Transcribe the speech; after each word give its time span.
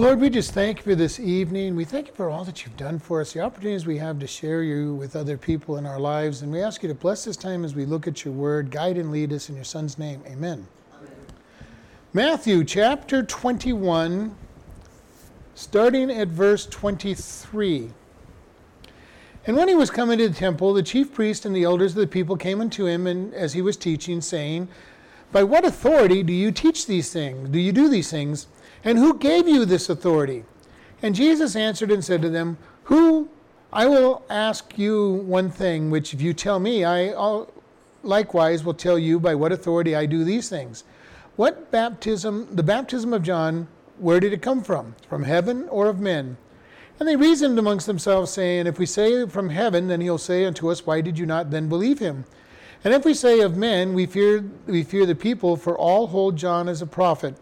Lord, 0.00 0.18
we 0.18 0.30
just 0.30 0.52
thank 0.52 0.78
you 0.78 0.84
for 0.84 0.94
this 0.94 1.20
evening. 1.20 1.76
We 1.76 1.84
thank 1.84 2.06
you 2.06 2.14
for 2.14 2.30
all 2.30 2.42
that 2.44 2.64
you've 2.64 2.78
done 2.78 2.98
for 2.98 3.20
us, 3.20 3.34
the 3.34 3.40
opportunities 3.40 3.84
we 3.84 3.98
have 3.98 4.18
to 4.20 4.26
share 4.26 4.62
you 4.62 4.94
with 4.94 5.14
other 5.14 5.36
people 5.36 5.76
in 5.76 5.84
our 5.84 6.00
lives. 6.00 6.40
And 6.40 6.50
we 6.50 6.62
ask 6.62 6.82
you 6.82 6.88
to 6.88 6.94
bless 6.94 7.26
this 7.26 7.36
time 7.36 7.66
as 7.66 7.74
we 7.74 7.84
look 7.84 8.08
at 8.08 8.24
your 8.24 8.32
word, 8.32 8.70
guide 8.70 8.96
and 8.96 9.12
lead 9.12 9.30
us 9.30 9.50
in 9.50 9.56
your 9.56 9.64
son's 9.64 9.98
name. 9.98 10.22
Amen. 10.24 10.66
Amen. 10.96 11.12
Matthew 12.14 12.64
chapter 12.64 13.22
21, 13.22 14.34
starting 15.54 16.10
at 16.10 16.28
verse 16.28 16.64
23. 16.64 17.90
And 19.46 19.54
when 19.54 19.68
he 19.68 19.74
was 19.74 19.90
coming 19.90 20.16
to 20.16 20.30
the 20.30 20.34
temple, 20.34 20.72
the 20.72 20.82
chief 20.82 21.12
priest 21.12 21.44
and 21.44 21.54
the 21.54 21.64
elders 21.64 21.92
of 21.92 21.98
the 21.98 22.06
people 22.06 22.38
came 22.38 22.62
unto 22.62 22.86
him 22.86 23.06
and 23.06 23.34
as 23.34 23.52
he 23.52 23.60
was 23.60 23.76
teaching, 23.76 24.22
saying, 24.22 24.68
By 25.30 25.42
what 25.42 25.66
authority 25.66 26.22
do 26.22 26.32
you 26.32 26.52
teach 26.52 26.86
these 26.86 27.12
things? 27.12 27.50
Do 27.50 27.58
you 27.58 27.72
do 27.72 27.90
these 27.90 28.10
things? 28.10 28.46
And 28.84 28.98
who 28.98 29.18
gave 29.18 29.48
you 29.48 29.64
this 29.64 29.88
authority? 29.88 30.44
And 31.02 31.14
Jesus 31.14 31.56
answered 31.56 31.90
and 31.90 32.04
said 32.04 32.22
to 32.22 32.30
them, 32.30 32.58
Who 32.84 33.28
I 33.72 33.86
will 33.86 34.22
ask 34.28 34.76
you 34.78 35.12
one 35.12 35.50
thing, 35.50 35.90
which 35.90 36.12
if 36.12 36.20
you 36.20 36.34
tell 36.34 36.58
me, 36.58 36.84
I 36.84 37.44
likewise 38.02 38.64
will 38.64 38.74
tell 38.74 38.98
you 38.98 39.20
by 39.20 39.34
what 39.34 39.52
authority 39.52 39.94
I 39.94 40.06
do 40.06 40.24
these 40.24 40.48
things. 40.48 40.84
What 41.36 41.70
baptism, 41.70 42.48
the 42.50 42.62
baptism 42.62 43.12
of 43.12 43.22
John, 43.22 43.68
where 43.98 44.18
did 44.18 44.32
it 44.32 44.42
come 44.42 44.62
from? 44.62 44.96
From 45.08 45.22
heaven 45.22 45.68
or 45.68 45.88
of 45.88 46.00
men? 46.00 46.36
And 46.98 47.08
they 47.08 47.16
reasoned 47.16 47.58
amongst 47.58 47.86
themselves, 47.86 48.30
saying, 48.30 48.66
If 48.66 48.78
we 48.78 48.86
say 48.86 49.26
from 49.26 49.50
heaven, 49.50 49.88
then 49.88 50.00
he'll 50.00 50.18
say 50.18 50.44
unto 50.44 50.70
us, 50.70 50.84
Why 50.84 51.00
did 51.00 51.18
you 51.18 51.24
not 51.24 51.50
then 51.50 51.68
believe 51.68 51.98
him? 51.98 52.24
And 52.82 52.92
if 52.92 53.04
we 53.04 53.14
say 53.14 53.40
of 53.40 53.56
men, 53.56 53.94
we 53.94 54.06
fear, 54.06 54.44
we 54.66 54.82
fear 54.82 55.06
the 55.06 55.14
people, 55.14 55.56
for 55.56 55.78
all 55.78 56.08
hold 56.08 56.36
John 56.36 56.68
as 56.68 56.82
a 56.82 56.86
prophet. 56.86 57.36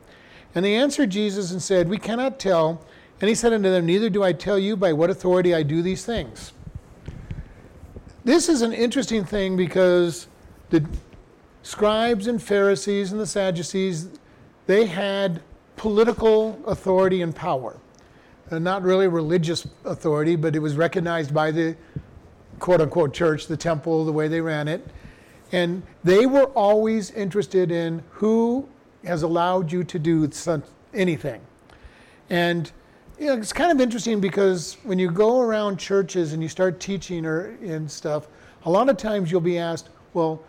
And 0.55 0.65
they 0.65 0.75
answered 0.75 1.11
Jesus 1.11 1.51
and 1.51 1.62
said, 1.62 1.88
We 1.88 1.98
cannot 1.98 2.38
tell. 2.38 2.84
And 3.20 3.29
he 3.29 3.34
said 3.34 3.52
unto 3.52 3.70
them, 3.70 3.87
Neither 3.87 4.11
do 4.11 4.23
I 4.23 4.33
tell 4.33 4.59
you 4.59 4.77
by 4.77 4.93
what 4.93 5.11
authority 5.11 5.55
I 5.55 5.62
do 5.62 5.83
these 5.83 6.05
things. 6.05 6.53
This 8.25 8.48
is 8.48 8.62
an 8.62 8.72
interesting 8.72 9.25
thing 9.25 9.56
because 9.56 10.28
the 10.70 10.84
scribes 11.62 12.27
and 12.27 12.42
Pharisees 12.42 13.12
and 13.12 13.20
the 13.20 13.27
Sadducees, 13.27 14.09
they 14.67 14.87
had 14.87 15.41
political 15.77 16.61
authority 16.67 17.22
and 17.22 17.34
power. 17.34 17.78
Uh, 18.50 18.59
not 18.59 18.83
really 18.83 19.09
religious 19.09 19.67
authority, 19.84 20.37
but 20.37 20.56
it 20.56 20.59
was 20.59 20.75
recognized 20.75 21.33
by 21.34 21.50
the 21.50 21.77
quote 22.59 22.81
unquote 22.81 23.15
church, 23.15 23.47
the 23.47 23.56
temple, 23.56 24.05
the 24.05 24.12
way 24.12 24.28
they 24.28 24.41
ran 24.41 24.69
it. 24.69 24.87
And 25.53 25.83
they 26.05 26.27
were 26.27 26.47
always 26.47 27.11
interested 27.12 27.70
in 27.70 28.03
who 28.11 28.69
has 29.09 29.23
allowed 29.23 29.73
you 29.73 29.83
to 29.83 29.98
do 29.98 30.31
anything. 30.95 31.41
And 32.31 32.70
you 33.19 33.27
know, 33.27 33.37
it's 33.37 33.53
kind 33.53 33.73
of 33.73 33.81
interesting 33.81 34.20
because 34.20 34.77
when 34.84 34.98
you 34.98 35.11
go 35.11 35.41
around 35.41 35.78
churches 35.78 36.34
and 36.34 36.42
you 36.42 36.48
start 36.48 36.78
teaching 36.78 37.27
or 37.27 37.56
and 37.62 37.91
stuff, 37.91 38.28
a 38.65 38.70
lot 38.70 38.89
of 38.89 38.97
times 38.97 39.33
you'll 39.33 39.41
be 39.41 39.59
asked, 39.59 39.89
well, 40.15 40.41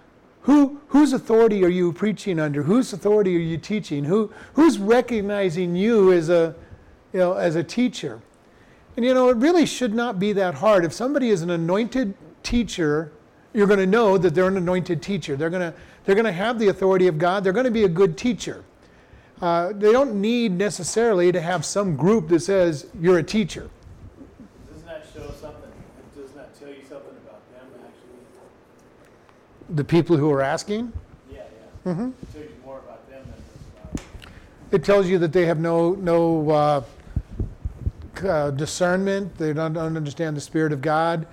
who, 0.41 0.79
whose 0.87 1.13
authority 1.13 1.63
are 1.63 1.69
you 1.69 1.91
preaching 1.91 2.39
under? 2.39 2.63
Whose 2.63 2.93
authority 2.93 3.35
are 3.35 3.39
you 3.39 3.57
teaching? 3.57 4.03
Who, 4.03 4.31
who's 4.53 4.77
recognizing 4.77 5.75
you 5.75 6.11
as 6.11 6.29
a, 6.29 6.55
you 7.13 7.19
know, 7.19 7.33
as 7.33 7.55
a 7.55 7.63
teacher? 7.63 8.21
And 8.95 9.05
you 9.05 9.13
know, 9.13 9.29
it 9.29 9.37
really 9.37 9.65
should 9.65 9.93
not 9.93 10.19
be 10.19 10.33
that 10.33 10.55
hard. 10.55 10.85
If 10.85 10.93
somebody 10.93 11.29
is 11.29 11.41
an 11.41 11.49
anointed 11.49 12.13
teacher, 12.43 13.11
you're 13.53 13.67
going 13.67 13.79
to 13.79 13.87
know 13.87 14.17
that 14.17 14.35
they're 14.35 14.47
an 14.47 14.57
anointed 14.57 15.01
teacher. 15.01 15.35
They're 15.35 15.49
going 15.49 15.71
to 15.71 15.77
they're 16.05 16.15
going 16.15 16.25
to 16.25 16.31
have 16.31 16.59
the 16.59 16.69
authority 16.69 17.07
of 17.07 17.17
God. 17.17 17.43
They're 17.43 17.53
going 17.53 17.65
to 17.65 17.71
be 17.71 17.83
a 17.83 17.89
good 17.89 18.17
teacher. 18.17 18.63
Uh, 19.41 19.71
they 19.73 19.91
don't 19.91 20.15
need 20.15 20.51
necessarily 20.51 21.31
to 21.31 21.39
have 21.39 21.63
some 21.63 21.95
group 21.95 22.27
that 22.27 22.41
says 22.41 22.87
you're 22.99 23.19
a 23.19 23.23
teacher. 23.23 23.69
Doesn't 24.71 24.85
that 24.85 25.05
show 25.13 25.31
something? 25.39 25.71
Doesn't 26.15 26.35
that 26.35 26.59
tell 26.59 26.67
you 26.67 26.83
something 26.89 27.15
about 27.25 27.41
them 27.53 27.67
actually? 27.79 29.75
The 29.75 29.83
people 29.83 30.17
who 30.17 30.29
are 30.31 30.41
asking? 30.41 30.91
Yeah, 31.31 31.43
yeah. 31.85 31.91
Mm-hmm. 31.93 32.09
It 32.09 32.33
tells 32.33 32.43
you 32.43 32.55
more 32.65 32.79
about 32.79 33.09
them 33.09 33.23
than 33.23 33.93
about 33.93 34.73
It 34.73 34.83
tells 34.83 35.07
you 35.07 35.19
that 35.19 35.31
they 35.31 35.45
have 35.45 35.59
no 35.59 35.91
no 35.93 36.49
uh, 36.49 36.83
uh, 38.27 38.51
discernment. 38.51 39.37
They 39.37 39.53
don't, 39.53 39.73
don't 39.73 39.95
understand 39.95 40.35
the 40.35 40.41
spirit 40.41 40.73
of 40.73 40.81
God, 40.81 41.25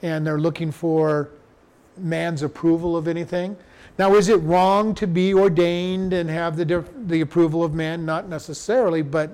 and 0.00 0.26
they're 0.26 0.40
looking 0.40 0.72
for 0.72 1.28
man's 1.98 2.42
approval 2.42 2.96
of 2.96 3.08
anything. 3.08 3.56
Now, 3.98 4.14
is 4.14 4.28
it 4.28 4.36
wrong 4.36 4.94
to 4.96 5.06
be 5.06 5.34
ordained 5.34 6.12
and 6.12 6.30
have 6.30 6.56
the, 6.56 6.84
the 7.06 7.20
approval 7.20 7.62
of 7.62 7.74
man? 7.74 8.06
Not 8.06 8.28
necessarily, 8.28 9.02
but 9.02 9.30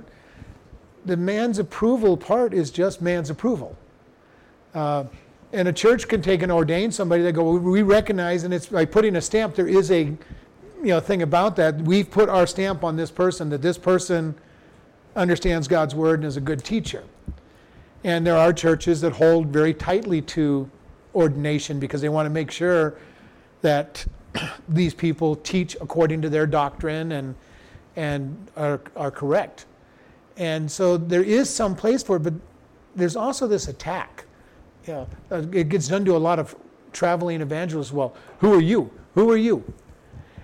the 1.04 1.16
man's 1.16 1.58
approval 1.58 2.16
part 2.16 2.52
is 2.52 2.70
just 2.70 3.00
man's 3.00 3.30
approval. 3.30 3.76
Uh, 4.74 5.04
and 5.52 5.68
a 5.68 5.72
church 5.72 6.08
can 6.08 6.20
take 6.20 6.42
and 6.42 6.52
ordain 6.52 6.92
somebody 6.92 7.22
that 7.22 7.32
go, 7.32 7.52
we 7.52 7.82
recognize, 7.82 8.44
and 8.44 8.52
it's 8.52 8.66
by 8.66 8.84
putting 8.84 9.16
a 9.16 9.20
stamp, 9.20 9.54
there 9.54 9.68
is 9.68 9.90
a 9.90 10.02
you 10.02 10.18
know 10.82 11.00
thing 11.00 11.22
about 11.22 11.56
that. 11.56 11.76
We've 11.76 12.08
put 12.08 12.28
our 12.28 12.46
stamp 12.46 12.84
on 12.84 12.96
this 12.96 13.10
person 13.10 13.48
that 13.50 13.62
this 13.62 13.78
person 13.78 14.34
understands 15.16 15.66
God's 15.66 15.94
word 15.94 16.20
and 16.20 16.26
is 16.26 16.36
a 16.36 16.40
good 16.40 16.62
teacher. 16.64 17.02
And 18.04 18.26
there 18.26 18.36
are 18.36 18.52
churches 18.52 19.00
that 19.00 19.14
hold 19.14 19.48
very 19.48 19.74
tightly 19.74 20.22
to 20.22 20.70
ordination 21.14 21.80
because 21.80 22.00
they 22.00 22.08
want 22.08 22.26
to 22.26 22.30
make 22.30 22.50
sure 22.50 22.96
that 23.62 24.06
these 24.68 24.94
people 24.94 25.36
teach 25.36 25.76
according 25.80 26.22
to 26.22 26.28
their 26.28 26.46
doctrine 26.46 27.12
and, 27.12 27.34
and 27.96 28.48
are, 28.56 28.80
are 28.96 29.10
correct. 29.10 29.66
And 30.36 30.70
so 30.70 30.96
there 30.96 31.22
is 31.22 31.50
some 31.50 31.74
place 31.74 32.02
for 32.02 32.16
it, 32.16 32.20
but 32.20 32.34
there's 32.94 33.16
also 33.16 33.46
this 33.46 33.68
attack. 33.68 34.24
Yeah, 34.86 35.04
uh, 35.30 35.42
it 35.52 35.68
gets 35.68 35.88
done 35.88 36.04
to 36.04 36.16
a 36.16 36.18
lot 36.18 36.38
of 36.38 36.56
traveling 36.92 37.40
evangelists. 37.40 37.92
Well, 37.92 38.14
who 38.38 38.54
are 38.54 38.60
you? 38.60 38.90
Who 39.14 39.30
are 39.30 39.36
you? 39.36 39.64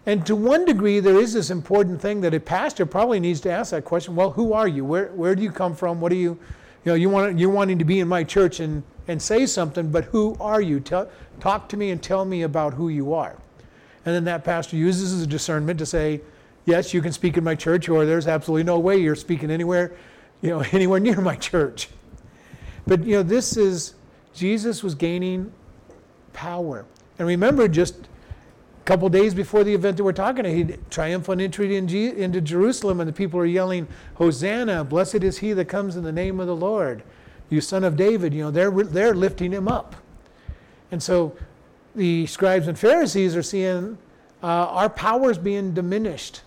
And 0.07 0.27
to 0.27 0.37
one 0.37 0.65
degree, 0.65 1.01
there 1.01 1.19
is 1.19 1.33
this 1.33 1.51
important 1.51 2.01
thing 2.01 2.21
that 2.21 2.35
a 2.35 2.41
pastor 2.41 2.85
probably 2.85 3.21
needs 3.21 3.41
to 3.43 3.51
ask 3.51 3.71
that 3.71 3.85
question. 3.85 4.15
Well, 4.15 4.31
who 4.31 4.53
are 4.53 4.69
you? 4.69 4.85
Where, 4.85 5.07
where 5.09 5.35
do 5.35 5.43
you 5.43 5.51
come 5.51 5.75
from? 5.75 6.01
What 6.01 6.11
do 6.11 6.17
you, 6.17 6.39
you 6.85 6.93
know, 6.93 6.95
you 6.95 7.09
want, 7.09 7.39
you're 7.39 7.51
wanting 7.51 7.79
to 7.79 7.85
be 7.85 8.01
in 8.01 8.09
my 8.09 8.23
church 8.23 8.61
and, 8.61 8.83
and 9.09 9.21
say 9.21 9.47
something, 9.47 9.91
but 9.91 10.05
who 10.05 10.37
are 10.41 10.61
you? 10.61 10.81
Tell, 10.81 11.09
talk 11.41 11.69
to 11.71 11.79
me 11.79 11.91
and 11.91 12.03
tell 12.03 12.27
me 12.27 12.43
about 12.43 12.75
who 12.75 12.91
you 12.91 13.15
are. 13.15 13.37
And 14.05 14.15
then 14.15 14.25
that 14.25 14.45
pastor 14.45 14.77
uses 14.77 15.13
his 15.13 15.27
discernment 15.27 15.79
to 15.79 15.87
say, 15.87 16.21
yes, 16.67 16.95
you 16.95 17.03
can 17.03 17.13
speak 17.13 17.37
in 17.37 17.45
my 17.45 17.55
church, 17.55 17.89
or 17.89 18.05
there's 18.05 18.27
absolutely 18.27 18.65
no 18.65 18.79
way 18.79 18.97
you're 18.97 19.15
speaking 19.15 19.51
anywhere, 19.51 19.93
you 20.43 20.51
know, 20.51 20.61
anywhere 20.73 21.01
near 21.01 21.21
my 21.21 21.37
church. 21.37 21.89
But 22.87 23.05
you 23.05 23.17
know, 23.17 23.23
this 23.23 23.57
is 23.57 23.95
Jesus 24.35 24.83
was 24.83 24.95
gaining 24.95 25.53
power. 26.33 26.85
And 27.19 27.27
remember, 27.27 27.69
just 27.69 27.95
a 27.97 28.85
couple 28.85 29.09
days 29.09 29.33
before 29.33 29.65
the 29.65 29.73
event 29.73 29.97
that 29.97 30.05
we're 30.05 30.13
talking, 30.13 30.45
he 30.45 30.77
triumphant 30.91 31.41
entry 31.41 31.77
into 31.77 32.41
Jerusalem, 32.41 33.01
and 33.01 33.09
the 33.09 33.13
people 33.13 33.41
are 33.41 33.47
yelling, 33.47 33.87
"Hosanna! 34.15 34.85
Blessed 34.85 35.23
is 35.23 35.39
he 35.39 35.53
that 35.55 35.67
comes 35.67 35.97
in 35.97 36.05
the 36.05 36.13
name 36.13 36.41
of 36.41 36.47
the 36.47 36.57
Lord, 36.57 37.03
you 37.49 37.61
Son 37.61 37.85
of 37.85 37.97
David." 37.97 38.35
You 38.35 38.45
know, 38.45 38.51
they're 38.51 38.71
they're 38.71 39.15
lifting 39.15 39.53
him 39.53 39.69
up, 39.69 39.97
and 40.91 41.03
so 41.03 41.35
the 41.95 42.27
scribes 42.27 42.69
and 42.69 42.79
Pharisees 42.79 43.37
are 43.37 43.43
seeing 43.43 43.99
uh, 44.43 44.47
our 44.47 44.89
powers 44.89 45.39
being 45.39 45.73
diminished. 45.73 46.43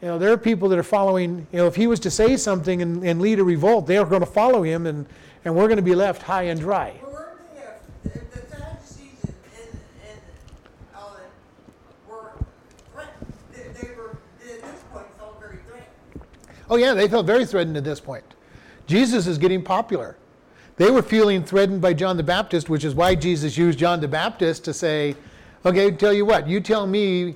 You 0.00 0.08
know, 0.08 0.18
there 0.18 0.32
are 0.32 0.38
people 0.38 0.68
that 0.68 0.78
are 0.78 0.84
following, 0.84 1.46
you 1.52 1.58
know, 1.58 1.66
if 1.66 1.74
he 1.74 1.86
was 1.86 1.98
to 2.00 2.10
say 2.10 2.36
something 2.36 2.80
and, 2.82 3.02
and 3.04 3.20
lead 3.20 3.40
a 3.40 3.44
revolt, 3.44 3.86
they 3.86 3.96
are 3.96 4.06
going 4.06 4.20
to 4.20 4.26
follow 4.26 4.62
him 4.62 4.86
and, 4.86 5.06
and 5.44 5.54
we're 5.54 5.66
going 5.66 5.76
to 5.76 5.82
be 5.82 5.94
left 5.94 6.22
high 6.22 6.44
and 6.44 6.60
dry. 6.60 6.94
Oh, 16.70 16.76
yeah, 16.76 16.92
they 16.92 17.08
felt 17.08 17.24
very 17.24 17.46
threatened 17.46 17.78
at 17.78 17.84
this 17.84 17.98
point. 17.98 18.24
Jesus 18.86 19.26
is 19.26 19.38
getting 19.38 19.62
popular. 19.62 20.17
They 20.78 20.92
were 20.92 21.02
feeling 21.02 21.42
threatened 21.42 21.80
by 21.80 21.92
John 21.92 22.16
the 22.16 22.22
Baptist, 22.22 22.70
which 22.70 22.84
is 22.84 22.94
why 22.94 23.16
Jesus 23.16 23.58
used 23.58 23.80
John 23.80 24.00
the 24.00 24.06
Baptist 24.06 24.64
to 24.64 24.72
say, 24.72 25.16
okay, 25.66 25.90
tell 25.90 26.12
you 26.12 26.24
what, 26.24 26.46
you 26.46 26.60
tell 26.60 26.86
me 26.86 27.34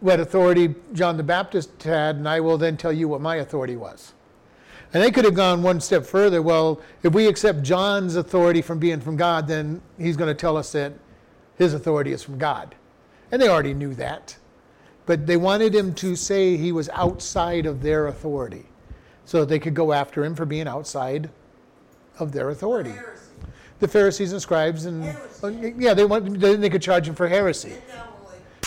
what 0.00 0.18
authority 0.18 0.74
John 0.92 1.16
the 1.16 1.22
Baptist 1.22 1.80
had, 1.84 2.16
and 2.16 2.28
I 2.28 2.40
will 2.40 2.58
then 2.58 2.76
tell 2.76 2.92
you 2.92 3.06
what 3.06 3.20
my 3.20 3.36
authority 3.36 3.76
was. 3.76 4.14
And 4.92 5.00
they 5.00 5.12
could 5.12 5.24
have 5.24 5.34
gone 5.34 5.62
one 5.62 5.80
step 5.80 6.04
further. 6.04 6.42
Well, 6.42 6.80
if 7.04 7.14
we 7.14 7.28
accept 7.28 7.62
John's 7.62 8.16
authority 8.16 8.60
from 8.60 8.80
being 8.80 9.00
from 9.00 9.16
God, 9.16 9.46
then 9.46 9.80
he's 9.96 10.16
going 10.16 10.28
to 10.28 10.34
tell 10.34 10.56
us 10.56 10.72
that 10.72 10.92
his 11.56 11.74
authority 11.74 12.12
is 12.12 12.22
from 12.22 12.36
God. 12.36 12.74
And 13.30 13.40
they 13.40 13.48
already 13.48 13.74
knew 13.74 13.94
that. 13.94 14.36
But 15.06 15.28
they 15.28 15.36
wanted 15.36 15.72
him 15.72 15.94
to 15.94 16.16
say 16.16 16.56
he 16.56 16.72
was 16.72 16.88
outside 16.90 17.64
of 17.64 17.80
their 17.80 18.08
authority 18.08 18.66
so 19.24 19.40
that 19.40 19.48
they 19.48 19.60
could 19.60 19.74
go 19.74 19.92
after 19.92 20.24
him 20.24 20.34
for 20.34 20.44
being 20.44 20.66
outside 20.66 21.30
of 22.18 22.32
their 22.32 22.50
authority. 22.50 22.94
The 23.80 23.88
Pharisees 23.88 24.32
and 24.32 24.40
scribes, 24.40 24.84
and 24.84 25.04
uh, 25.42 25.48
yeah, 25.48 25.92
they 25.92 26.04
want 26.04 26.38
they, 26.38 26.54
they 26.54 26.70
could 26.70 26.82
charge 26.82 27.08
him 27.08 27.14
for 27.14 27.26
heresy. 27.26 27.74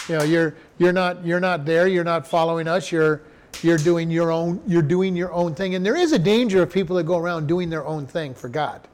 You 0.09 0.17
know, 0.17 0.23
you're 0.23 0.55
you're 0.77 0.91
not 0.91 1.25
you're 1.25 1.39
not 1.39 1.65
there. 1.65 1.87
You're 1.87 2.03
not 2.03 2.27
following 2.27 2.67
us. 2.67 2.91
You're 2.91 3.21
you're 3.61 3.77
doing 3.77 4.11
your 4.11 4.31
own 4.31 4.61
you're 4.67 4.81
doing 4.81 5.15
your 5.15 5.31
own 5.31 5.55
thing 5.55 5.75
and 5.75 5.85
there 5.85 5.95
is 5.95 6.11
a 6.11 6.19
danger 6.19 6.61
of 6.61 6.71
people 6.71 6.95
that 6.95 7.03
go 7.03 7.17
around 7.17 7.47
doing 7.47 7.69
their 7.69 7.85
own 7.85 8.05
thing 8.05 8.33
for 8.33 8.49
god 8.49 8.87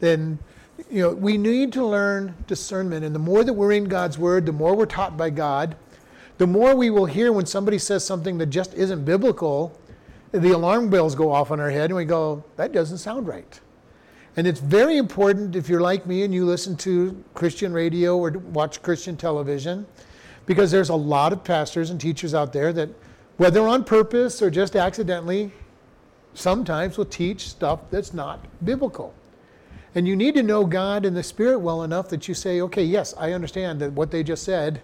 then 0.00 0.38
you 0.90 1.02
know 1.02 1.10
we 1.10 1.36
need 1.36 1.72
to 1.72 1.84
learn 1.84 2.34
discernment 2.46 3.04
and 3.04 3.14
the 3.14 3.18
more 3.18 3.44
that 3.44 3.52
we're 3.52 3.72
in 3.72 3.84
god's 3.84 4.18
word 4.18 4.46
the 4.46 4.52
more 4.52 4.74
we're 4.74 4.86
taught 4.86 5.16
by 5.16 5.30
god 5.30 5.76
the 6.38 6.46
more 6.46 6.74
we 6.74 6.90
will 6.90 7.06
hear 7.06 7.32
when 7.32 7.46
somebody 7.46 7.78
says 7.78 8.04
something 8.04 8.38
that 8.38 8.46
just 8.46 8.74
isn't 8.74 9.04
biblical 9.04 9.78
the 10.32 10.50
alarm 10.50 10.90
bells 10.90 11.14
go 11.14 11.32
off 11.32 11.50
on 11.50 11.60
our 11.60 11.70
head 11.70 11.90
and 11.90 11.96
we 11.96 12.04
go 12.04 12.42
that 12.56 12.72
doesn't 12.72 12.98
sound 12.98 13.26
right 13.26 13.60
and 14.36 14.46
it's 14.46 14.60
very 14.60 14.98
important 14.98 15.56
if 15.56 15.68
you're 15.68 15.80
like 15.80 16.06
me 16.06 16.22
and 16.22 16.34
you 16.34 16.44
listen 16.44 16.76
to 16.76 17.22
christian 17.34 17.72
radio 17.72 18.16
or 18.16 18.30
watch 18.30 18.82
christian 18.82 19.16
television 19.16 19.86
because 20.46 20.70
there's 20.70 20.88
a 20.88 20.94
lot 20.94 21.32
of 21.32 21.44
pastors 21.44 21.90
and 21.90 22.00
teachers 22.00 22.34
out 22.34 22.52
there 22.52 22.72
that 22.72 22.88
whether 23.36 23.68
on 23.68 23.84
purpose 23.84 24.40
or 24.40 24.50
just 24.50 24.76
accidentally, 24.76 25.52
sometimes 26.32 26.96
will 26.96 27.04
teach 27.04 27.48
stuff 27.48 27.80
that's 27.90 28.14
not 28.14 28.46
biblical. 28.64 29.12
And 29.94 30.06
you 30.06 30.16
need 30.16 30.34
to 30.34 30.42
know 30.42 30.64
God 30.64 31.04
and 31.04 31.16
the 31.16 31.22
Spirit 31.22 31.58
well 31.58 31.82
enough 31.82 32.08
that 32.10 32.28
you 32.28 32.34
say, 32.34 32.60
okay, 32.62 32.84
yes, 32.84 33.14
I 33.18 33.32
understand 33.32 33.80
that 33.80 33.92
what 33.92 34.10
they 34.10 34.22
just 34.22 34.42
said 34.42 34.82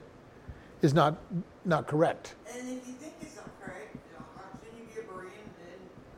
is 0.81 0.93
not, 0.95 1.17
not 1.65 1.87
correct. 1.87 2.35
And 2.55 2.69
if 2.69 2.87
you 2.87 2.95
think 2.95 3.15
it's 3.21 3.37
not 3.37 3.49
correct, 3.61 3.95
you 3.95 4.01
know, 4.19 4.25
how 4.37 4.49
can 4.59 4.69
you 4.79 4.85
be 4.85 5.01
a 5.01 5.05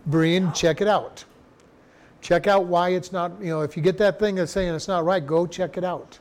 Berean, 0.08 0.54
check 0.54 0.80
it 0.80 0.88
out. 0.88 1.24
Check 2.20 2.46
out 2.46 2.66
why 2.66 2.90
it's 2.90 3.12
not, 3.12 3.32
you 3.40 3.48
know, 3.48 3.60
if 3.60 3.76
you 3.76 3.82
get 3.82 3.98
that 3.98 4.18
thing 4.18 4.36
that's 4.36 4.52
saying 4.52 4.74
it's 4.74 4.88
not 4.88 5.04
right, 5.04 5.24
go 5.24 5.46
check 5.46 5.76
it 5.76 5.84
out. 5.84 6.18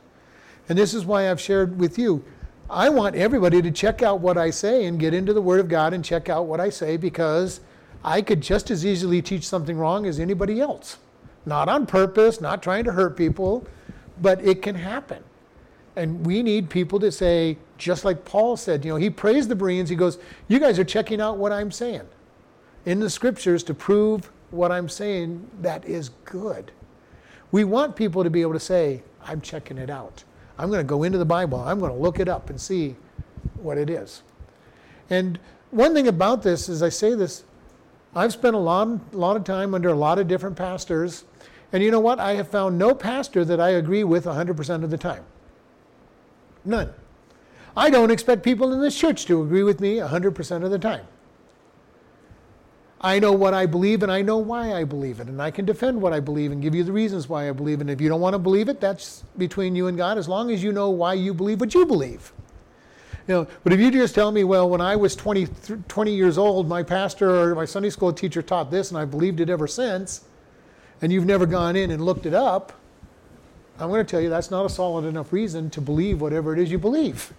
And 0.68 0.78
this 0.78 0.94
is 0.94 1.04
why 1.04 1.30
I've 1.30 1.40
shared 1.40 1.78
with 1.78 1.98
you 1.98 2.24
I 2.70 2.88
want 2.88 3.14
everybody 3.14 3.60
to 3.60 3.70
check 3.70 4.02
out 4.02 4.20
what 4.20 4.38
I 4.38 4.50
say 4.50 4.86
and 4.86 4.98
get 4.98 5.12
into 5.12 5.32
the 5.32 5.42
Word 5.42 5.60
of 5.60 5.68
God 5.68 5.92
and 5.92 6.04
check 6.04 6.28
out 6.28 6.46
what 6.46 6.60
I 6.60 6.70
say 6.70 6.96
because 6.96 7.60
I 8.02 8.22
could 8.22 8.40
just 8.40 8.70
as 8.70 8.86
easily 8.86 9.20
teach 9.20 9.46
something 9.46 9.76
wrong 9.76 10.06
as 10.06 10.18
anybody 10.18 10.60
else. 10.60 10.98
Not 11.44 11.68
on 11.68 11.84
purpose, 11.84 12.40
not 12.40 12.62
trying 12.62 12.84
to 12.84 12.92
hurt 12.92 13.16
people, 13.16 13.66
but 14.20 14.42
it 14.42 14.62
can 14.62 14.74
happen. 14.74 15.22
And 15.96 16.24
we 16.24 16.42
need 16.42 16.70
people 16.70 16.98
to 17.00 17.12
say, 17.12 17.58
just 17.76 18.04
like 18.04 18.24
Paul 18.24 18.56
said, 18.56 18.84
you 18.84 18.90
know, 18.90 18.96
he 18.96 19.10
praised 19.10 19.50
the 19.50 19.54
Bereans. 19.54 19.90
He 19.90 19.96
goes, 19.96 20.18
You 20.48 20.58
guys 20.58 20.78
are 20.78 20.84
checking 20.84 21.20
out 21.20 21.36
what 21.36 21.52
I'm 21.52 21.70
saying 21.70 22.08
in 22.86 23.00
the 23.00 23.10
scriptures 23.10 23.62
to 23.64 23.74
prove 23.74 24.30
what 24.50 24.70
I'm 24.70 24.88
saying 24.88 25.48
that 25.62 25.84
is 25.84 26.10
good. 26.24 26.70
We 27.50 27.64
want 27.64 27.96
people 27.96 28.24
to 28.24 28.30
be 28.30 28.42
able 28.42 28.52
to 28.52 28.60
say, 28.60 29.02
I'm 29.24 29.40
checking 29.40 29.78
it 29.78 29.90
out. 29.90 30.24
I'm 30.58 30.68
going 30.68 30.80
to 30.80 30.88
go 30.88 31.02
into 31.02 31.18
the 31.18 31.24
Bible. 31.24 31.60
I'm 31.60 31.78
going 31.78 31.92
to 31.92 31.98
look 31.98 32.20
it 32.20 32.28
up 32.28 32.50
and 32.50 32.60
see 32.60 32.96
what 33.56 33.78
it 33.78 33.90
is. 33.90 34.22
And 35.10 35.38
one 35.70 35.94
thing 35.94 36.08
about 36.08 36.42
this 36.42 36.68
is 36.68 36.82
I 36.82 36.88
say 36.88 37.14
this, 37.14 37.44
I've 38.14 38.32
spent 38.32 38.54
a 38.54 38.58
lot, 38.58 38.88
a 39.12 39.16
lot 39.16 39.36
of 39.36 39.44
time 39.44 39.74
under 39.74 39.88
a 39.88 39.94
lot 39.94 40.18
of 40.18 40.28
different 40.28 40.56
pastors. 40.56 41.24
And 41.72 41.82
you 41.82 41.90
know 41.90 42.00
what? 42.00 42.20
I 42.20 42.34
have 42.34 42.48
found 42.48 42.78
no 42.78 42.94
pastor 42.94 43.44
that 43.44 43.60
I 43.60 43.70
agree 43.70 44.04
with 44.04 44.24
100% 44.24 44.84
of 44.84 44.90
the 44.90 44.98
time. 44.98 45.24
None. 46.64 46.92
I 47.76 47.90
don't 47.90 48.12
expect 48.12 48.44
people 48.44 48.72
in 48.72 48.80
this 48.80 48.96
church 48.96 49.26
to 49.26 49.42
agree 49.42 49.64
with 49.64 49.80
me 49.80 49.96
100% 49.96 50.64
of 50.64 50.70
the 50.70 50.78
time. 50.78 51.04
I 53.04 53.18
know 53.18 53.32
what 53.32 53.52
I 53.52 53.66
believe 53.66 54.02
and 54.02 54.10
I 54.10 54.22
know 54.22 54.38
why 54.38 54.72
I 54.72 54.84
believe 54.84 55.20
it. 55.20 55.28
And 55.28 55.40
I 55.40 55.50
can 55.50 55.66
defend 55.66 56.00
what 56.00 56.14
I 56.14 56.20
believe 56.20 56.52
and 56.52 56.62
give 56.62 56.74
you 56.74 56.82
the 56.84 56.90
reasons 56.90 57.28
why 57.28 57.50
I 57.50 57.52
believe 57.52 57.78
it. 57.78 57.82
And 57.82 57.90
if 57.90 58.00
you 58.00 58.08
don't 58.08 58.22
want 58.22 58.32
to 58.32 58.38
believe 58.38 58.70
it, 58.70 58.80
that's 58.80 59.24
between 59.36 59.76
you 59.76 59.88
and 59.88 59.98
God, 59.98 60.16
as 60.16 60.26
long 60.26 60.50
as 60.50 60.62
you 60.62 60.72
know 60.72 60.88
why 60.88 61.12
you 61.12 61.34
believe 61.34 61.60
what 61.60 61.74
you 61.74 61.84
believe. 61.84 62.32
You 63.28 63.34
know, 63.34 63.48
but 63.62 63.74
if 63.74 63.78
you 63.78 63.90
just 63.90 64.14
tell 64.14 64.32
me, 64.32 64.42
well, 64.42 64.70
when 64.70 64.80
I 64.80 64.96
was 64.96 65.14
20, 65.14 65.46
20 65.86 66.14
years 66.14 66.38
old, 66.38 66.66
my 66.66 66.82
pastor 66.82 67.50
or 67.50 67.54
my 67.54 67.66
Sunday 67.66 67.90
school 67.90 68.10
teacher 68.10 68.40
taught 68.40 68.70
this 68.70 68.90
and 68.90 68.96
I 68.96 69.04
believed 69.04 69.38
it 69.38 69.50
ever 69.50 69.66
since, 69.66 70.24
and 71.02 71.12
you've 71.12 71.26
never 71.26 71.44
gone 71.44 71.76
in 71.76 71.90
and 71.90 72.02
looked 72.02 72.24
it 72.24 72.32
up, 72.32 72.72
I'm 73.78 73.90
going 73.90 74.04
to 74.04 74.10
tell 74.10 74.22
you 74.22 74.30
that's 74.30 74.50
not 74.50 74.64
a 74.64 74.70
solid 74.70 75.04
enough 75.04 75.30
reason 75.30 75.68
to 75.70 75.82
believe 75.82 76.22
whatever 76.22 76.54
it 76.54 76.58
is 76.58 76.70
you 76.70 76.78
believe. 76.78 77.34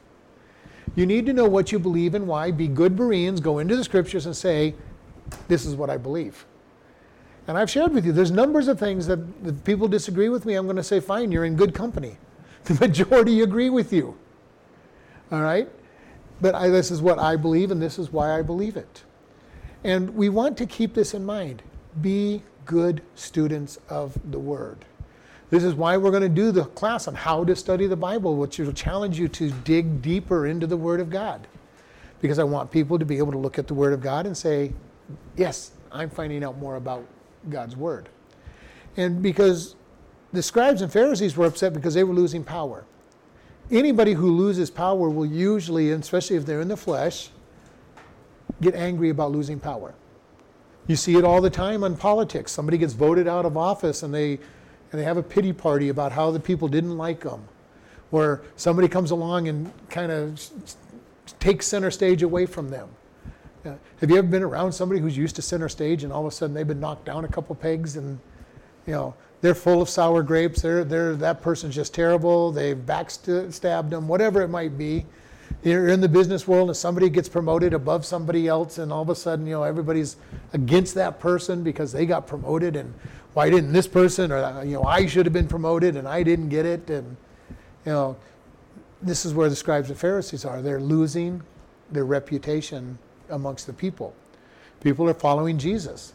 You 0.95 1.07
need 1.07 1.25
to 1.25 1.33
know 1.33 1.47
what 1.47 1.71
you 1.71 1.79
believe 1.79 2.13
and 2.13 2.27
why. 2.27 2.51
Be 2.51 2.67
good 2.67 2.95
Bereans, 2.95 3.39
go 3.39 3.57
into 3.57 3.75
the 3.75 3.83
scriptures 3.83 4.27
and 4.27 4.35
say, 4.35 4.75
this 5.47 5.65
is 5.65 5.75
what 5.75 5.89
I 5.89 5.97
believe. 5.97 6.45
And 7.47 7.57
I've 7.57 7.69
shared 7.69 7.93
with 7.93 8.05
you, 8.05 8.11
there's 8.11 8.31
numbers 8.31 8.67
of 8.67 8.79
things 8.79 9.05
that, 9.07 9.43
that 9.43 9.63
people 9.63 9.87
disagree 9.87 10.29
with 10.29 10.45
me. 10.45 10.55
I'm 10.55 10.65
going 10.65 10.77
to 10.77 10.83
say, 10.83 10.99
fine, 10.99 11.31
you're 11.31 11.45
in 11.45 11.55
good 11.55 11.73
company. 11.73 12.17
The 12.65 12.73
majority 12.73 13.41
agree 13.41 13.69
with 13.69 13.93
you. 13.93 14.17
All 15.31 15.41
right? 15.41 15.69
But 16.41 16.55
I, 16.55 16.67
this 16.69 16.89
is 16.89 16.99
what 16.99 17.19
I 17.19 17.35
believe, 17.35 17.69
and 17.69 17.79
this 17.79 17.99
is 17.99 18.11
why 18.11 18.37
I 18.37 18.41
believe 18.41 18.75
it. 18.75 19.03
And 19.83 20.09
we 20.15 20.29
want 20.29 20.57
to 20.57 20.65
keep 20.65 20.95
this 20.95 21.13
in 21.13 21.23
mind. 21.23 21.61
Be 22.01 22.41
good 22.65 23.03
students 23.13 23.77
of 23.87 24.17
the 24.31 24.39
Word. 24.39 24.83
This 25.51 25.63
is 25.63 25.75
why 25.75 25.95
we're 25.97 26.09
going 26.09 26.23
to 26.23 26.29
do 26.29 26.51
the 26.51 26.65
class 26.65 27.07
on 27.07 27.13
how 27.13 27.43
to 27.43 27.55
study 27.55 27.85
the 27.85 27.95
Bible, 27.95 28.35
which 28.35 28.57
will 28.57 28.73
challenge 28.73 29.19
you 29.19 29.27
to 29.27 29.51
dig 29.51 30.01
deeper 30.01 30.47
into 30.47 30.65
the 30.65 30.75
Word 30.75 30.99
of 30.99 31.11
God. 31.11 31.47
Because 32.19 32.39
I 32.39 32.43
want 32.43 32.71
people 32.71 32.97
to 32.97 33.05
be 33.05 33.19
able 33.19 33.31
to 33.31 33.37
look 33.37 33.59
at 33.59 33.67
the 33.67 33.75
Word 33.75 33.93
of 33.93 34.01
God 34.01 34.25
and 34.25 34.35
say, 34.35 34.73
yes, 35.35 35.71
I'm 35.91 36.09
finding 36.09 36.43
out 36.43 36.57
more 36.57 36.75
about 36.75 37.05
God's 37.49 37.75
word. 37.75 38.09
And 38.97 39.21
because 39.21 39.75
the 40.33 40.43
scribes 40.43 40.81
and 40.81 40.91
Pharisees 40.91 41.37
were 41.37 41.45
upset 41.45 41.73
because 41.73 41.93
they 41.93 42.03
were 42.03 42.13
losing 42.13 42.43
power. 42.43 42.85
Anybody 43.71 44.13
who 44.13 44.31
loses 44.31 44.69
power 44.69 45.09
will 45.09 45.25
usually, 45.25 45.91
especially 45.91 46.35
if 46.35 46.45
they're 46.45 46.61
in 46.61 46.67
the 46.67 46.77
flesh, 46.77 47.29
get 48.61 48.75
angry 48.75 49.09
about 49.09 49.31
losing 49.31 49.59
power. 49.59 49.95
You 50.87 50.95
see 50.95 51.15
it 51.15 51.23
all 51.23 51.41
the 51.41 51.49
time 51.49 51.83
on 51.83 51.97
politics. 51.97 52.51
Somebody 52.51 52.77
gets 52.77 52.93
voted 52.93 53.27
out 53.27 53.45
of 53.45 53.57
office 53.57 54.03
and 54.03 54.13
they 54.13 54.39
and 54.91 55.01
they 55.01 55.03
have 55.03 55.17
a 55.17 55.23
pity 55.23 55.51
party 55.51 55.89
about 55.89 56.11
how 56.11 56.31
the 56.31 56.39
people 56.39 56.67
didn't 56.67 56.97
like 56.97 57.21
them. 57.21 57.47
Or 58.11 58.43
somebody 58.55 58.87
comes 58.87 59.11
along 59.11 59.47
and 59.47 59.71
kind 59.89 60.11
of 60.11 60.39
takes 61.39 61.65
center 61.65 61.91
stage 61.91 62.23
away 62.23 62.45
from 62.45 62.69
them. 62.69 62.87
Have 63.99 64.09
you 64.09 64.17
ever 64.17 64.27
been 64.27 64.43
around 64.43 64.71
somebody 64.71 65.01
who's 65.01 65.17
used 65.17 65.35
to 65.37 65.41
center 65.41 65.69
stage 65.69 66.03
and 66.03 66.13
all 66.13 66.21
of 66.25 66.27
a 66.27 66.35
sudden 66.35 66.53
they've 66.53 66.67
been 66.67 66.79
knocked 66.79 67.05
down 67.05 67.25
a 67.25 67.27
couple 67.27 67.55
pegs 67.55 67.97
and 67.97 68.19
you 68.85 68.93
know 68.93 69.15
they're 69.41 69.55
full 69.55 69.81
of 69.81 69.89
sour 69.89 70.23
grapes. 70.23 70.61
They're, 70.61 70.83
they're 70.83 71.15
that 71.17 71.41
person's 71.41 71.75
just 71.75 71.93
terrible. 71.93 72.51
They've 72.51 72.77
backstabbed 72.77 73.91
them, 73.91 74.07
whatever 74.07 74.41
it 74.41 74.47
might 74.47 74.77
be. 74.77 75.05
You're 75.63 75.89
in 75.89 76.01
the 76.01 76.09
business 76.09 76.47
world 76.47 76.69
and 76.69 76.77
somebody 76.77 77.09
gets 77.09 77.29
promoted 77.29 77.73
above 77.73 78.05
somebody 78.05 78.47
else, 78.47 78.77
and 78.77 78.91
all 78.91 79.03
of 79.03 79.09
a 79.09 79.15
sudden, 79.15 79.45
you 79.45 79.53
know, 79.53 79.63
everybody's 79.63 80.17
against 80.53 80.95
that 80.95 81.19
person 81.19 81.63
because 81.63 81.91
they 81.91 82.05
got 82.05 82.27
promoted, 82.27 82.75
and 82.75 82.93
why 83.33 83.49
didn't 83.49 83.71
this 83.71 83.87
person, 83.87 84.31
or 84.31 84.63
you 84.63 84.73
know, 84.73 84.83
I 84.83 85.05
should 85.05 85.25
have 85.25 85.33
been 85.33 85.47
promoted 85.47 85.95
and 85.95 86.07
I 86.07 86.23
didn't 86.23 86.49
get 86.49 86.65
it, 86.65 86.89
and 86.89 87.15
you 87.85 87.91
know, 87.91 88.17
this 89.01 89.25
is 89.25 89.33
where 89.33 89.49
the 89.49 89.55
scribes 89.55 89.89
and 89.89 89.99
Pharisees 89.99 90.45
are. 90.45 90.61
They're 90.61 90.81
losing 90.81 91.43
their 91.91 92.05
reputation 92.05 92.97
amongst 93.29 93.67
the 93.67 93.73
people. 93.73 94.13
People 94.81 95.09
are 95.09 95.13
following 95.13 95.57
Jesus, 95.57 96.13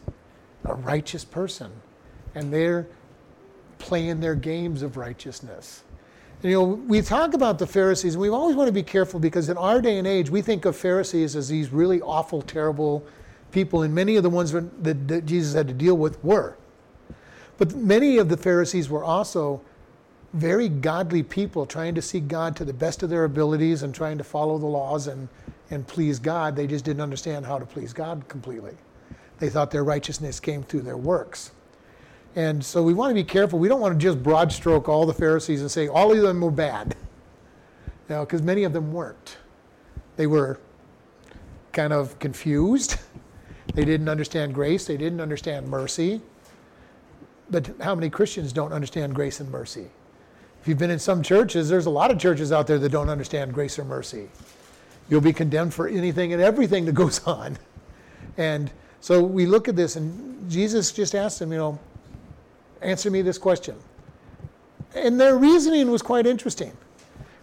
a 0.65 0.73
righteous 0.73 1.25
person, 1.25 1.71
and 2.35 2.53
they're 2.53 2.87
playing 3.79 4.19
their 4.19 4.35
games 4.35 4.81
of 4.81 4.97
righteousness. 4.97 5.83
You 6.43 6.51
know, 6.51 6.63
we 6.63 7.01
talk 7.01 7.33
about 7.33 7.59
the 7.59 7.67
Pharisees, 7.67 8.15
and 8.15 8.21
we 8.21 8.29
always 8.29 8.55
want 8.55 8.67
to 8.67 8.73
be 8.73 8.83
careful 8.83 9.19
because 9.19 9.49
in 9.49 9.57
our 9.57 9.81
day 9.81 9.97
and 9.97 10.07
age, 10.07 10.29
we 10.29 10.41
think 10.41 10.65
of 10.65 10.75
Pharisees 10.75 11.35
as 11.35 11.49
these 11.49 11.71
really 11.71 12.01
awful, 12.01 12.41
terrible 12.41 13.05
people, 13.51 13.83
and 13.83 13.93
many 13.93 14.15
of 14.15 14.23
the 14.23 14.29
ones 14.29 14.51
that, 14.51 14.83
that 14.83 15.25
Jesus 15.25 15.53
had 15.53 15.67
to 15.67 15.73
deal 15.73 15.95
with 15.95 16.23
were. 16.23 16.55
But 17.57 17.75
many 17.75 18.17
of 18.17 18.29
the 18.29 18.37
Pharisees 18.37 18.89
were 18.89 19.03
also 19.03 19.61
very 20.33 20.69
godly 20.69 21.21
people 21.21 21.65
trying 21.65 21.93
to 21.93 22.01
seek 22.01 22.27
God 22.27 22.55
to 22.55 22.65
the 22.65 22.73
best 22.73 23.03
of 23.03 23.09
their 23.09 23.23
abilities 23.23 23.83
and 23.83 23.93
trying 23.93 24.17
to 24.17 24.23
follow 24.23 24.57
the 24.57 24.65
laws 24.65 25.07
and 25.07 25.27
and 25.71 25.87
please 25.87 26.19
God. 26.19 26.55
They 26.55 26.67
just 26.67 26.85
didn't 26.85 27.01
understand 27.01 27.45
how 27.45 27.57
to 27.57 27.65
please 27.65 27.93
God 27.93 28.27
completely. 28.27 28.75
They 29.39 29.49
thought 29.49 29.71
their 29.71 29.83
righteousness 29.83 30.39
came 30.39 30.61
through 30.61 30.81
their 30.81 30.97
works. 30.97 31.51
And 32.35 32.63
so 32.63 32.83
we 32.83 32.93
want 32.93 33.09
to 33.09 33.15
be 33.15 33.23
careful. 33.23 33.57
We 33.57 33.67
don't 33.67 33.81
want 33.81 33.99
to 33.99 34.01
just 34.01 34.21
broad 34.21 34.51
stroke 34.51 34.87
all 34.87 35.05
the 35.05 35.13
Pharisees 35.13 35.61
and 35.61 35.71
say 35.71 35.87
all 35.87 36.11
of 36.11 36.21
them 36.21 36.41
were 36.41 36.51
bad. 36.51 36.95
Know, 38.07 38.25
because 38.25 38.41
many 38.41 38.63
of 38.63 38.73
them 38.73 38.91
weren't. 38.91 39.37
They 40.17 40.27
were 40.27 40.59
kind 41.71 41.93
of 41.93 42.19
confused. 42.19 42.97
They 43.73 43.85
didn't 43.85 44.09
understand 44.09 44.53
grace. 44.53 44.85
They 44.85 44.97
didn't 44.97 45.21
understand 45.21 45.67
mercy. 45.67 46.21
But 47.49 47.71
how 47.79 47.95
many 47.95 48.09
Christians 48.09 48.51
don't 48.51 48.73
understand 48.73 49.15
grace 49.15 49.39
and 49.39 49.49
mercy? 49.49 49.87
If 50.61 50.67
you've 50.67 50.77
been 50.77 50.91
in 50.91 50.99
some 50.99 51.23
churches, 51.23 51.69
there's 51.69 51.85
a 51.85 51.89
lot 51.89 52.11
of 52.11 52.19
churches 52.19 52.51
out 52.51 52.67
there 52.67 52.77
that 52.79 52.89
don't 52.89 53.09
understand 53.09 53.53
grace 53.53 53.79
or 53.79 53.85
mercy. 53.85 54.29
You'll 55.11 55.19
be 55.19 55.33
condemned 55.33 55.73
for 55.73 55.89
anything 55.89 56.31
and 56.31 56.41
everything 56.41 56.85
that 56.85 56.93
goes 56.93 57.19
on. 57.27 57.59
And 58.37 58.71
so 59.01 59.21
we 59.21 59.45
look 59.45 59.67
at 59.67 59.75
this, 59.75 59.97
and 59.97 60.49
Jesus 60.49 60.93
just 60.93 61.15
asked 61.15 61.41
him, 61.41 61.51
you 61.51 61.57
know, 61.57 61.79
answer 62.81 63.11
me 63.11 63.21
this 63.21 63.37
question. 63.37 63.75
And 64.95 65.19
their 65.19 65.37
reasoning 65.37 65.91
was 65.91 66.01
quite 66.01 66.25
interesting. 66.25 66.71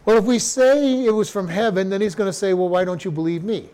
Well, 0.06 0.16
if 0.16 0.24
we 0.24 0.38
say 0.38 1.04
it 1.04 1.10
was 1.10 1.28
from 1.28 1.46
heaven, 1.46 1.90
then 1.90 2.00
he's 2.00 2.14
going 2.14 2.28
to 2.28 2.32
say, 2.32 2.54
well, 2.54 2.70
why 2.70 2.86
don't 2.86 3.04
you 3.04 3.10
believe 3.10 3.44
me? 3.44 3.68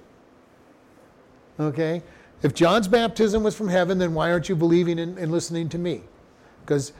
Okay? 1.61 2.03
If 2.43 2.53
John's 2.53 2.89
baptism 2.89 3.45
was 3.45 3.55
from 3.55 3.69
heaven, 3.69 3.99
then 3.99 4.13
why 4.13 4.33
aren't 4.33 4.49
you 4.49 4.57
believing 4.57 4.99
and, 4.99 5.17
and 5.19 5.31
listening 5.31 5.69
to 5.69 5.79
me? 5.79 6.03
Because 6.63 6.93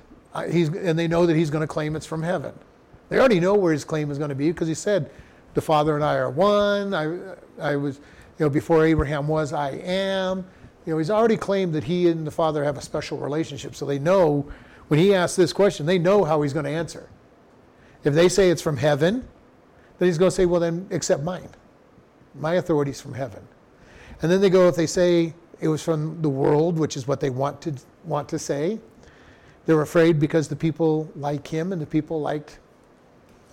he's, 0.49 0.69
and 0.69 0.97
they 0.97 1.09
know 1.09 1.27
that 1.27 1.35
he's 1.35 1.51
going 1.51 1.63
to 1.63 1.67
claim 1.67 1.97
it's 1.97 2.07
from 2.07 2.23
heaven. 2.23 2.55
They 3.09 3.19
already 3.19 3.41
know 3.41 3.55
where 3.55 3.73
his 3.73 3.85
claim 3.85 4.13
is 4.13 4.19
going 4.19 4.29
to 4.29 4.37
be 4.37 4.53
because 4.53 4.69
he 4.69 4.75
said, 4.75 5.11
"The 5.55 5.63
Father 5.63 5.95
and 5.95 6.05
I 6.05 6.17
are 6.17 6.31
one." 6.31 6.95
I, 6.95 7.35
I 7.61 7.77
was, 7.77 7.97
you 8.39 8.47
know, 8.47 8.51
before 8.51 8.85
Abraham 8.85 9.29
was, 9.29 9.53
I 9.53 9.71
am. 9.73 10.45
You 10.87 10.93
know, 10.93 10.99
he's 10.99 11.11
already 11.11 11.37
claimed 11.37 11.73
that 11.75 11.85
he 11.85 12.09
and 12.09 12.27
the 12.27 12.31
Father 12.31 12.63
have 12.63 12.77
a 12.77 12.83
special 12.83 13.19
relationship. 13.19 13.75
So 13.75 13.87
they 13.87 13.99
know 13.99 14.47
when 14.89 15.01
he 15.01 15.15
asks 15.15 15.37
this 15.37 15.53
question, 15.53 15.87
they 15.87 15.99
know 15.99 16.25
how 16.25 16.43
he's 16.43 16.53
going 16.53 16.67
to 16.67 16.71
answer. 16.71 17.09
If 18.05 18.13
they 18.13 18.29
say 18.29 18.51
it's 18.51 18.61
from 18.61 18.77
heaven, 18.77 19.27
then 19.99 20.09
he's 20.09 20.19
going 20.19 20.31
to 20.31 20.35
say, 20.35 20.47
"Well, 20.47 20.61
then 20.61 20.87
accept 20.91 21.23
mine. 21.23 21.49
My 22.35 22.55
authority 22.55 22.91
is 22.91 23.01
from 23.01 23.15
heaven." 23.15 23.47
And 24.23 24.31
then 24.31 24.41
they 24.41 24.51
go, 24.51 24.69
if 24.69 24.77
they 24.77 24.87
say 24.87 25.35
it 25.61 25.69
was 25.69 25.83
from 25.83 26.21
the 26.23 26.29
world, 26.29 26.79
which 26.79 26.97
is 26.97 27.07
what 27.09 27.21
they 27.21 27.31
want 27.31 27.61
to 27.63 27.75
want 28.05 28.29
to 28.31 28.39
say, 28.39 28.79
they're 29.67 29.81
afraid 29.81 30.21
because 30.21 30.49
the 30.49 30.57
people 30.57 31.11
like 31.17 31.47
him 31.47 31.73
and 31.73 31.81
the 31.81 31.87
people 31.87 32.21
liked 32.21 32.59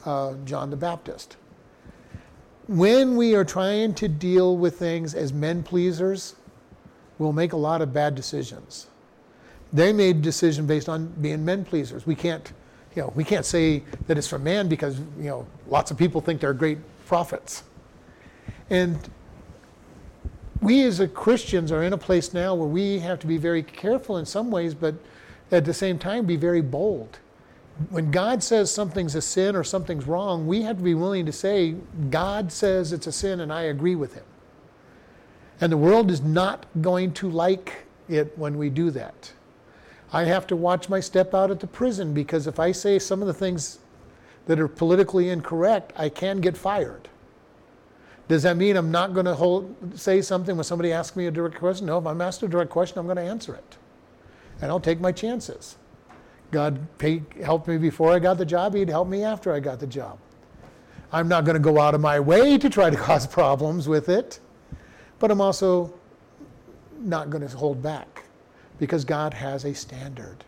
uh, 0.05 0.34
John 0.46 0.70
the 0.70 0.75
Baptist. 0.75 1.38
When 2.68 3.18
we 3.18 3.36
are 3.36 3.44
trying 3.44 3.94
to 3.96 4.08
deal 4.08 4.56
with 4.56 4.77
things 4.77 5.13
as 5.13 5.34
men 5.34 5.63
pleasers, 5.63 6.36
we'll 7.18 7.34
make 7.34 7.53
a 7.53 7.58
lot 7.58 7.82
of 7.82 7.94
bad 7.94 8.15
decisions. 8.15 8.88
They 9.74 9.91
made 9.94 10.18
a 10.18 10.22
decision 10.22 10.68
based 10.68 10.88
on 10.88 11.08
being 11.08 11.44
men 11.44 11.65
pleasers. 11.65 12.06
We 12.06 12.15
can't, 12.15 12.51
you 12.96 13.03
know, 13.03 13.13
we 13.15 13.24
can't 13.24 13.46
say 13.46 13.84
that 14.08 14.18
it's 14.18 14.27
from 14.27 14.44
man 14.44 14.68
because 14.68 15.00
you 15.18 15.30
know 15.30 15.48
lots 15.68 15.91
of 15.91 15.98
people 15.98 16.22
think 16.22 16.41
they're 16.41 16.53
great 16.53 16.77
prophets. 17.08 17.63
And 18.70 18.98
we 20.62 20.84
as 20.84 21.01
Christians 21.13 21.72
are 21.72 21.84
in 21.84 21.94
a 21.94 21.98
place 21.98 22.34
now 22.34 22.53
where 22.53 22.68
we 22.68 23.00
have 23.00 23.20
to 23.20 23.27
be 23.27 23.38
very 23.38 23.63
careful 23.63 24.18
in 24.18 24.25
some 24.25 24.51
ways, 24.51 24.74
but 24.74 24.96
at 25.51 25.65
the 25.65 25.74
same 25.74 25.98
time 25.98 26.25
be 26.25 26.38
very 26.38 26.62
bold. 26.62 27.20
When 27.90 28.12
God 28.12 28.44
says 28.44 28.74
something's 28.74 29.16
a 29.16 29.22
sin 29.22 29.56
or 29.56 29.64
something's 29.64 30.06
wrong, 30.06 30.46
we 30.48 30.62
have 30.64 30.78
to 30.78 30.84
be 30.84 30.94
willing 30.94 31.26
to 31.26 31.32
say, 31.32 31.76
God 32.10 32.52
says 32.52 32.92
it's 32.94 33.08
a 33.08 33.12
sin 33.12 33.40
and 33.40 33.52
I 33.52 33.64
agree 33.64 33.96
with 33.96 34.14
him. 34.14 34.26
And 35.62 35.72
the 35.72 35.78
world 35.78 36.12
is 36.12 36.22
not 36.22 36.66
going 36.82 37.14
to 37.14 37.30
like 37.30 37.86
it 38.10 38.38
when 38.38 38.58
we 38.58 38.70
do 38.70 38.92
that. 38.92 39.32
I 40.12 40.26
have 40.26 40.46
to 40.48 40.56
watch 40.56 40.90
my 40.90 41.00
step 41.00 41.34
out 41.34 41.52
at 41.52 41.60
the 41.60 41.68
prison 41.68 42.14
because 42.14 42.48
if 42.48 42.60
I 42.60 42.72
say 42.72 43.00
some 43.00 43.22
of 43.22 43.28
the 43.28 43.34
things 43.34 43.80
that 44.48 44.60
are 44.60 44.68
politically 44.68 45.30
incorrect, 45.30 45.94
I 45.96 46.10
can 46.10 46.42
get 46.42 46.58
fired. 46.58 47.08
Does 48.28 48.44
that 48.44 48.58
mean 48.58 48.76
I'm 48.76 48.92
not 48.92 49.14
going 49.14 49.26
to 49.26 49.36
hold, 49.36 49.76
say 49.96 50.22
something 50.22 50.56
when 50.56 50.64
somebody 50.64 50.92
asks 50.92 51.16
me 51.16 51.28
a 51.28 51.32
direct 51.32 51.56
question? 51.56 51.88
No, 51.88 51.98
if 51.98 52.06
I'm 52.06 52.22
asked 52.22 52.44
a 52.44 52.48
direct 52.48 52.72
question, 52.72 52.98
I'm 52.98 53.06
going 53.06 53.18
to 53.18 53.24
answer 53.24 53.54
it. 53.54 53.78
And 54.62 54.72
I'll 54.72 54.80
take 54.80 55.00
my 55.00 55.12
chances. 55.12 55.76
God 56.51 56.79
paid, 56.98 57.25
helped 57.43 57.67
me 57.67 57.77
before 57.77 58.13
I 58.13 58.20
got 58.20 58.38
the 58.38 58.46
job, 58.46 58.75
He'd 58.75 58.89
help 58.89 59.08
me 59.08 59.24
after 59.24 59.53
I 59.53 59.60
got 59.60 59.79
the 59.79 59.88
job. 59.88 60.20
I'm 61.12 61.27
not 61.27 61.46
going 61.46 61.55
to 61.55 61.62
go 61.62 61.79
out 61.79 61.96
of 61.96 62.01
my 62.01 62.20
way 62.20 62.58
to 62.58 62.70
try 62.70 62.89
to 62.89 62.98
cause 63.10 63.25
problems 63.25 63.88
with 63.88 64.10
it, 64.10 64.39
but 65.20 65.31
I'm 65.31 65.41
also 65.41 65.93
not 67.00 67.29
going 67.29 67.48
to 67.48 67.58
hold 67.58 67.81
back 67.81 68.24
because 68.77 69.05
God 69.05 69.34
has 69.34 69.65
a 69.65 69.74
standard. 69.74 70.43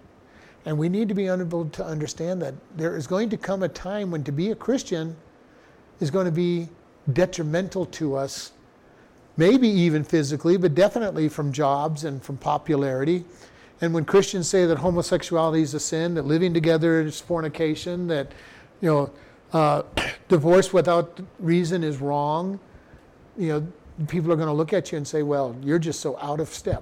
And 0.65 0.77
we 0.77 0.87
need 0.87 1.09
to 1.09 1.13
be 1.13 1.27
able 1.27 1.65
to 1.69 1.85
understand 1.85 2.41
that 2.41 2.53
there 2.77 2.95
is 2.95 3.05
going 3.05 3.29
to 3.29 3.37
come 3.37 3.63
a 3.63 3.69
time 3.69 4.11
when 4.11 4.23
to 4.23 4.31
be 4.31 4.51
a 4.51 4.55
Christian 4.55 5.15
is 5.99 6.09
going 6.09 6.25
to 6.25 6.31
be 6.31 6.69
detrimental 7.11 7.85
to 7.87 8.15
us, 8.15 8.53
maybe 9.35 9.67
even 9.67 10.03
physically, 10.03 10.57
but 10.57 10.73
definitely 10.73 11.27
from 11.27 11.51
jobs 11.51 12.05
and 12.05 12.23
from 12.23 12.37
popularity. 12.37 13.25
And 13.83 13.93
when 13.93 14.05
Christians 14.05 14.47
say 14.47 14.65
that 14.65 14.77
homosexuality 14.77 15.61
is 15.61 15.73
a 15.73 15.79
sin, 15.79 16.13
that 16.13 16.21
living 16.21 16.53
together 16.53 17.01
is 17.01 17.19
fornication, 17.19 18.07
that 18.07 18.31
you 18.79 18.89
know, 18.89 19.11
uh, 19.51 19.83
divorce 20.29 20.71
without 20.71 21.19
reason 21.37 21.83
is 21.83 21.97
wrong, 21.97 22.61
you 23.37 23.49
know, 23.49 23.67
people 24.07 24.31
are 24.31 24.37
going 24.37 24.47
to 24.47 24.53
look 24.53 24.71
at 24.71 24.93
you 24.93 24.97
and 24.97 25.05
say, 25.05 25.21
"Well, 25.21 25.53
you're 25.61 25.79
just 25.79 25.99
so 25.99 26.17
out 26.19 26.39
of 26.39 26.47
step. 26.47 26.81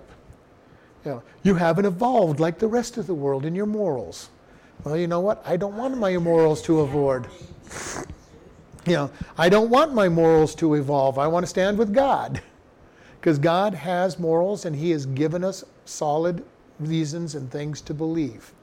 You 1.03 1.11
know, 1.11 1.23
you 1.41 1.55
haven't 1.55 1.85
evolved 1.85 2.39
like 2.39 2.59
the 2.59 2.67
rest 2.67 2.97
of 2.97 3.07
the 3.07 3.15
world 3.15 3.47
in 3.47 3.55
your 3.55 3.65
morals." 3.65 4.29
Well, 4.83 4.95
you 4.95 5.07
know 5.07 5.21
what? 5.21 5.41
I 5.43 5.57
don't 5.57 5.75
want 5.77 5.97
my 5.97 6.15
morals 6.19 6.61
to 6.63 6.83
evolve 6.83 7.25
you 8.85 8.93
know, 8.93 9.09
I 9.39 9.49
don't 9.49 9.71
want 9.71 9.95
my 9.95 10.07
morals 10.07 10.53
to 10.53 10.75
evolve. 10.75 11.17
I 11.17 11.25
want 11.25 11.43
to 11.45 11.47
stand 11.47 11.79
with 11.79 11.95
God. 11.95 12.43
Because 13.19 13.39
God 13.39 13.73
has 13.73 14.19
morals 14.19 14.65
and 14.65 14.75
He 14.75 14.91
has 14.91 15.07
given 15.07 15.43
us 15.43 15.63
solid 15.85 16.43
reasons 16.87 17.35
and 17.35 17.49
things 17.51 17.81
to 17.81 17.93
believe. 17.93 18.53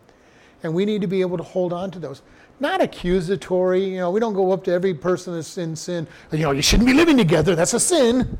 And 0.62 0.74
we 0.74 0.84
need 0.84 1.00
to 1.02 1.06
be 1.06 1.20
able 1.20 1.36
to 1.36 1.42
hold 1.42 1.72
on 1.72 1.90
to 1.92 1.98
those. 1.98 2.22
Not 2.60 2.80
accusatory, 2.80 3.84
you 3.84 3.98
know, 3.98 4.10
we 4.10 4.18
don't 4.18 4.34
go 4.34 4.50
up 4.52 4.64
to 4.64 4.72
every 4.72 4.92
person 4.92 5.34
that's 5.34 5.56
in 5.58 5.76
sin, 5.76 6.08
you 6.32 6.38
know, 6.38 6.50
you 6.50 6.62
shouldn't 6.62 6.88
be 6.88 6.94
living 6.94 7.16
together, 7.16 7.54
that's 7.54 7.74
a 7.74 7.80
sin. 7.80 8.38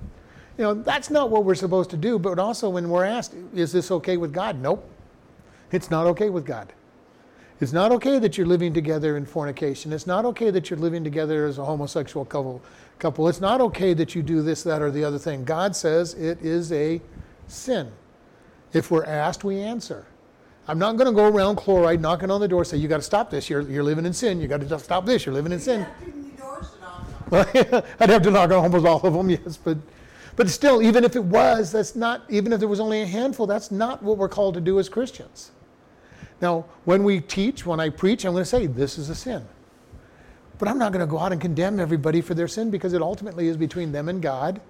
You 0.59 0.65
know, 0.65 0.75
that's 0.75 1.09
not 1.09 1.31
what 1.31 1.45
we're 1.45 1.55
supposed 1.55 1.89
to 1.91 1.97
do. 1.97 2.19
But 2.19 2.41
also, 2.41 2.69
when 2.69 2.89
we're 2.89 3.05
asked, 3.05 3.33
is 3.55 3.71
this 3.71 3.93
okay 3.93 4.17
with 4.17 4.33
God? 4.33 4.61
Nope. 4.61 4.85
It's 5.71 5.89
not 5.89 6.07
okay 6.09 6.31
with 6.31 6.45
God. 6.45 6.73
It's 7.61 7.73
not 7.73 7.93
okay 7.93 8.19
that 8.19 8.37
you're 8.37 8.47
living 8.47 8.73
together 8.73 9.17
in 9.17 9.25
fornication. 9.25 9.93
It's 9.93 10.07
not 10.07 10.25
okay 10.25 10.51
that 10.51 10.69
you're 10.69 10.79
living 10.79 11.05
together 11.05 11.47
as 11.47 11.59
a 11.59 11.65
homosexual 11.65 12.25
couple. 12.25 12.61
couple. 12.99 13.29
It's 13.29 13.41
not 13.41 13.61
okay 13.61 13.95
that 13.95 14.17
you 14.17 14.23
do 14.23 14.43
this, 14.43 14.65
that, 14.65 14.83
or 14.83 14.91
the 14.91 15.05
other 15.05 15.19
thing. 15.19 15.45
God 15.45 15.77
says 15.77 16.15
it 16.15 16.41
is 16.43 16.73
a 16.73 17.01
sin. 17.47 17.91
If 18.73 18.91
we're 18.91 19.05
asked, 19.05 19.45
we 19.45 19.61
answer. 19.61 20.07
I'm 20.67 20.79
not 20.79 20.97
going 20.97 21.07
to 21.07 21.15
go 21.15 21.27
around 21.27 21.57
chloride 21.57 22.01
knocking 22.01 22.31
on 22.31 22.41
the 22.41 22.49
door 22.49 22.65
say, 22.65 22.77
you 22.77 22.89
got 22.89 22.99
to 22.99 23.03
stop 23.03 23.31
this. 23.31 23.49
You're, 23.49 23.63
you're 23.63 23.83
living 23.83 24.05
in 24.05 24.13
sin. 24.13 24.41
You 24.41 24.49
got 24.49 24.61
to 24.61 24.79
stop 24.79 25.07
this. 25.07 25.25
You're 25.25 25.35
living 25.35 25.53
in 25.53 25.61
sin. 25.61 25.87
I'd 27.33 28.11
have 28.11 28.23
to 28.23 28.31
knock 28.31 28.51
on 28.51 28.65
almost 28.65 28.87
all 28.87 29.01
of 29.01 29.15
them, 29.15 29.31
yes. 29.31 29.57
But, 29.57 29.79
but 30.37 30.49
still, 30.51 30.83
even 30.83 31.05
if 31.05 31.17
it 31.17 31.25
was, 31.25 31.73
that's 31.73 31.97
not, 31.97 32.23
even 32.29 32.53
if 32.53 32.59
there 32.59 32.69
was 32.69 32.81
only 32.81 33.03
a 33.03 33.07
handful, 33.07 33.47
that's 33.47 33.71
not 33.71 34.03
what 34.03 34.19
we're 34.19 34.29
called 34.29 34.55
to 34.55 34.61
do 34.61 34.79
as 34.79 34.89
Christians. 34.89 35.53
Now, 36.41 36.67
when 36.85 37.03
we 37.03 37.21
teach, 37.21 37.65
when 37.65 37.81
I 37.81 37.89
preach, 37.89 38.25
I'm 38.25 38.33
going 38.33 38.43
to 38.43 38.49
say 38.49 38.67
this 38.67 38.99
is 38.99 39.11
a 39.11 39.15
sin. 39.15 39.47
But 40.59 40.69
I'm 40.69 40.79
not 40.79 40.93
going 40.93 41.07
to 41.07 41.11
go 41.11 41.19
out 41.19 41.33
and 41.33 41.41
condemn 41.41 41.81
everybody 41.81 42.21
for 42.21 42.35
their 42.35 42.49
sin 42.49 42.71
because 42.71 42.93
it 42.93 43.01
ultimately 43.01 43.49
is 43.49 43.57
between 43.57 43.93
them 43.93 44.09
and 44.09 44.21
God. 44.21 44.61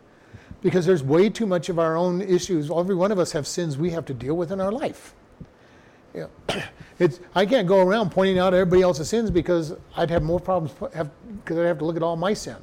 Because 0.62 0.86
there's 0.86 1.02
way 1.02 1.30
too 1.30 1.46
much 1.46 1.68
of 1.68 1.78
our 1.78 1.96
own 1.96 2.20
issues. 2.20 2.70
Every 2.70 2.94
one 2.94 3.12
of 3.12 3.18
us 3.18 3.32
have 3.32 3.46
sins 3.46 3.78
we 3.78 3.90
have 3.90 4.04
to 4.06 4.14
deal 4.14 4.36
with 4.36 4.50
in 4.50 4.60
our 4.60 4.72
life. 4.72 5.14
Yeah. 6.14 6.26
It's, 7.00 7.20
I 7.32 7.46
can't 7.46 7.68
go 7.68 7.80
around 7.80 8.10
pointing 8.10 8.40
out 8.40 8.54
everybody 8.54 8.82
else's 8.82 9.08
sins 9.08 9.30
because 9.30 9.72
I'd 9.96 10.10
have 10.10 10.24
more 10.24 10.40
problems 10.40 10.74
have, 10.92 11.12
because 11.44 11.56
I'd 11.56 11.66
have 11.66 11.78
to 11.78 11.84
look 11.84 11.94
at 11.94 12.02
all 12.02 12.16
my 12.16 12.34
sin. 12.34 12.56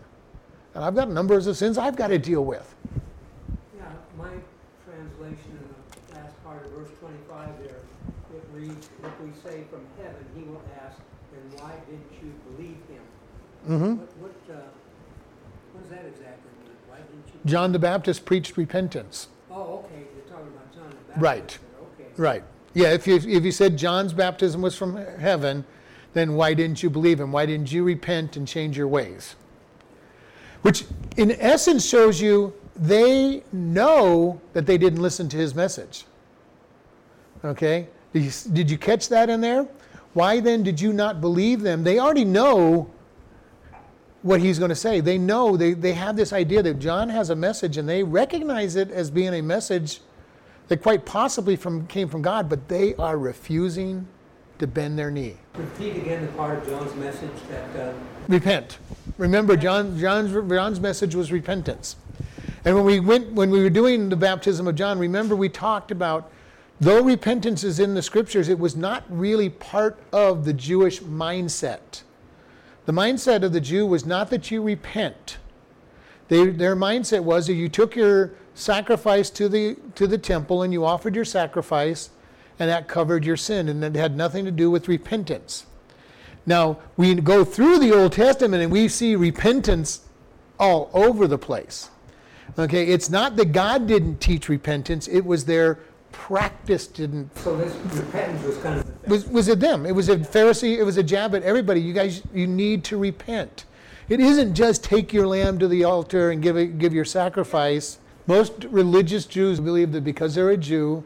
And 0.73 0.83
I've 0.83 0.93
got 0.93 1.09
numbers 1.09 1.47
of 1.47 1.55
sins 1.55 1.77
I've 1.77 1.95
got 1.95 2.07
to 2.07 2.19
deal 2.19 2.43
with. 2.43 2.75
Yeah, 3.77 3.85
my 4.17 4.31
translation 4.83 5.51
in 5.55 5.69
the 6.11 6.19
last 6.19 6.35
part 6.43 6.65
of 6.65 6.71
verse 6.73 6.89
25 6.99 7.47
there 7.59 7.79
it 8.35 8.43
reads, 8.51 8.89
if 9.05 9.21
we 9.21 9.31
say 9.41 9.63
from 9.71 9.87
heaven, 10.03 10.25
he 10.35 10.43
will 10.43 10.61
ask, 10.83 10.97
then 11.31 11.63
why 11.63 11.71
didn't 11.87 12.11
you 12.21 12.33
believe 12.51 12.77
him? 12.91 13.03
Mm-hmm. 13.69 13.95
What, 13.95 14.17
what, 14.17 14.55
uh, 14.57 14.61
what 15.71 15.81
does 15.83 15.91
that 15.91 16.05
exactly 16.05 16.51
mean? 16.95 17.05
Why 17.05 17.11
didn't 17.11 17.33
you? 17.33 17.49
John 17.49 17.71
the 17.71 17.79
Baptist 17.79 18.25
preached 18.25 18.57
repentance. 18.57 19.27
Oh, 19.51 19.85
okay, 19.85 20.03
you're 20.15 20.25
talking 20.25 20.47
about 20.47 20.73
John 20.73 20.89
the 20.89 20.95
Baptist. 20.95 21.17
Right. 21.21 21.57
Okay. 21.99 22.09
Right. 22.17 22.43
Yeah, 22.73 22.93
if 22.93 23.07
you, 23.07 23.15
if 23.15 23.43
you 23.43 23.51
said 23.51 23.77
John's 23.77 24.13
baptism 24.13 24.61
was 24.61 24.77
from 24.77 24.97
heaven, 24.97 25.63
then 26.13 26.35
why 26.35 26.53
didn't 26.53 26.83
you 26.83 26.89
believe 26.89 27.19
him? 27.19 27.31
Why 27.31 27.45
didn't 27.45 27.71
you 27.71 27.83
repent 27.83 28.35
and 28.37 28.47
change 28.47 28.77
your 28.77 28.87
ways? 28.87 29.35
Which, 30.61 30.85
in 31.15 31.31
essence, 31.39 31.85
shows 31.85 32.19
you 32.19 32.53
they 32.75 33.43
know 33.51 34.41
that 34.53 34.65
they 34.65 34.77
didn't 34.77 35.01
listen 35.01 35.29
to 35.29 35.37
his 35.37 35.55
message. 35.55 36.05
Okay? 37.43 37.87
Did 38.13 38.23
you, 38.23 38.31
did 38.51 38.71
you 38.71 38.77
catch 38.77 39.09
that 39.09 39.29
in 39.29 39.41
there? 39.41 39.67
Why 40.13 40.39
then 40.39 40.63
did 40.63 40.79
you 40.81 40.91
not 40.91 41.21
believe 41.21 41.61
them? 41.61 41.83
They 41.83 41.99
already 41.99 42.25
know 42.25 42.89
what 44.25 44.41
he's 44.41 44.58
going 44.58 44.70
to 44.70 44.75
say. 44.75 45.01
They 45.01 45.20
know, 45.20 45.55
they, 45.55 45.74
they 45.74 45.94
have 45.94 46.15
this 46.15 46.34
idea 46.34 46.63
that 46.63 46.79
John 46.79 47.10
has 47.10 47.29
a 47.29 47.36
message 47.36 47.77
and 47.77 47.88
they 47.88 48.01
recognize 48.01 48.75
it 48.75 48.89
as 48.89 49.12
being 49.12 49.36
a 49.36 49.41
message 49.44 50.01
that 50.67 50.82
quite 50.82 51.05
possibly 51.05 51.55
from, 51.55 51.86
came 51.86 52.10
from 52.10 52.24
God, 52.24 52.50
but 52.50 52.67
they 52.67 52.96
are 52.96 53.20
refusing 53.20 54.08
to 54.58 54.65
bend 54.65 54.98
their 54.98 55.12
knee. 55.12 55.38
Repeat 55.53 55.98
again 55.98 56.25
the 56.25 56.32
part 56.32 56.58
of 56.58 56.67
John's 56.67 56.96
message 56.96 57.29
that. 57.51 57.89
Uh, 57.89 57.94
Repent. 58.27 58.79
Remember, 59.20 59.55
John, 59.55 59.96
John's, 60.00 60.32
John's 60.50 60.79
message 60.79 61.13
was 61.13 61.32
repentance. 61.32 61.96
And 62.63 62.74
when 62.74 62.84
we 62.84 63.00
went, 63.00 63.32
when 63.34 63.51
we 63.51 63.62
were 63.62 63.70
doing 63.70 64.10
the 64.10 64.15
baptism 64.15 64.67
of 64.67 64.74
John, 64.74 64.98
remember 64.98 65.36
we 65.36 65.50
talked 65.50 65.91
about 65.91 66.32
Though 66.82 67.01
repentance 67.01 67.63
is 67.63 67.79
in 67.79 67.94
the 67.94 68.01
scriptures, 68.01 68.50
it 68.50 68.60
was 68.60 68.75
not 68.75 69.05
really 69.08 69.50
part 69.50 69.98
of 70.12 70.44
the 70.44 70.51
Jewish 70.51 71.00
mindset. 71.00 72.01
The 72.85 72.91
mindset 72.91 73.43
of 73.43 73.51
the 73.51 73.61
Jew 73.61 73.85
was 73.85 74.05
not 74.05 74.29
that 74.29 74.51
you 74.51 74.61
repent. 74.61 75.37
They, 76.27 76.47
their 76.49 76.75
mindset 76.75 77.23
was 77.23 77.47
that 77.47 77.53
you 77.53 77.69
took 77.69 77.95
your 77.95 78.31
sacrifice 78.53 79.29
to 79.29 79.49
the 79.49 79.75
to 79.95 80.07
the 80.07 80.17
temple 80.17 80.63
and 80.63 80.71
you 80.71 80.85
offered 80.85 81.13
your 81.13 81.25
sacrifice 81.25 82.09
and 82.57 82.69
that 82.69 82.87
covered 82.87 83.25
your 83.25 83.35
sin 83.35 83.67
and 83.67 83.83
it 83.83 83.95
had 83.95 84.15
nothing 84.15 84.45
to 84.45 84.51
do 84.51 84.71
with 84.71 84.87
repentance. 84.87 85.65
Now, 86.45 86.77
we 86.95 87.13
go 87.15 87.43
through 87.43 87.79
the 87.79 87.93
Old 87.93 88.13
Testament 88.13 88.63
and 88.63 88.71
we 88.71 88.87
see 88.87 89.15
repentance 89.15 90.01
all 90.59 90.89
over 90.93 91.27
the 91.27 91.37
place. 91.37 91.89
Okay, 92.57 92.87
it's 92.87 93.09
not 93.09 93.35
that 93.35 93.51
God 93.51 93.87
didn't 93.87 94.21
teach 94.21 94.47
repentance, 94.47 95.07
it 95.07 95.25
was 95.25 95.45
their 95.45 95.79
practice 96.15 96.88
didn't 96.88 97.38
So 97.38 97.57
this 97.57 97.75
repentance 97.93 98.43
was 98.43 98.57
kind 98.57 98.79
of 98.79 99.07
was, 99.07 99.27
was 99.27 99.48
it 99.50 99.60
them? 99.60 99.86
It 99.86 99.93
was 99.93 100.10
a 100.10 100.17
Pharisee, 100.17 100.77
it 100.77 100.84
was 100.84 100.98
a 100.98 101.03
jab 101.03 101.36
at 101.36 101.43
everybody. 101.43 101.81
You 101.81 101.93
guys 101.93 102.24
you 102.34 102.48
need 102.48 102.84
to 102.86 102.98
repent. 102.98 103.65
It 104.07 104.19
isn't 104.19 104.55
just 104.55 104.84
take 104.84 105.13
your 105.13 105.27
lamb 105.27 105.60
to 105.60 105.67
the 105.67 105.84
altar 105.84 106.31
and 106.31 106.41
give 106.41 106.57
it, 106.57 106.79
give 106.79 106.93
your 106.93 107.05
sacrifice. 107.05 108.00
Most 108.27 108.65
religious 108.69 109.25
Jews 109.25 109.60
believe 109.60 109.91
that 109.91 110.03
because 110.03 110.34
they're 110.36 110.51
a 110.51 110.57
Jew, 110.57 111.03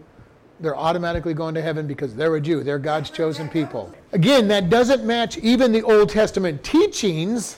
they're 0.60 0.78
automatically 0.78 1.34
going 1.34 1.56
to 1.56 1.62
heaven 1.62 1.88
because 1.88 2.16
they're 2.16 2.36
a 2.36 2.42
Jew. 2.42 2.64
They're 2.64 2.80
God's 2.80 3.10
chosen 3.10 3.50
people. 3.50 3.94
Again, 4.12 4.48
that 4.50 4.70
doesn't 4.70 5.06
match 5.06 5.38
even 5.40 5.72
the 5.72 5.82
Old 5.82 6.10
Testament 6.10 6.64
teachings, 6.64 7.58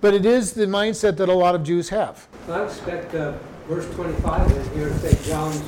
but 0.00 0.14
it 0.14 0.26
is 0.26 0.52
the 0.52 0.66
mindset 0.66 1.16
that 1.16 1.28
a 1.28 1.34
lot 1.34 1.54
of 1.54 1.62
Jews 1.62 1.88
have. 1.88 2.28
I 2.48 2.64
expect 2.64 3.14
uh, 3.14 3.34
verse 3.68 3.88
25 3.94 4.50
in 4.50 4.74
here 4.74 4.88
to 4.88 4.98
say 4.98 5.28
John's, 5.28 5.62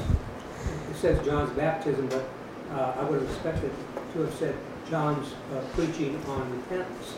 says 1.00 1.24
John's 1.24 1.50
baptism, 1.56 2.08
but 2.08 2.28
uh, 2.72 2.94
I 2.98 3.04
would 3.04 3.22
have 3.22 3.30
expected 3.30 3.70
to 4.12 4.20
have 4.20 4.34
said 4.34 4.54
John's 4.88 5.32
uh, 5.54 5.60
preaching 5.72 6.22
on 6.26 6.50
repentance. 6.50 7.14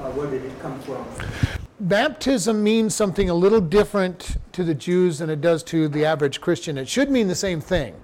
Uh, 0.00 0.10
Where 0.12 0.30
did 0.30 0.44
it 0.44 0.58
come 0.60 0.78
from? 0.80 1.04
Baptism 1.80 2.62
means 2.62 2.94
something 2.94 3.28
a 3.28 3.34
little 3.34 3.60
different 3.60 4.36
to 4.52 4.64
the 4.64 4.74
Jews 4.74 5.18
than 5.18 5.28
it 5.28 5.40
does 5.40 5.62
to 5.64 5.88
the 5.88 6.04
average 6.04 6.40
Christian. 6.40 6.78
It 6.78 6.88
should 6.88 7.10
mean 7.10 7.28
the 7.28 7.34
same 7.34 7.60
thing. 7.60 7.94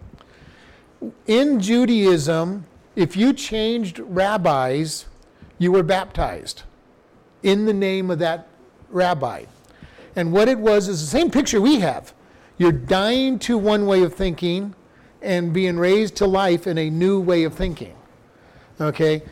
In 1.27 1.61
Judaism, 1.61 2.67
if 2.97 3.17
you 3.17 3.33
changed 3.33 4.01
rabbis, 4.01 5.07
you 5.59 5.73
were 5.73 5.83
baptized 5.83 6.65
in 7.43 7.65
the 7.65 7.73
name 7.73 8.11
of 8.11 8.19
that 8.19 8.49
rabbi. 8.91 9.45
And 10.17 10.33
what 10.33 10.49
it 10.49 10.59
was 10.59 10.89
is 10.89 11.01
the 11.01 11.07
same 11.07 11.31
picture 11.31 11.61
we 11.61 11.81
have. 11.81 12.13
You're 12.59 12.73
dying 12.73 13.39
to 13.41 13.57
one 13.57 13.87
way 13.87 14.03
of 14.03 14.15
thinking 14.15 14.75
and 15.23 15.53
being 15.53 15.79
raised 15.79 16.17
to 16.17 16.27
life 16.27 16.67
in 16.67 16.79
a 16.79 16.91
new 16.91 17.21
way 17.21 17.45
of 17.45 17.55
thinking. 17.55 17.95
Okay? 18.81 19.23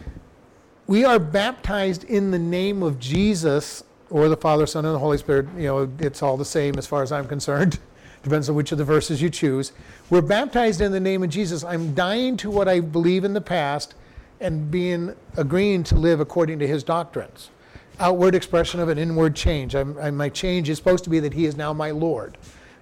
We 0.86 1.04
are 1.04 1.18
baptized 1.18 2.04
in 2.04 2.30
the 2.30 2.38
name 2.38 2.82
of 2.82 2.98
Jesus 2.98 3.84
or 4.10 4.28
the 4.28 4.36
Father, 4.36 4.66
Son, 4.66 4.84
and 4.84 4.94
the 4.94 4.98
Holy 4.98 5.18
Spirit. 5.18 5.46
You 5.56 5.64
know, 5.64 5.92
it's 5.98 6.22
all 6.22 6.36
the 6.36 6.44
same 6.44 6.76
as 6.78 6.86
far 6.86 7.02
as 7.02 7.12
I'm 7.12 7.28
concerned. 7.28 7.78
Depends 8.22 8.48
on 8.50 8.54
which 8.54 8.72
of 8.72 8.78
the 8.78 8.84
verses 8.84 9.22
you 9.22 9.30
choose. 9.30 9.72
We're 10.10 10.20
baptized 10.20 10.80
in 10.80 10.92
the 10.92 11.00
name 11.00 11.22
of 11.22 11.30
Jesus. 11.30 11.64
I'm 11.64 11.94
dying 11.94 12.36
to 12.38 12.50
what 12.50 12.68
I 12.68 12.80
believe 12.80 13.24
in 13.24 13.32
the 13.32 13.40
past 13.40 13.94
and 14.40 14.70
being 14.70 15.14
agreeing 15.36 15.84
to 15.84 15.94
live 15.94 16.20
according 16.20 16.58
to 16.58 16.66
his 16.66 16.82
doctrines. 16.82 17.50
Outward 17.98 18.34
expression 18.34 18.80
of 18.80 18.88
an 18.88 18.98
inward 18.98 19.36
change. 19.36 19.74
I'm, 19.74 19.96
I, 19.98 20.10
my 20.10 20.28
change 20.28 20.68
is 20.68 20.78
supposed 20.78 21.04
to 21.04 21.10
be 21.10 21.20
that 21.20 21.34
he 21.34 21.46
is 21.46 21.56
now 21.56 21.72
my 21.72 21.90
Lord, 21.90 22.36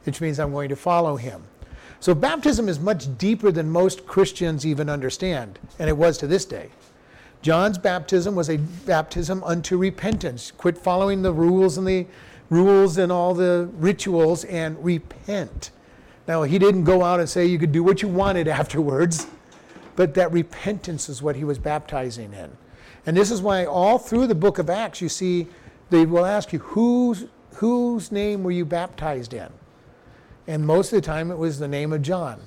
which 0.04 0.20
means 0.20 0.40
I'm 0.40 0.52
going 0.52 0.68
to 0.70 0.76
follow 0.76 1.16
him. 1.16 1.42
So 2.00 2.14
baptism 2.14 2.68
is 2.68 2.78
much 2.78 3.18
deeper 3.18 3.50
than 3.50 3.70
most 3.70 4.06
Christians 4.06 4.64
even 4.64 4.88
understand, 4.88 5.58
and 5.78 5.88
it 5.88 5.96
was 5.96 6.16
to 6.18 6.26
this 6.26 6.44
day. 6.44 6.70
John's 7.42 7.78
baptism 7.78 8.34
was 8.34 8.48
a 8.48 8.58
baptism 8.58 9.42
unto 9.44 9.76
repentance. 9.76 10.52
Quit 10.52 10.78
following 10.78 11.22
the 11.22 11.32
rules 11.32 11.78
and 11.78 11.86
the 11.86 12.06
rules 12.50 12.98
and 12.98 13.12
all 13.12 13.34
the 13.34 13.68
rituals 13.74 14.44
and 14.44 14.82
repent. 14.84 15.70
Now, 16.26 16.42
he 16.42 16.58
didn't 16.58 16.84
go 16.84 17.02
out 17.02 17.20
and 17.20 17.28
say 17.28 17.46
you 17.46 17.58
could 17.58 17.72
do 17.72 17.82
what 17.82 18.02
you 18.02 18.08
wanted 18.08 18.48
afterwards, 18.48 19.26
but 19.96 20.14
that 20.14 20.32
repentance 20.32 21.08
is 21.08 21.22
what 21.22 21.36
he 21.36 21.44
was 21.44 21.58
baptizing 21.58 22.32
in. 22.32 22.56
And 23.06 23.16
this 23.16 23.30
is 23.30 23.40
why 23.40 23.64
all 23.64 23.98
through 23.98 24.26
the 24.26 24.34
book 24.34 24.58
of 24.58 24.68
Acts 24.68 25.00
you 25.00 25.08
see 25.08 25.48
they 25.90 26.04
will 26.04 26.26
ask 26.26 26.52
you 26.52 26.58
whose 26.58 27.26
whose 27.54 28.12
name 28.12 28.44
were 28.44 28.50
you 28.50 28.64
baptized 28.64 29.32
in? 29.32 29.48
And 30.48 30.66
most 30.66 30.92
of 30.92 30.96
the 30.96 31.06
time 31.06 31.30
it 31.30 31.36
was 31.36 31.58
the 31.58 31.68
name 31.68 31.92
of 31.92 32.00
John. 32.02 32.40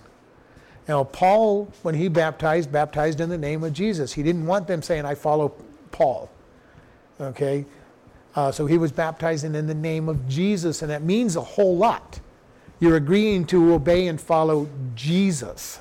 Now, 0.88 1.04
Paul, 1.04 1.72
when 1.84 1.94
he 1.94 2.10
baptized, 2.10 2.72
baptized 2.72 3.22
in 3.22 3.30
the 3.30 3.38
name 3.38 3.64
of 3.64 3.72
Jesus. 3.72 4.12
He 4.12 4.24
didn't 4.24 4.48
want 4.48 4.68
them 4.68 4.82
saying, 4.82 5.06
I 5.06 5.14
follow 5.14 5.54
Paul. 5.92 6.30
Okay? 7.22 7.64
Uh, 8.36 8.52
so 8.52 8.66
he 8.66 8.80
was 8.80 8.92
baptizing 8.92 9.54
in 9.54 9.68
the 9.68 9.76
name 9.76 10.10
of 10.10 10.28
Jesus, 10.28 10.82
and 10.82 10.90
that 10.90 11.04
means 11.04 11.36
a 11.36 11.42
whole 11.42 11.78
lot. 11.78 12.20
You're 12.80 12.96
agreeing 12.96 13.46
to 13.46 13.74
obey 13.76 14.08
and 14.08 14.20
follow 14.20 14.68
Jesus 14.96 15.80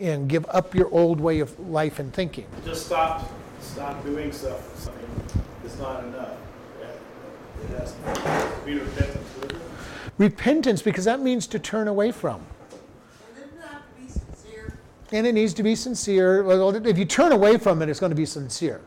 and 0.00 0.28
give 0.28 0.44
up 0.48 0.74
your 0.74 0.92
old 0.92 1.20
way 1.20 1.38
of 1.38 1.58
life 1.60 2.00
and 2.00 2.12
thinking. 2.12 2.46
Just 2.64 2.86
stop, 2.86 3.30
stop 3.60 4.04
doing 4.04 4.32
stuff. 4.32 4.90
Is 5.64 5.78
not 5.78 6.02
enough. 6.04 6.36
It 7.62 7.78
has 7.78 7.92
to 7.92 8.52
be 8.64 8.74
repentance. 8.74 9.67
Repentance, 10.18 10.82
because 10.82 11.04
that 11.04 11.20
means 11.20 11.46
to 11.46 11.58
turn 11.58 11.88
away 11.88 12.10
from. 12.10 12.44
And 12.70 13.36
didn't 13.36 13.60
to 13.60 14.02
be 14.02 14.08
sincere? 14.08 14.78
And 15.12 15.26
it 15.26 15.32
needs 15.32 15.54
to 15.54 15.62
be 15.62 15.76
sincere. 15.76 16.44
If 16.84 16.98
you 16.98 17.04
turn 17.04 17.32
away 17.32 17.56
from 17.56 17.80
it, 17.82 17.88
it's 17.88 18.00
going 18.00 18.10
to 18.10 18.16
be 18.16 18.26
sincere. 18.26 18.80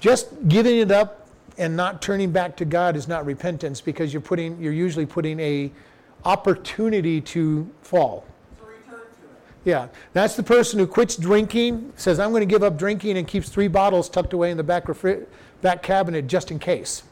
Just 0.00 0.48
giving 0.48 0.78
it 0.78 0.90
up 0.90 1.28
and 1.58 1.76
not 1.76 2.00
turning 2.02 2.32
back 2.32 2.56
to 2.56 2.64
God 2.64 2.96
is 2.96 3.06
not 3.06 3.26
repentance 3.26 3.80
because 3.80 4.12
you're 4.12 4.22
putting 4.22 4.60
you're 4.60 4.72
usually 4.72 5.06
putting 5.06 5.38
a 5.38 5.70
opportunity 6.24 7.20
to 7.20 7.70
fall. 7.82 8.24
So 8.58 8.66
return 8.66 9.00
to 9.00 9.04
it. 9.04 9.08
Yeah, 9.64 9.88
that's 10.12 10.34
the 10.34 10.42
person 10.42 10.78
who 10.78 10.86
quits 10.86 11.16
drinking, 11.16 11.92
says 11.96 12.18
I'm 12.18 12.30
going 12.30 12.40
to 12.40 12.46
give 12.46 12.62
up 12.62 12.78
drinking 12.78 13.18
and 13.18 13.28
keeps 13.28 13.48
three 13.48 13.68
bottles 13.68 14.08
tucked 14.08 14.32
away 14.32 14.50
in 14.50 14.56
the 14.56 14.62
back 14.62 14.86
refri- 14.86 15.26
back 15.60 15.82
cabinet 15.82 16.26
just 16.26 16.50
in 16.50 16.58
case. 16.58 17.02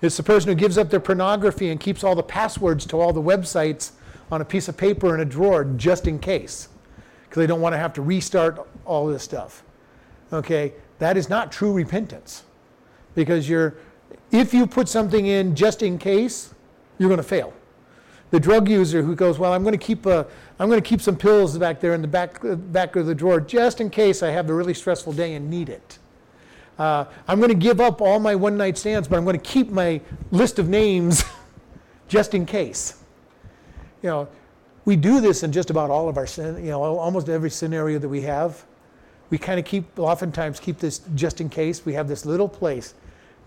It's 0.00 0.16
the 0.16 0.22
person 0.22 0.48
who 0.48 0.54
gives 0.54 0.78
up 0.78 0.90
their 0.90 1.00
pornography 1.00 1.70
and 1.70 1.80
keeps 1.80 2.04
all 2.04 2.14
the 2.14 2.22
passwords 2.22 2.86
to 2.86 3.00
all 3.00 3.12
the 3.12 3.22
websites 3.22 3.92
on 4.30 4.40
a 4.40 4.44
piece 4.44 4.68
of 4.68 4.76
paper 4.76 5.14
in 5.14 5.20
a 5.20 5.24
drawer 5.24 5.64
just 5.64 6.06
in 6.06 6.18
case, 6.18 6.68
because 7.24 7.40
they 7.40 7.46
don't 7.46 7.60
want 7.60 7.72
to 7.72 7.78
have 7.78 7.92
to 7.94 8.02
restart 8.02 8.66
all 8.84 9.06
this 9.06 9.22
stuff. 9.22 9.64
Okay, 10.32 10.74
that 10.98 11.16
is 11.16 11.28
not 11.28 11.50
true 11.50 11.72
repentance, 11.72 12.44
because 13.14 13.48
you're, 13.48 13.74
if 14.30 14.54
you 14.54 14.66
put 14.66 14.88
something 14.88 15.26
in 15.26 15.56
just 15.56 15.82
in 15.82 15.98
case, 15.98 16.54
you're 16.98 17.08
going 17.08 17.16
to 17.18 17.22
fail. 17.22 17.52
The 18.30 18.38
drug 18.38 18.68
user 18.68 19.02
who 19.02 19.14
goes, 19.14 19.38
well, 19.38 19.54
I'm 19.54 19.62
going 19.62 19.72
to 19.76 19.84
keep 19.84 20.04
a, 20.04 20.26
I'm 20.58 20.68
going 20.68 20.80
to 20.80 20.86
keep 20.86 21.00
some 21.00 21.16
pills 21.16 21.56
back 21.56 21.80
there 21.80 21.94
in 21.94 22.02
the 22.02 22.08
back 22.08 22.38
back 22.42 22.94
of 22.94 23.06
the 23.06 23.14
drawer 23.14 23.40
just 23.40 23.80
in 23.80 23.88
case 23.88 24.22
I 24.22 24.30
have 24.30 24.50
a 24.50 24.52
really 24.54 24.74
stressful 24.74 25.14
day 25.14 25.34
and 25.34 25.48
need 25.48 25.70
it. 25.70 25.97
Uh, 26.78 27.04
I'm 27.26 27.38
going 27.38 27.50
to 27.50 27.56
give 27.56 27.80
up 27.80 28.00
all 28.00 28.20
my 28.20 28.34
one 28.34 28.56
night 28.56 28.78
stands, 28.78 29.08
but 29.08 29.16
I'm 29.16 29.24
going 29.24 29.38
to 29.38 29.44
keep 29.44 29.70
my 29.70 30.00
list 30.30 30.58
of 30.58 30.68
names 30.68 31.24
just 32.08 32.34
in 32.34 32.46
case. 32.46 33.02
You 34.02 34.10
know, 34.10 34.28
we 34.84 34.94
do 34.96 35.20
this 35.20 35.42
in 35.42 35.50
just 35.50 35.70
about 35.70 35.90
all 35.90 36.08
of 36.08 36.16
our, 36.16 36.26
you 36.36 36.70
know, 36.70 36.82
almost 36.82 37.28
every 37.28 37.50
scenario 37.50 37.98
that 37.98 38.08
we 38.08 38.22
have. 38.22 38.64
We 39.30 39.38
kind 39.38 39.58
of 39.58 39.66
keep, 39.66 39.98
oftentimes, 39.98 40.60
keep 40.60 40.78
this 40.78 41.00
just 41.14 41.40
in 41.40 41.50
case. 41.50 41.84
We 41.84 41.92
have 41.94 42.08
this 42.08 42.24
little 42.24 42.48
place. 42.48 42.94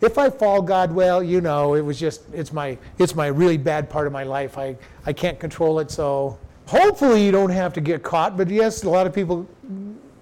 If 0.02 0.18
I 0.18 0.30
fall, 0.30 0.62
God, 0.62 0.92
well, 0.92 1.24
you 1.24 1.42
know, 1.42 1.76
it 1.76 1.82
was 1.82 2.00
just, 2.00 2.22
it's 2.34 2.52
my, 2.52 2.78
it's 2.98 3.16
my 3.16 3.28
really 3.28 3.58
bad 3.58 3.90
part 3.90 4.08
of 4.08 4.14
my 4.14 4.24
life. 4.24 4.58
I, 4.58 4.76
I 5.06 5.14
can't 5.14 5.40
control 5.40 5.80
it, 5.80 5.90
so 5.90 6.38
hopefully 6.66 7.24
you 7.26 7.32
don't 7.32 7.50
have 7.50 7.74
to 7.74 7.82
get 7.82 8.04
caught. 8.04 8.36
But 8.36 8.50
yes, 8.50 8.84
a 8.84 8.90
lot 8.90 9.08
of 9.08 9.14
people 9.14 9.48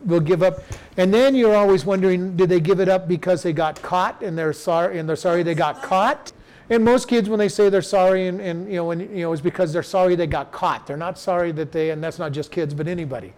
will 0.10 0.20
give 0.20 0.44
up. 0.44 0.62
And 0.98 1.14
then 1.14 1.36
you're 1.36 1.56
always 1.56 1.86
wondering, 1.86 2.36
did 2.36 2.50
they 2.50 2.60
give 2.60 2.80
it 2.80 2.90
up 2.90 3.08
because 3.08 3.44
they 3.44 3.54
got 3.54 3.82
caught 3.82 4.22
and 4.22 4.38
they're 4.38 4.54
sorry 4.54 5.00
and 5.00 5.08
they're 5.08 5.16
sorry 5.16 5.44
they 5.44 5.56
got 5.56 5.82
caught? 5.82 6.34
And 6.70 6.86
most 6.86 7.08
kids, 7.08 7.30
when 7.30 7.40
they 7.40 7.50
say 7.50 7.70
they're 7.70 7.82
sorry, 7.82 8.28
and, 8.28 8.40
and 8.40 8.68
you 8.68 8.76
know, 8.76 8.92
and, 8.92 9.02
you 9.02 9.24
know, 9.24 9.34
it's 9.34 9.42
because 9.42 9.74
they're 9.74 9.82
sorry 9.82 10.16
they 10.16 10.28
got 10.28 10.52
caught. 10.52 10.86
They're 10.86 10.98
not 10.98 11.18
sorry 11.18 11.52
that 11.54 11.72
they, 11.72 11.90
and 11.90 12.04
that's 12.04 12.20
not 12.20 12.32
just 12.32 12.52
kids, 12.52 12.74
but 12.74 12.88
anybody. 12.88 13.34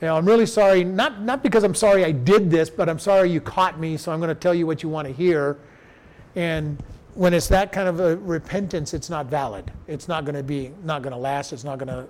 You 0.00 0.08
know, 0.08 0.16
I'm 0.16 0.26
really 0.26 0.46
sorry, 0.46 0.82
not, 0.82 1.22
not 1.22 1.42
because 1.42 1.62
I'm 1.62 1.74
sorry 1.74 2.04
I 2.04 2.10
did 2.10 2.50
this, 2.50 2.68
but 2.68 2.88
I'm 2.88 2.98
sorry 2.98 3.30
you 3.30 3.40
caught 3.40 3.78
me, 3.78 3.96
so 3.96 4.10
I'm 4.12 4.18
going 4.18 4.28
to 4.28 4.34
tell 4.34 4.54
you 4.54 4.66
what 4.66 4.82
you 4.82 4.88
want 4.88 5.06
to 5.06 5.14
hear. 5.14 5.58
And 6.34 6.82
when 7.14 7.32
it's 7.32 7.48
that 7.48 7.72
kind 7.72 7.88
of 7.88 8.00
a 8.00 8.16
repentance, 8.16 8.92
it's 8.94 9.08
not 9.08 9.26
valid. 9.26 9.70
It's 9.86 10.08
not 10.08 10.24
going 10.24 10.34
to 10.34 10.42
be, 10.42 10.72
not 10.84 11.02
going 11.02 11.12
to 11.12 11.18
last. 11.18 11.52
It's 11.52 11.64
not 11.64 11.78
going 11.78 11.88
to 11.88 12.06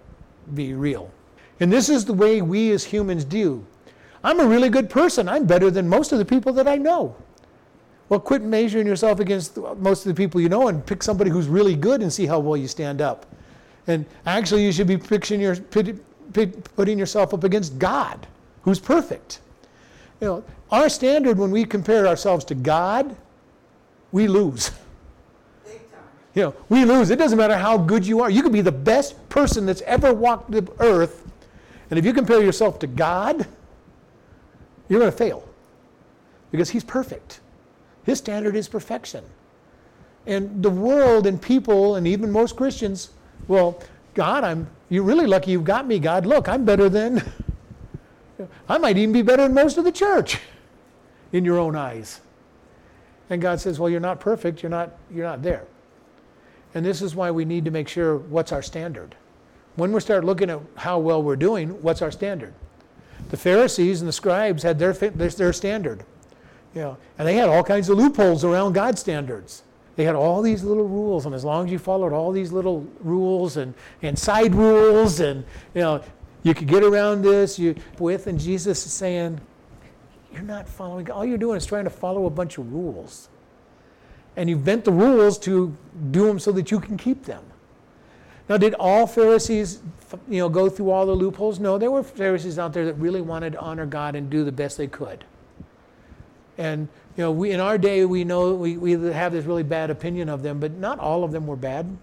be 0.54 0.72
real. 0.72 1.10
And 1.60 1.72
this 1.72 1.88
is 1.88 2.04
the 2.04 2.12
way 2.12 2.42
we 2.42 2.72
as 2.72 2.82
humans 2.82 3.24
do. 3.24 3.64
I'm 4.26 4.40
a 4.40 4.44
really 4.44 4.70
good 4.70 4.90
person. 4.90 5.28
I'm 5.28 5.46
better 5.46 5.70
than 5.70 5.88
most 5.88 6.10
of 6.10 6.18
the 6.18 6.24
people 6.24 6.52
that 6.54 6.66
I 6.66 6.74
know. 6.74 7.14
Well, 8.08 8.18
quit 8.18 8.42
measuring 8.42 8.84
yourself 8.84 9.20
against 9.20 9.56
most 9.56 10.04
of 10.04 10.12
the 10.12 10.20
people 10.20 10.40
you 10.40 10.48
know 10.48 10.66
and 10.66 10.84
pick 10.84 11.04
somebody 11.04 11.30
who's 11.30 11.46
really 11.46 11.76
good 11.76 12.02
and 12.02 12.12
see 12.12 12.26
how 12.26 12.40
well 12.40 12.56
you 12.56 12.66
stand 12.66 13.00
up. 13.00 13.24
And 13.86 14.04
actually, 14.26 14.64
you 14.64 14.72
should 14.72 14.88
be 14.88 14.94
your, 15.36 15.54
put- 15.54 16.32
put- 16.32 16.74
putting 16.74 16.98
yourself 16.98 17.34
up 17.34 17.44
against 17.44 17.78
God, 17.78 18.26
who's 18.62 18.80
perfect. 18.80 19.38
You 20.20 20.26
know, 20.26 20.44
our 20.72 20.88
standard 20.88 21.38
when 21.38 21.52
we 21.52 21.64
compare 21.64 22.08
ourselves 22.08 22.44
to 22.46 22.56
God, 22.56 23.14
we 24.10 24.26
lose. 24.26 24.72
You 26.34 26.42
know, 26.42 26.54
we 26.68 26.84
lose. 26.84 27.10
It 27.10 27.16
doesn't 27.16 27.38
matter 27.38 27.56
how 27.56 27.78
good 27.78 28.04
you 28.04 28.22
are. 28.22 28.28
You 28.28 28.42
could 28.42 28.52
be 28.52 28.60
the 28.60 28.72
best 28.72 29.28
person 29.28 29.66
that's 29.66 29.82
ever 29.82 30.12
walked 30.12 30.50
the 30.50 30.68
earth, 30.80 31.30
and 31.90 31.98
if 31.98 32.04
you 32.04 32.12
compare 32.12 32.42
yourself 32.42 32.80
to 32.80 32.88
God, 32.88 33.46
you're 34.88 35.00
going 35.00 35.10
to 35.10 35.16
fail 35.16 35.46
because 36.50 36.70
He's 36.70 36.84
perfect. 36.84 37.40
His 38.04 38.18
standard 38.18 38.56
is 38.56 38.68
perfection. 38.68 39.24
And 40.26 40.62
the 40.62 40.70
world 40.70 41.26
and 41.26 41.40
people 41.40 41.96
and 41.96 42.06
even 42.06 42.30
most 42.30 42.56
Christians, 42.56 43.10
well, 43.48 43.80
God, 44.14 44.44
I'm 44.44 44.68
you're 44.88 45.02
really 45.02 45.26
lucky 45.26 45.50
you've 45.50 45.64
got 45.64 45.86
me, 45.86 45.98
God. 45.98 46.26
Look, 46.26 46.48
I'm 46.48 46.64
better 46.64 46.88
than 46.88 47.22
I 48.68 48.78
might 48.78 48.96
even 48.96 49.12
be 49.12 49.22
better 49.22 49.42
than 49.42 49.54
most 49.54 49.78
of 49.78 49.84
the 49.84 49.92
church 49.92 50.40
in 51.32 51.44
your 51.44 51.58
own 51.58 51.76
eyes. 51.76 52.20
And 53.30 53.42
God 53.42 53.60
says, 53.60 53.78
Well, 53.80 53.90
you're 53.90 54.00
not 54.00 54.20
perfect, 54.20 54.62
you're 54.62 54.70
not 54.70 54.96
you're 55.12 55.24
not 55.24 55.42
there. 55.42 55.64
And 56.74 56.84
this 56.84 57.02
is 57.02 57.14
why 57.14 57.30
we 57.30 57.44
need 57.44 57.64
to 57.64 57.70
make 57.70 57.88
sure 57.88 58.18
what's 58.18 58.52
our 58.52 58.62
standard. 58.62 59.14
When 59.76 59.92
we 59.92 60.00
start 60.00 60.24
looking 60.24 60.50
at 60.50 60.60
how 60.76 60.98
well 60.98 61.22
we're 61.22 61.36
doing, 61.36 61.70
what's 61.82 62.02
our 62.02 62.10
standard? 62.10 62.54
The 63.30 63.36
Pharisees 63.36 64.00
and 64.00 64.08
the 64.08 64.12
scribes 64.12 64.62
had 64.62 64.78
their, 64.78 64.92
their 64.92 65.52
standard. 65.52 66.04
You 66.74 66.82
know, 66.82 66.98
and 67.18 67.26
they 67.26 67.34
had 67.34 67.48
all 67.48 67.64
kinds 67.64 67.88
of 67.88 67.96
loopholes 67.96 68.44
around 68.44 68.74
God's 68.74 69.00
standards. 69.00 69.62
They 69.96 70.04
had 70.04 70.14
all 70.14 70.42
these 70.42 70.62
little 70.62 70.86
rules, 70.86 71.24
and 71.24 71.34
as 71.34 71.42
long 71.42 71.64
as 71.64 71.72
you 71.72 71.78
followed 71.78 72.12
all 72.12 72.30
these 72.30 72.52
little 72.52 72.86
rules 73.00 73.56
and, 73.56 73.72
and 74.02 74.18
side 74.18 74.54
rules, 74.54 75.20
and 75.20 75.42
you 75.74 75.80
know, 75.80 76.02
you 76.42 76.52
could 76.54 76.68
get 76.68 76.84
around 76.84 77.22
this 77.22 77.58
you 77.58 77.74
with, 77.98 78.26
and 78.26 78.38
Jesus 78.38 78.84
is 78.84 78.92
saying, 78.92 79.40
You're 80.32 80.42
not 80.42 80.68
following, 80.68 81.10
all 81.10 81.24
you're 81.24 81.38
doing 81.38 81.56
is 81.56 81.64
trying 81.64 81.84
to 81.84 81.90
follow 81.90 82.26
a 82.26 82.30
bunch 82.30 82.58
of 82.58 82.70
rules. 82.72 83.30
And 84.36 84.50
you've 84.50 84.64
bent 84.64 84.84
the 84.84 84.92
rules 84.92 85.38
to 85.40 85.74
do 86.10 86.26
them 86.26 86.38
so 86.38 86.52
that 86.52 86.70
you 86.70 86.78
can 86.78 86.98
keep 86.98 87.24
them. 87.24 87.42
Now, 88.48 88.56
did 88.56 88.74
all 88.74 89.06
Pharisees, 89.06 89.80
you 90.28 90.38
know, 90.38 90.48
go 90.48 90.68
through 90.68 90.90
all 90.90 91.04
the 91.04 91.14
loopholes? 91.14 91.58
No, 91.58 91.78
there 91.78 91.90
were 91.90 92.02
Pharisees 92.02 92.58
out 92.58 92.72
there 92.72 92.84
that 92.84 92.94
really 92.94 93.20
wanted 93.20 93.54
to 93.54 93.60
honor 93.60 93.86
God 93.86 94.14
and 94.14 94.30
do 94.30 94.44
the 94.44 94.52
best 94.52 94.78
they 94.78 94.86
could. 94.86 95.24
And 96.58 96.88
you 97.16 97.24
know, 97.24 97.32
we 97.32 97.50
in 97.50 97.60
our 97.60 97.78
day 97.78 98.04
we 98.04 98.24
know 98.24 98.54
we, 98.54 98.76
we 98.76 98.92
have 98.92 99.32
this 99.32 99.44
really 99.44 99.62
bad 99.62 99.90
opinion 99.90 100.28
of 100.28 100.42
them, 100.42 100.60
but 100.60 100.72
not 100.72 100.98
all 100.98 101.24
of 101.24 101.32
them 101.32 101.46
were 101.46 101.56
bad. 101.56 101.96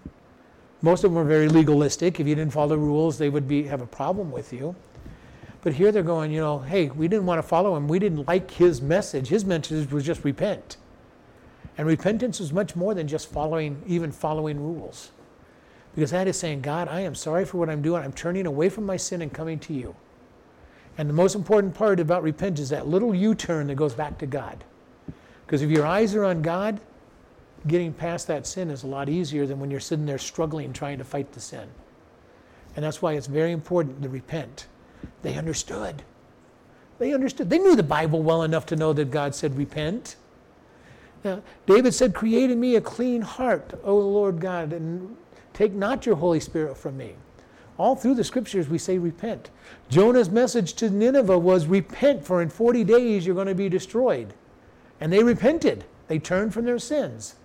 Most 0.82 1.04
of 1.04 1.12
them 1.12 1.16
were 1.16 1.24
very 1.24 1.48
legalistic. 1.48 2.20
If 2.20 2.28
you 2.28 2.36
didn't 2.36 2.52
follow 2.52 2.70
the 2.70 2.78
rules, 2.78 3.18
they 3.18 3.30
would 3.30 3.48
be 3.48 3.64
have 3.64 3.82
a 3.82 3.88
problem 3.88 4.32
with 4.32 4.52
you. 4.52 4.76
But 5.62 5.74
here 5.74 5.94
they're 5.94 6.04
going, 6.04 6.32
you 6.32 6.42
know, 6.42 6.60
hey, 6.60 6.90
we 6.90 7.08
didn't 7.08 7.26
want 7.26 7.40
to 7.40 7.48
follow 7.48 7.78
him. 7.78 7.88
We 7.88 8.00
didn't 8.00 8.28
like 8.28 8.52
his 8.52 8.82
message. 8.82 9.30
His 9.30 9.46
message 9.46 9.90
was 9.92 10.04
just 10.04 10.26
repent. 10.26 10.76
And 11.78 11.88
repentance 11.88 12.42
is 12.42 12.52
much 12.52 12.76
more 12.76 12.94
than 12.94 13.08
just 13.08 13.32
following, 13.32 13.82
even 13.88 14.12
following 14.12 14.60
rules. 14.60 15.12
Because 15.96 16.12
that 16.12 16.28
is 16.28 16.38
saying, 16.38 16.62
God, 16.62 16.88
I 16.88 17.02
am 17.02 17.16
sorry 17.16 17.46
for 17.46 17.58
what 17.58 17.70
I'm 17.70 17.82
doing. 17.82 18.04
I'm 18.04 18.14
turning 18.14 18.46
away 18.46 18.70
from 18.70 18.86
my 18.86 18.98
sin 18.98 19.22
and 19.22 19.32
coming 19.32 19.60
to 19.60 19.74
you. 19.74 19.96
And 20.98 21.10
the 21.10 21.14
most 21.14 21.36
important 21.36 21.74
part 21.74 22.00
about 22.00 22.24
repentance 22.24 22.60
is 22.60 22.70
that 22.70 22.88
little 22.88 23.14
U 23.14 23.36
turn 23.36 23.68
that 23.68 23.76
goes 23.76 23.94
back 23.94 24.18
to 24.20 24.26
God. 24.26 24.64
Because 25.46 25.62
if 25.62 25.70
your 25.70 25.86
eyes 25.86 26.16
are 26.16 26.24
on 26.24 26.42
God, 26.42 26.80
getting 27.68 27.94
past 27.94 28.28
that 28.28 28.46
sin 28.46 28.70
is 28.70 28.84
a 28.84 28.88
lot 28.88 29.10
easier 29.10 29.46
than 29.46 29.60
when 29.60 29.72
you're 29.72 29.80
sitting 29.80 30.06
there 30.06 30.18
struggling 30.18 30.74
trying 30.74 30.98
to 30.98 31.04
fight 31.04 31.32
the 31.32 31.40
sin. 31.40 31.68
And 32.76 32.84
that's 32.84 33.02
why 33.02 33.14
it's 33.14 33.28
very 33.28 33.52
important 33.52 34.02
to 34.04 34.10
repent. 34.10 34.68
They 35.22 35.36
understood. 35.36 36.04
They 37.00 37.14
understood. 37.14 37.50
They 37.50 37.60
knew 37.60 37.76
the 37.76 37.84
Bible 37.84 38.22
well 38.22 38.44
enough 38.44 38.66
to 38.68 38.76
know 38.76 38.94
that 38.94 39.12
God 39.12 39.36
said, 39.36 39.56
repent. 39.58 40.16
Now, 41.24 41.42
David 41.66 41.94
said, 41.94 42.14
Create 42.14 42.52
in 42.52 42.60
me 42.60 42.76
a 42.76 42.82
clean 42.82 43.22
heart, 43.22 43.80
O 43.84 43.98
Lord 43.98 44.40
God, 44.40 44.74
and 44.74 45.16
take 45.54 45.74
not 45.74 46.06
your 46.06 46.16
Holy 46.16 46.40
Spirit 46.40 46.78
from 46.78 46.98
me. 46.98 47.16
All 47.78 47.96
through 47.96 48.16
the 48.16 48.24
scriptures, 48.24 48.70
we 48.70 48.78
say 48.78 48.98
repent. 48.98 49.50
Jonah's 49.90 50.30
message 50.30 50.74
to 50.74 50.90
Nineveh 50.90 51.40
was 51.40 51.66
repent, 51.66 52.24
for 52.24 52.42
in 52.42 52.50
40 52.50 52.84
days 52.84 53.26
you're 53.26 53.36
going 53.36 53.48
to 53.48 53.56
be 53.56 53.70
destroyed. 53.70 54.34
And 55.02 55.12
they 55.12 55.24
repented. 55.24 55.86
They 56.08 56.20
turned 56.20 56.54
from 56.54 56.66
their 56.66 56.80
sins. 56.80 57.36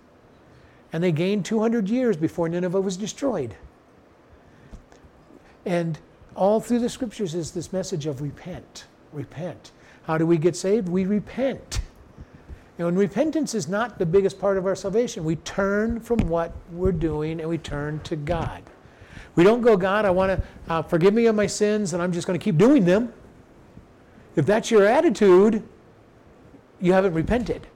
And 0.92 1.02
they 1.02 1.12
gained 1.12 1.44
200 1.44 1.88
years 1.88 2.16
before 2.16 2.48
Nineveh 2.48 2.80
was 2.80 2.96
destroyed. 2.96 3.56
And 5.64 5.98
all 6.34 6.60
through 6.60 6.78
the 6.78 6.88
scriptures 6.88 7.34
is 7.34 7.50
this 7.50 7.72
message 7.72 8.06
of 8.06 8.22
repent. 8.22 8.84
Repent. 9.12 9.72
How 10.04 10.18
do 10.18 10.26
we 10.26 10.38
get 10.38 10.56
saved? 10.56 10.88
We 10.88 11.04
repent. 11.04 11.80
You 12.78 12.84
know, 12.84 12.88
and 12.88 12.98
repentance 12.98 13.56
is 13.56 13.66
not 13.66 13.98
the 13.98 14.06
biggest 14.06 14.38
part 14.38 14.56
of 14.56 14.64
our 14.64 14.76
salvation. 14.76 15.24
We 15.24 15.36
turn 15.36 15.98
from 15.98 16.18
what 16.28 16.52
we're 16.70 16.92
doing 16.92 17.40
and 17.40 17.48
we 17.48 17.58
turn 17.58 17.98
to 18.04 18.14
God. 18.14 18.62
We 19.34 19.42
don't 19.42 19.62
go, 19.62 19.76
God, 19.76 20.04
I 20.04 20.10
want 20.10 20.40
to 20.40 20.72
uh, 20.72 20.82
forgive 20.82 21.12
me 21.12 21.26
of 21.26 21.34
my 21.34 21.46
sins 21.46 21.92
and 21.92 22.00
I'm 22.00 22.12
just 22.12 22.26
going 22.26 22.38
to 22.38 22.42
keep 22.42 22.56
doing 22.56 22.84
them. 22.84 23.12
If 24.36 24.46
that's 24.46 24.70
your 24.70 24.86
attitude, 24.86 25.64
you 26.80 26.92
haven't 26.92 27.14
repented. 27.14 27.66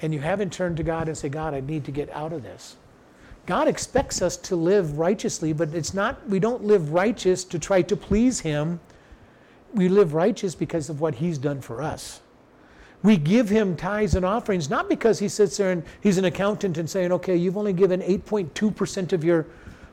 And 0.00 0.14
you 0.14 0.20
haven't 0.20 0.50
turned 0.52 0.78
to 0.78 0.82
God 0.82 1.08
and 1.08 1.18
say, 1.18 1.28
God, 1.28 1.52
I 1.52 1.60
need 1.60 1.84
to 1.84 1.90
get 1.90 2.08
out 2.10 2.32
of 2.32 2.42
this. 2.42 2.76
God 3.44 3.68
expects 3.68 4.22
us 4.22 4.36
to 4.38 4.56
live 4.56 4.98
righteously, 4.98 5.52
but 5.52 5.74
it's 5.74 5.92
not, 5.92 6.26
we 6.28 6.38
don't 6.38 6.64
live 6.64 6.92
righteous 6.92 7.44
to 7.44 7.58
try 7.58 7.82
to 7.82 7.96
please 7.96 8.40
Him. 8.40 8.80
We 9.74 9.88
live 9.88 10.14
righteous 10.14 10.54
because 10.54 10.88
of 10.88 11.00
what 11.00 11.16
He's 11.16 11.36
done 11.36 11.60
for 11.60 11.82
us. 11.82 12.20
We 13.02 13.16
give 13.16 13.48
him 13.48 13.76
tithes 13.76 14.14
and 14.16 14.24
offerings 14.24 14.68
not 14.68 14.88
because 14.88 15.18
he 15.18 15.28
sits 15.28 15.56
there 15.56 15.70
and 15.70 15.84
he's 16.00 16.18
an 16.18 16.24
accountant 16.24 16.78
and 16.78 16.90
saying, 16.90 17.12
okay, 17.12 17.36
you've 17.36 17.56
only 17.56 17.72
given 17.72 18.00
8.2% 18.00 19.12
of 19.12 19.22
your 19.22 19.46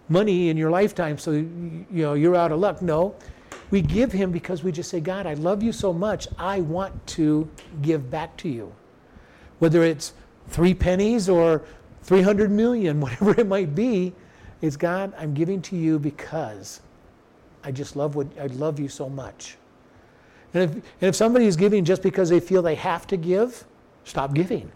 money 0.09 0.49
in 0.49 0.57
your 0.57 0.69
lifetime, 0.69 1.17
so 1.17 1.31
you 1.31 1.85
know 1.89 2.13
you're 2.13 2.35
out 2.35 2.51
of 2.51 2.59
luck. 2.59 2.81
No, 2.81 3.15
we 3.71 3.81
give 3.81 4.11
him 4.11 4.31
because 4.31 4.63
we 4.63 4.71
just 4.71 4.89
say, 4.89 4.99
God, 4.99 5.25
I 5.25 5.33
love 5.35 5.63
you 5.63 5.71
so 5.71 5.93
much, 5.93 6.27
I 6.37 6.61
want 6.61 7.05
to 7.07 7.49
give 7.81 8.09
back 8.09 8.35
to 8.37 8.49
you. 8.49 8.73
Whether 9.59 9.83
it's 9.83 10.13
three 10.49 10.73
pennies 10.73 11.29
or 11.29 11.63
300 12.03 12.51
million, 12.51 12.99
whatever 13.01 13.39
it 13.39 13.47
might 13.47 13.73
be, 13.75 14.13
it's 14.61 14.77
God, 14.77 15.13
I'm 15.17 15.33
giving 15.33 15.61
to 15.63 15.75
you 15.75 15.99
because 15.99 16.81
I 17.63 17.71
just 17.71 17.95
love 17.95 18.15
what 18.15 18.27
I 18.39 18.47
love 18.47 18.79
you 18.79 18.87
so 18.87 19.09
much. 19.09 19.57
And 20.55 20.63
if, 20.63 20.71
and 20.71 20.83
if 21.01 21.15
somebody 21.15 21.45
is 21.45 21.57
giving 21.57 21.83
just 21.83 22.01
because 22.01 22.29
they 22.29 22.39
feel 22.39 22.61
they 22.61 22.75
have 22.75 23.05
to 23.07 23.17
give, 23.17 23.65
stop 24.05 24.33
giving. 24.33 24.71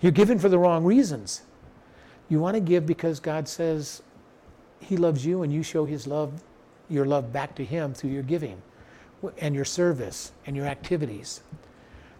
You're 0.00 0.12
giving 0.12 0.38
for 0.38 0.48
the 0.48 0.58
wrong 0.58 0.84
reasons. 0.84 1.42
You 2.28 2.38
want 2.38 2.54
to 2.54 2.60
give 2.60 2.86
because 2.86 3.18
God 3.18 3.48
says 3.48 4.02
He 4.80 4.96
loves 4.96 5.26
you 5.26 5.42
and 5.42 5.52
you 5.52 5.64
show 5.64 5.84
His 5.84 6.06
love, 6.06 6.42
your 6.88 7.04
love 7.04 7.32
back 7.32 7.54
to 7.56 7.64
Him 7.64 7.94
through 7.94 8.10
your 8.10 8.22
giving 8.22 8.62
and 9.38 9.54
your 9.54 9.64
service 9.64 10.32
and 10.46 10.54
your 10.54 10.66
activities. 10.66 11.40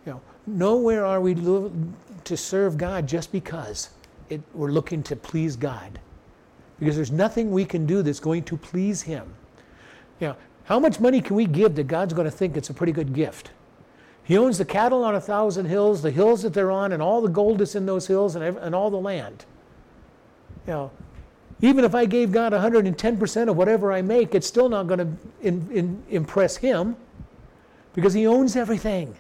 You 0.05 0.15
know, 0.15 0.21
nowhere 0.47 1.07
are 1.07 1.21
we 1.21 1.35
to 1.35 2.37
serve 2.37 2.77
God 2.77 3.07
just 3.07 3.31
because 3.31 3.91
it, 4.29 4.41
we're 4.55 4.73
looking 4.73 5.03
to 5.05 5.15
please 5.15 5.55
God. 5.55 6.01
Because 6.81 6.97
there's 6.97 7.13
nothing 7.13 7.53
we 7.53 7.65
can 7.65 7.87
do 7.87 8.03
that's 8.03 8.19
going 8.19 8.43
to 8.45 8.57
please 8.57 9.03
Him. 9.03 9.33
You 10.21 10.29
know, 10.29 10.37
how 10.65 10.79
much 10.79 10.99
money 10.99 11.21
can 11.21 11.37
we 11.37 11.47
give 11.47 11.75
that 11.77 11.87
God's 11.87 12.15
going 12.15 12.25
to 12.25 12.31
think 12.31 12.57
it's 12.57 12.71
a 12.71 12.75
pretty 12.75 12.93
good 12.93 13.13
gift? 13.13 13.51
He 14.25 14.39
owns 14.39 14.57
the 14.57 14.65
cattle 14.65 15.05
on 15.05 15.15
a 15.15 15.21
thousand 15.21 15.67
hills, 15.67 16.01
the 16.01 16.11
hills 16.11 16.43
that 16.43 16.55
they're 16.55 16.71
on, 16.71 16.93
and 16.93 17.03
all 17.03 17.21
the 17.21 17.29
gold 17.29 17.59
that's 17.59 17.75
in 17.75 17.85
those 17.85 18.07
hills 18.07 18.37
and, 18.37 18.57
and 18.57 18.75
all 18.75 18.91
the 18.91 18.97
land. 18.97 19.45
You 20.67 20.73
know, 20.73 20.91
even 21.61 21.85
if 21.85 21.95
I 21.95 22.07
gave 22.07 22.33
God 22.33 22.53
110% 22.53 23.49
of 23.49 23.57
whatever 23.57 23.93
I 23.93 24.01
make, 24.01 24.35
it's 24.35 24.47
still 24.47 24.71
not 24.71 24.87
going 24.87 25.19
to 25.43 25.97
impress 26.09 26.57
Him 26.57 26.97
because 27.93 28.15
He 28.15 28.27
owns 28.27 28.57
everything. 28.57 29.15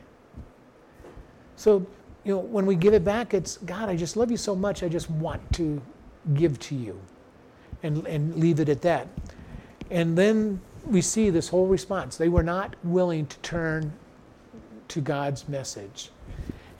So, 1.56 1.86
you 2.24 2.34
know, 2.34 2.40
when 2.40 2.64
we 2.64 2.74
give 2.74 2.94
it 2.94 3.04
back, 3.04 3.34
it's 3.34 3.58
God, 3.58 3.90
I 3.90 3.96
just 3.96 4.16
love 4.16 4.30
you 4.30 4.38
so 4.38 4.56
much, 4.56 4.82
I 4.82 4.88
just 4.88 5.10
want 5.10 5.52
to 5.54 5.80
give 6.32 6.58
to 6.60 6.74
you 6.74 6.98
and, 7.82 8.06
and 8.06 8.34
leave 8.36 8.58
it 8.58 8.70
at 8.70 8.80
that. 8.82 9.06
And 9.90 10.16
then 10.16 10.60
we 10.86 11.00
see 11.00 11.30
this 11.30 11.48
whole 11.48 11.66
response. 11.66 12.16
They 12.16 12.28
were 12.28 12.42
not 12.42 12.74
willing 12.82 13.26
to 13.26 13.38
turn 13.38 13.92
to 14.88 15.00
God's 15.00 15.48
message. 15.48 16.10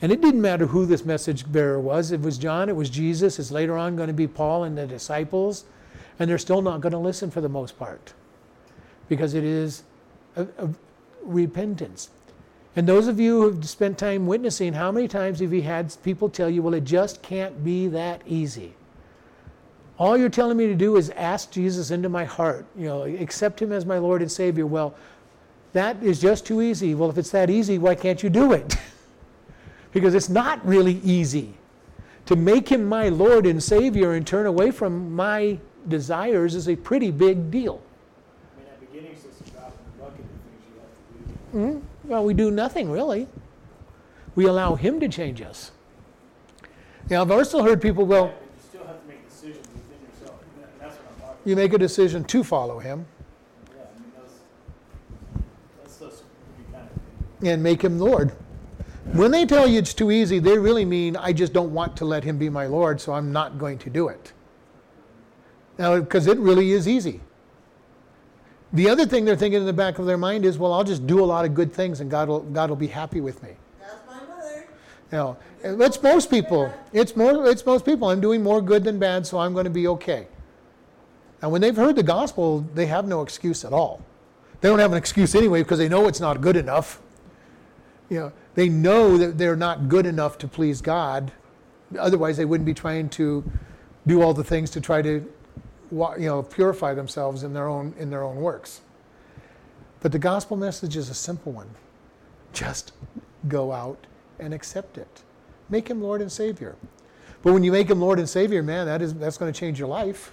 And 0.01 0.11
it 0.11 0.21
didn't 0.21 0.41
matter 0.41 0.67
who 0.67 0.85
this 0.85 1.05
message 1.05 1.51
bearer 1.51 1.79
was. 1.79 2.11
It 2.11 2.21
was 2.21 2.37
John, 2.37 2.69
it 2.69 2.75
was 2.75 2.89
Jesus, 2.89 3.39
it's 3.39 3.51
later 3.51 3.77
on 3.77 3.95
going 3.95 4.07
to 4.07 4.13
be 4.13 4.27
Paul 4.27 4.65
and 4.65 4.77
the 4.77 4.85
disciples. 4.85 5.65
And 6.19 6.29
they're 6.29 6.37
still 6.37 6.61
not 6.61 6.81
going 6.81 6.91
to 6.91 6.97
listen 6.97 7.31
for 7.31 7.41
the 7.41 7.49
most 7.49 7.77
part 7.77 8.13
because 9.09 9.33
it 9.33 9.43
is 9.43 9.83
a, 10.35 10.47
a 10.57 10.69
repentance. 11.23 12.09
And 12.75 12.87
those 12.87 13.07
of 13.07 13.19
you 13.19 13.41
who've 13.41 13.67
spent 13.67 13.97
time 13.97 14.27
witnessing, 14.27 14.73
how 14.73 14.91
many 14.91 15.07
times 15.07 15.39
have 15.39 15.53
you 15.53 15.61
had 15.61 15.95
people 16.03 16.29
tell 16.29 16.49
you, 16.49 16.61
well, 16.61 16.73
it 16.73 16.83
just 16.83 17.21
can't 17.21 17.63
be 17.63 17.87
that 17.87 18.21
easy? 18.25 18.73
All 19.97 20.17
you're 20.17 20.29
telling 20.29 20.57
me 20.57 20.67
to 20.67 20.75
do 20.75 20.97
is 20.97 21.09
ask 21.11 21.51
Jesus 21.51 21.91
into 21.91 22.09
my 22.09 22.25
heart, 22.25 22.65
you 22.77 22.85
know, 22.85 23.03
accept 23.03 23.61
him 23.61 23.71
as 23.71 23.85
my 23.85 23.97
Lord 23.97 24.21
and 24.21 24.31
Savior. 24.31 24.65
Well, 24.65 24.93
that 25.73 26.01
is 26.03 26.19
just 26.19 26.45
too 26.45 26.61
easy. 26.61 26.95
Well, 26.95 27.09
if 27.09 27.17
it's 27.17 27.31
that 27.31 27.49
easy, 27.49 27.77
why 27.77 27.95
can't 27.95 28.21
you 28.21 28.29
do 28.29 28.51
it? 28.51 28.75
because 29.93 30.13
it's 30.13 30.29
not 30.29 30.65
really 30.65 30.99
easy. 31.03 31.53
To 32.25 32.35
make 32.35 32.67
him 32.67 32.85
my 32.85 33.07
Lord 33.09 33.45
and 33.45 33.61
Savior 33.63 34.13
and 34.13 34.25
turn 34.27 34.45
away 34.47 34.71
from 34.71 35.15
my 35.15 35.59
desires 35.87 36.55
is 36.55 36.67
a 36.67 36.75
pretty 36.75 37.11
big 37.11 37.49
deal. 37.51 37.81
I 38.55 38.59
mean, 38.59 38.67
at 38.67 38.79
beginning, 38.91 39.11
it's 39.13 39.23
just 39.23 39.41
a 39.41 39.51
drop 39.51 39.67
in 39.77 39.99
the 39.99 40.03
bucket 40.03 40.25
of 40.25 40.31
things 40.41 40.63
you 40.67 41.59
have 41.61 41.71
to 41.71 41.73
do. 41.73 41.79
Mm, 41.79 41.81
Well, 42.09 42.25
we 42.25 42.33
do 42.33 42.51
nothing 42.51 42.89
really. 42.89 43.27
We 44.35 44.45
allow 44.47 44.75
him 44.75 44.99
to 44.99 45.07
change 45.07 45.41
us. 45.41 45.71
Now, 47.09 47.21
I've 47.21 47.31
also 47.31 47.63
heard 47.63 47.81
people, 47.81 48.05
well, 48.05 48.25
But 48.27 48.33
you 48.41 48.61
still 48.69 48.87
have 48.87 49.01
to 49.01 49.07
make 49.07 49.29
decisions 49.29 49.67
within 49.67 50.01
yourself, 50.09 50.39
and 50.41 50.63
that- 50.63 50.79
that's 50.79 50.95
what 50.97 51.05
I'm 51.13 51.21
talking 51.21 51.34
you 51.45 51.55
make 51.55 51.73
a 51.73 51.77
decision 51.77 52.23
to 52.25 52.43
follow 52.43 52.79
him. 52.79 53.05
Yeah, 53.69 53.83
I 53.83 53.99
mean, 53.99 54.11
that's, 55.83 55.97
that's 55.99 56.23
kind 56.71 56.89
of, 57.41 57.47
and 57.47 57.63
make 57.63 57.81
him 57.81 57.99
Lord. 57.99 58.31
When 59.13 59.31
they 59.31 59.45
tell 59.45 59.67
you 59.67 59.79
it's 59.79 59.93
too 59.93 60.11
easy, 60.11 60.39
they 60.39 60.57
really 60.57 60.83
mean, 60.83 61.15
I 61.15 61.31
just 61.31 61.53
don't 61.53 61.71
want 61.73 61.95
to 61.97 62.05
let 62.05 62.23
him 62.23 62.37
be 62.37 62.49
my 62.49 62.65
Lord, 62.65 62.99
so 62.99 63.13
I'm 63.13 63.31
not 63.31 63.59
going 63.59 63.77
to 63.79 63.89
do 63.89 64.07
it. 64.07 64.33
Now, 65.77 65.99
because 65.99 66.27
it 66.27 66.37
really 66.39 66.71
is 66.71 66.87
easy. 66.87 67.21
The 68.73 68.89
other 68.89 69.05
thing 69.05 69.23
they're 69.23 69.35
thinking 69.35 69.61
in 69.61 69.65
the 69.65 69.73
back 69.73 69.99
of 69.99 70.05
their 70.05 70.17
mind 70.17 70.43
is, 70.43 70.57
well, 70.57 70.73
I'll 70.73 70.83
just 70.83 71.05
do 71.05 71.23
a 71.23 71.25
lot 71.25 71.45
of 71.45 71.53
good 71.53 71.71
things 71.71 72.01
and 72.01 72.09
God 72.09 72.27
will, 72.27 72.41
God 72.41 72.69
will 72.69 72.75
be 72.75 72.87
happy 72.87 73.21
with 73.21 73.41
me. 73.43 73.51
That's 73.79 73.93
my 74.07 74.35
mother. 74.35 74.67
You 75.11 75.17
know, 75.17 75.37
it's 75.63 76.01
most 76.01 76.29
people. 76.29 76.73
It's 76.91 77.15
more. 77.15 77.47
It's 77.47 77.65
most 77.65 77.85
people. 77.85 78.09
I'm 78.09 78.19
doing 78.19 78.43
more 78.43 78.61
good 78.61 78.83
than 78.83 78.99
bad, 78.99 79.25
so 79.25 79.39
I'm 79.39 79.53
going 79.53 79.63
to 79.63 79.69
be 79.69 79.87
okay. 79.87 80.27
And 81.41 81.51
when 81.51 81.61
they've 81.61 81.75
heard 81.75 81.95
the 81.95 82.03
gospel, 82.03 82.61
they 82.73 82.85
have 82.87 83.07
no 83.07 83.21
excuse 83.21 83.65
at 83.65 83.73
all. 83.73 84.01
They 84.61 84.69
don't 84.69 84.79
have 84.79 84.91
an 84.91 84.97
excuse 84.97 85.35
anyway 85.35 85.63
because 85.63 85.77
they 85.77 85.89
know 85.89 86.07
it's 86.07 86.19
not 86.19 86.41
good 86.41 86.55
enough. 86.55 87.01
You 88.09 88.19
know, 88.19 88.33
they 88.55 88.69
know 88.69 89.17
that 89.17 89.37
they're 89.37 89.55
not 89.55 89.89
good 89.89 90.05
enough 90.05 90.37
to 90.39 90.47
please 90.47 90.81
God. 90.81 91.31
Otherwise, 91.99 92.37
they 92.37 92.45
wouldn't 92.45 92.65
be 92.65 92.73
trying 92.73 93.09
to 93.09 93.43
do 94.07 94.21
all 94.21 94.33
the 94.33 94.43
things 94.43 94.69
to 94.71 94.81
try 94.81 95.01
to, 95.01 95.31
you 95.91 96.17
know, 96.17 96.43
purify 96.43 96.93
themselves 96.93 97.43
in 97.43 97.53
their 97.53 97.67
own 97.67 97.93
in 97.99 98.09
their 98.09 98.23
own 98.23 98.37
works. 98.37 98.81
But 100.01 100.11
the 100.11 100.19
gospel 100.19 100.57
message 100.57 100.97
is 100.97 101.09
a 101.09 101.13
simple 101.13 101.51
one. 101.51 101.69
Just 102.53 102.93
go 103.47 103.71
out 103.71 104.07
and 104.39 104.53
accept 104.53 104.97
it. 104.97 105.23
Make 105.69 105.87
him 105.87 106.01
Lord 106.01 106.21
and 106.21 106.31
Savior. 106.31 106.75
But 107.41 107.53
when 107.53 107.63
you 107.63 107.71
make 107.71 107.89
him 107.89 107.99
Lord 108.01 108.19
and 108.19 108.29
Savior, 108.29 108.63
man, 108.63 108.85
that 108.85 109.01
is 109.01 109.13
that's 109.13 109.37
going 109.37 109.51
to 109.51 109.59
change 109.59 109.79
your 109.79 109.87
life. 109.87 110.31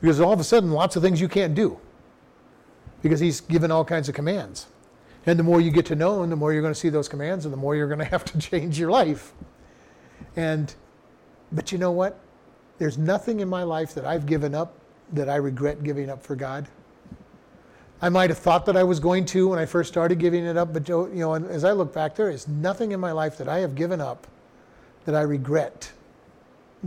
Because 0.00 0.20
all 0.20 0.32
of 0.32 0.40
a 0.40 0.44
sudden 0.44 0.70
lots 0.70 0.96
of 0.96 1.02
things 1.02 1.20
you 1.20 1.28
can't 1.28 1.54
do. 1.54 1.78
Because 3.02 3.20
he's 3.20 3.40
given 3.40 3.70
all 3.70 3.84
kinds 3.84 4.08
of 4.08 4.14
commands. 4.14 4.66
And 5.26 5.38
the 5.38 5.42
more 5.42 5.60
you 5.60 5.70
get 5.70 5.86
to 5.86 5.94
know 5.94 6.22
him, 6.22 6.30
the 6.30 6.36
more 6.36 6.52
you're 6.52 6.62
going 6.62 6.74
to 6.74 6.78
see 6.78 6.88
those 6.88 7.08
commands 7.08 7.44
and 7.44 7.52
the 7.52 7.58
more 7.58 7.76
you're 7.76 7.88
going 7.88 7.98
to 8.04 8.04
have 8.04 8.24
to 8.26 8.38
change 8.38 8.78
your 8.78 8.90
life. 8.90 9.32
And 10.36 10.74
but 11.52 11.72
you 11.72 11.78
know 11.78 11.92
what? 11.92 12.18
There's 12.78 12.98
nothing 12.98 13.40
in 13.40 13.48
my 13.48 13.62
life 13.62 13.94
that 13.94 14.04
I've 14.04 14.26
given 14.26 14.54
up 14.54 14.74
that 15.12 15.28
I 15.28 15.36
regret 15.36 15.82
giving 15.82 16.10
up 16.10 16.22
for 16.22 16.36
God. 16.36 16.68
I 18.00 18.08
might 18.08 18.30
have 18.30 18.38
thought 18.38 18.66
that 18.66 18.76
I 18.76 18.84
was 18.84 19.00
going 19.00 19.24
to 19.26 19.48
when 19.48 19.58
I 19.58 19.66
first 19.66 19.88
started 19.88 20.18
giving 20.18 20.44
it 20.44 20.56
up, 20.56 20.72
but 20.72 20.88
you 20.88 21.10
know, 21.14 21.34
as 21.34 21.64
I 21.64 21.72
look 21.72 21.92
back, 21.92 22.14
there 22.14 22.30
is 22.30 22.46
nothing 22.46 22.92
in 22.92 23.00
my 23.00 23.10
life 23.10 23.36
that 23.38 23.48
I 23.48 23.58
have 23.58 23.74
given 23.74 24.00
up 24.00 24.26
that 25.04 25.14
I 25.14 25.22
regret 25.22 25.90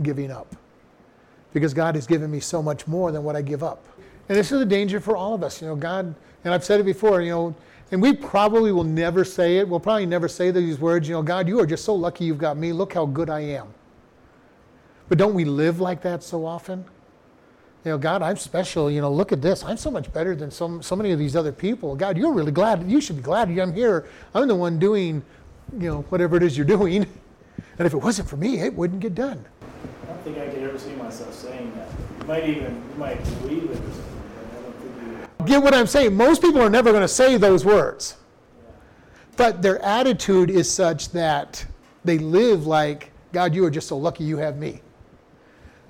giving 0.02 0.30
up. 0.30 0.56
Because 1.52 1.74
God 1.74 1.94
has 1.94 2.06
given 2.06 2.30
me 2.30 2.40
so 2.40 2.62
much 2.62 2.86
more 2.86 3.12
than 3.12 3.24
what 3.24 3.36
I 3.36 3.42
give 3.42 3.62
up. 3.62 3.84
And 4.28 4.38
this 4.38 4.52
is 4.52 4.60
a 4.60 4.66
danger 4.66 5.00
for 5.00 5.16
all 5.16 5.34
of 5.34 5.42
us. 5.42 5.60
You 5.60 5.68
know, 5.68 5.76
God, 5.76 6.14
and 6.44 6.54
I've 6.54 6.64
said 6.64 6.80
it 6.80 6.84
before, 6.84 7.20
you 7.20 7.30
know, 7.30 7.54
and 7.90 8.00
we 8.00 8.14
probably 8.14 8.72
will 8.72 8.84
never 8.84 9.24
say 9.24 9.58
it. 9.58 9.68
We'll 9.68 9.80
probably 9.80 10.06
never 10.06 10.26
say 10.26 10.50
these 10.50 10.78
words, 10.78 11.06
you 11.06 11.14
know, 11.14 11.22
God, 11.22 11.46
you 11.46 11.60
are 11.60 11.66
just 11.66 11.84
so 11.84 11.94
lucky 11.94 12.24
you've 12.24 12.38
got 12.38 12.56
me. 12.56 12.72
Look 12.72 12.94
how 12.94 13.04
good 13.04 13.28
I 13.28 13.40
am. 13.40 13.68
But 15.10 15.18
don't 15.18 15.34
we 15.34 15.44
live 15.44 15.78
like 15.78 16.00
that 16.02 16.22
so 16.22 16.46
often? 16.46 16.86
You 17.84 17.90
know, 17.90 17.98
God, 17.98 18.22
I'm 18.22 18.36
special. 18.36 18.90
You 18.90 19.02
know, 19.02 19.12
look 19.12 19.30
at 19.32 19.42
this. 19.42 19.62
I'm 19.62 19.76
so 19.76 19.90
much 19.90 20.10
better 20.12 20.34
than 20.34 20.50
so, 20.50 20.80
so 20.80 20.96
many 20.96 21.10
of 21.10 21.18
these 21.18 21.36
other 21.36 21.52
people. 21.52 21.94
God, 21.96 22.16
you're 22.16 22.32
really 22.32 22.52
glad. 22.52 22.90
You 22.90 23.00
should 23.00 23.16
be 23.16 23.22
glad 23.22 23.50
I'm 23.50 23.74
here. 23.74 24.06
I'm 24.34 24.48
the 24.48 24.54
one 24.54 24.78
doing, 24.78 25.22
you 25.78 25.90
know, 25.90 26.02
whatever 26.08 26.36
it 26.36 26.42
is 26.42 26.56
you're 26.56 26.66
doing. 26.66 27.06
And 27.78 27.86
if 27.86 27.92
it 27.92 27.98
wasn't 27.98 28.28
for 28.28 28.36
me, 28.36 28.60
it 28.60 28.72
wouldn't 28.72 29.00
get 29.00 29.14
done. 29.14 29.44
I 30.22 30.24
don't 30.26 30.34
think 30.34 30.48
I 30.48 30.54
could 30.54 30.62
ever 30.62 30.78
see 30.78 30.92
myself 30.92 31.34
saying 31.34 31.72
that. 31.74 31.88
You 32.20 32.26
might 32.28 32.48
even, 32.48 32.74
you 32.92 32.96
might 32.96 33.24
believe 33.40 33.64
it 33.64 33.70
or 33.70 33.74
something, 33.74 34.22
but 34.36 34.56
I 34.56 34.62
don't 34.62 34.76
think 34.76 35.40
you, 35.40 35.46
Get 35.46 35.62
what 35.64 35.74
I'm 35.74 35.88
saying? 35.88 36.14
Most 36.14 36.40
people 36.40 36.62
are 36.62 36.70
never 36.70 36.92
going 36.92 37.02
to 37.02 37.08
say 37.08 37.36
those 37.38 37.64
words. 37.64 38.16
yeah. 38.56 38.72
But 39.36 39.62
their 39.62 39.82
attitude 39.84 40.48
is 40.48 40.72
such 40.72 41.08
that 41.10 41.66
they 42.04 42.18
live 42.18 42.68
like, 42.68 43.10
God, 43.32 43.52
you 43.52 43.64
are 43.64 43.70
just 43.70 43.88
so 43.88 43.98
lucky 43.98 44.22
you 44.22 44.36
have 44.36 44.58
me. 44.58 44.80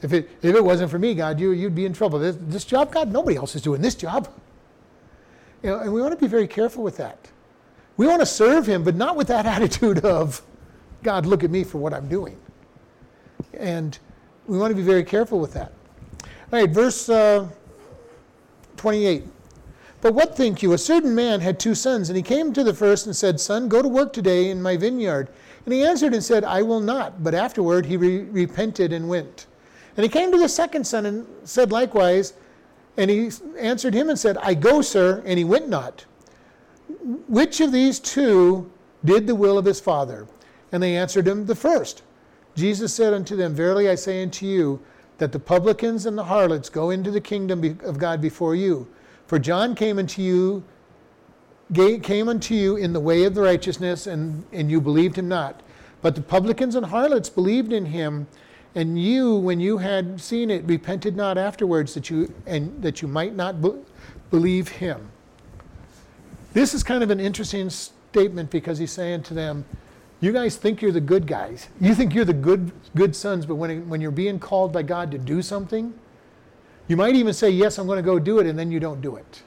If 0.00 0.14
it, 0.14 0.30
if 0.40 0.54
it 0.54 0.64
wasn't 0.64 0.90
for 0.90 0.98
me, 0.98 1.14
God, 1.14 1.38
you, 1.38 1.50
you'd 1.50 1.74
be 1.74 1.84
in 1.84 1.92
trouble. 1.92 2.18
This, 2.18 2.38
this 2.40 2.64
job, 2.64 2.90
God, 2.90 3.12
nobody 3.12 3.36
else 3.36 3.54
is 3.54 3.60
doing 3.60 3.82
this 3.82 3.94
job. 3.94 4.28
You 5.62 5.70
know, 5.70 5.80
and 5.80 5.92
we 5.92 6.00
want 6.00 6.12
to 6.12 6.18
be 6.18 6.26
very 6.26 6.48
careful 6.48 6.82
with 6.82 6.96
that. 6.96 7.28
We 7.98 8.06
want 8.06 8.20
to 8.20 8.26
serve 8.26 8.66
Him, 8.66 8.82
but 8.82 8.94
not 8.94 9.14
with 9.14 9.26
that 9.26 9.44
attitude 9.56 10.06
of, 10.06 10.40
God, 11.02 11.26
look 11.26 11.44
at 11.44 11.50
me 11.50 11.64
for 11.64 11.76
what 11.76 11.92
I'm 11.92 12.08
doing. 12.08 12.38
And 13.52 13.98
we 14.46 14.58
want 14.58 14.70
to 14.70 14.76
be 14.76 14.82
very 14.82 15.04
careful 15.04 15.38
with 15.40 15.52
that. 15.54 15.72
All 16.52 16.60
right, 16.60 16.70
verse 16.70 17.08
uh, 17.08 17.48
28. 18.76 19.24
But 20.00 20.14
what 20.14 20.36
think 20.36 20.62
you? 20.62 20.72
A 20.72 20.78
certain 20.78 21.14
man 21.14 21.40
had 21.40 21.60
two 21.60 21.76
sons, 21.76 22.10
and 22.10 22.16
he 22.16 22.22
came 22.22 22.52
to 22.52 22.64
the 22.64 22.74
first 22.74 23.06
and 23.06 23.14
said, 23.14 23.38
Son, 23.40 23.68
go 23.68 23.80
to 23.80 23.88
work 23.88 24.12
today 24.12 24.50
in 24.50 24.60
my 24.60 24.76
vineyard. 24.76 25.28
And 25.64 25.72
he 25.72 25.84
answered 25.84 26.12
and 26.12 26.22
said, 26.22 26.42
I 26.44 26.62
will 26.62 26.80
not. 26.80 27.22
But 27.22 27.34
afterward 27.34 27.86
he 27.86 27.96
re- 27.96 28.22
repented 28.24 28.92
and 28.92 29.08
went. 29.08 29.46
And 29.96 30.02
he 30.02 30.08
came 30.08 30.32
to 30.32 30.38
the 30.38 30.48
second 30.48 30.86
son 30.86 31.06
and 31.06 31.26
said 31.44 31.70
likewise. 31.70 32.34
And 32.96 33.10
he 33.10 33.30
answered 33.58 33.94
him 33.94 34.08
and 34.10 34.18
said, 34.18 34.36
I 34.38 34.54
go, 34.54 34.82
sir. 34.82 35.22
And 35.24 35.38
he 35.38 35.44
went 35.44 35.68
not. 35.68 36.04
Which 37.28 37.60
of 37.60 37.72
these 37.72 38.00
two 38.00 38.70
did 39.04 39.26
the 39.26 39.34
will 39.34 39.56
of 39.56 39.64
his 39.64 39.80
father? 39.80 40.26
And 40.72 40.82
they 40.82 40.96
answered 40.96 41.28
him, 41.28 41.46
The 41.46 41.54
first. 41.54 42.02
Jesus 42.54 42.94
said 42.94 43.14
unto 43.14 43.36
them, 43.36 43.54
Verily 43.54 43.88
I 43.88 43.94
say 43.94 44.22
unto 44.22 44.46
you, 44.46 44.80
that 45.18 45.32
the 45.32 45.38
publicans 45.38 46.06
and 46.06 46.18
the 46.18 46.24
harlots 46.24 46.68
go 46.68 46.90
into 46.90 47.10
the 47.10 47.20
kingdom 47.20 47.78
of 47.84 47.98
God 47.98 48.20
before 48.20 48.54
you. 48.54 48.88
For 49.26 49.38
John 49.38 49.74
came 49.74 49.98
unto 49.98 50.20
you, 50.20 50.64
came 51.74 52.28
unto 52.28 52.54
you 52.54 52.76
in 52.76 52.92
the 52.92 53.00
way 53.00 53.24
of 53.24 53.34
the 53.34 53.42
righteousness, 53.42 54.06
and, 54.06 54.44
and 54.52 54.70
you 54.70 54.80
believed 54.80 55.16
him 55.16 55.28
not. 55.28 55.62
But 56.02 56.16
the 56.16 56.22
publicans 56.22 56.74
and 56.74 56.84
harlots 56.84 57.30
believed 57.30 57.72
in 57.72 57.86
him, 57.86 58.26
and 58.74 59.00
you, 59.00 59.36
when 59.36 59.60
you 59.60 59.78
had 59.78 60.20
seen 60.20 60.50
it, 60.50 60.64
repented 60.64 61.14
not 61.14 61.38
afterwards, 61.38 61.94
that 61.94 62.10
you 62.10 62.34
and 62.46 62.82
that 62.82 63.00
you 63.00 63.08
might 63.08 63.36
not 63.36 63.62
be- 63.62 63.78
believe 64.30 64.68
him. 64.68 65.08
This 66.52 66.74
is 66.74 66.82
kind 66.82 67.02
of 67.02 67.10
an 67.10 67.20
interesting 67.20 67.70
statement 67.70 68.50
because 68.50 68.78
he's 68.78 68.90
saying 68.90 69.22
to 69.24 69.34
them, 69.34 69.64
you 70.22 70.32
guys 70.32 70.56
think 70.56 70.80
you're 70.80 70.92
the 70.92 71.00
good 71.00 71.26
guys. 71.26 71.68
You 71.80 71.96
think 71.96 72.14
you're 72.14 72.24
the 72.24 72.32
good 72.32 72.70
good 72.94 73.14
sons, 73.14 73.44
but 73.44 73.56
when, 73.56 73.88
when 73.88 74.00
you're 74.00 74.12
being 74.12 74.38
called 74.38 74.72
by 74.72 74.82
God 74.82 75.10
to 75.10 75.18
do 75.18 75.42
something, 75.42 75.92
you 76.86 76.96
might 76.96 77.16
even 77.16 77.34
say, 77.34 77.50
Yes, 77.50 77.76
I'm 77.76 77.86
going 77.86 77.96
to 77.96 78.02
go 78.02 78.20
do 78.20 78.38
it, 78.38 78.46
and 78.46 78.56
then 78.56 78.70
you 78.70 78.78
don't 78.78 79.00
do 79.00 79.16
it. 79.16 79.42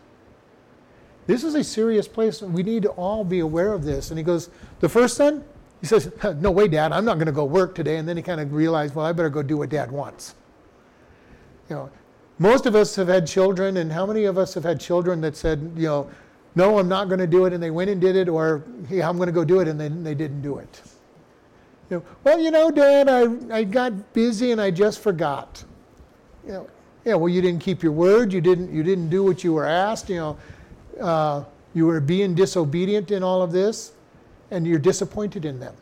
This 1.27 1.45
is 1.45 1.55
a 1.55 1.63
serious 1.63 2.07
place. 2.07 2.41
We 2.41 2.61
need 2.61 2.83
to 2.83 2.89
all 2.89 3.23
be 3.23 3.39
aware 3.39 3.71
of 3.71 3.83
this. 3.83 4.11
And 4.11 4.17
he 4.17 4.23
goes, 4.23 4.49
The 4.81 4.89
first 4.89 5.15
son? 5.15 5.45
He 5.79 5.87
says, 5.87 6.11
No 6.39 6.51
way, 6.51 6.67
Dad, 6.67 6.91
I'm 6.91 7.05
not 7.05 7.15
going 7.15 7.27
to 7.27 7.31
go 7.31 7.45
work 7.45 7.73
today. 7.73 7.95
And 7.95 8.07
then 8.07 8.17
he 8.17 8.23
kind 8.23 8.41
of 8.41 8.51
realized, 8.53 8.95
Well, 8.95 9.05
I 9.05 9.13
better 9.13 9.29
go 9.29 9.41
do 9.41 9.57
what 9.57 9.69
Dad 9.69 9.91
wants. 9.91 10.35
You 11.69 11.77
know, 11.77 11.89
most 12.37 12.65
of 12.65 12.75
us 12.75 12.97
have 12.97 13.07
had 13.07 13.25
children, 13.25 13.77
and 13.77 13.93
how 13.93 14.05
many 14.05 14.25
of 14.25 14.37
us 14.37 14.53
have 14.55 14.65
had 14.65 14.81
children 14.81 15.21
that 15.21 15.37
said, 15.37 15.71
You 15.77 15.87
know, 15.87 16.11
no, 16.55 16.79
I'm 16.79 16.87
not 16.87 17.09
going 17.09 17.19
to 17.19 17.27
do 17.27 17.45
it, 17.45 17.53
and 17.53 17.61
they 17.61 17.71
went 17.71 17.89
and 17.89 17.99
did 17.99 18.15
it, 18.15 18.29
or 18.29 18.63
yeah, 18.89 19.09
I'm 19.09 19.17
going 19.17 19.27
to 19.27 19.33
go 19.33 19.43
do 19.43 19.59
it, 19.59 19.67
and 19.67 19.79
then 19.79 20.03
they 20.03 20.15
didn't 20.15 20.41
do 20.41 20.57
it. 20.57 20.81
You 21.89 21.97
know, 21.97 22.05
well, 22.23 22.39
you 22.39 22.49
know, 22.49 22.71
Dad, 22.71 23.09
I, 23.09 23.57
I 23.57 23.63
got 23.63 24.13
busy 24.13 24.51
and 24.51 24.59
I 24.59 24.71
just 24.71 24.99
forgot. 24.99 25.63
You 26.45 26.53
know, 26.53 26.69
yeah, 27.03 27.13
well, 27.15 27.29
you 27.29 27.41
didn't 27.41 27.61
keep 27.61 27.83
your 27.83 27.91
word. 27.91 28.33
You 28.33 28.41
didn't 28.41 28.73
you 28.73 28.81
didn't 28.81 29.09
do 29.09 29.23
what 29.23 29.43
you 29.43 29.53
were 29.53 29.65
asked. 29.65 30.09
You 30.09 30.15
know, 30.15 30.37
uh, 30.99 31.43
you 31.75 31.85
were 31.85 31.99
being 31.99 32.33
disobedient 32.33 33.11
in 33.11 33.21
all 33.21 33.43
of 33.43 33.51
this, 33.51 33.93
and 34.49 34.65
you're 34.65 34.79
disappointed 34.79 35.45
in 35.45 35.59
them. 35.59 35.75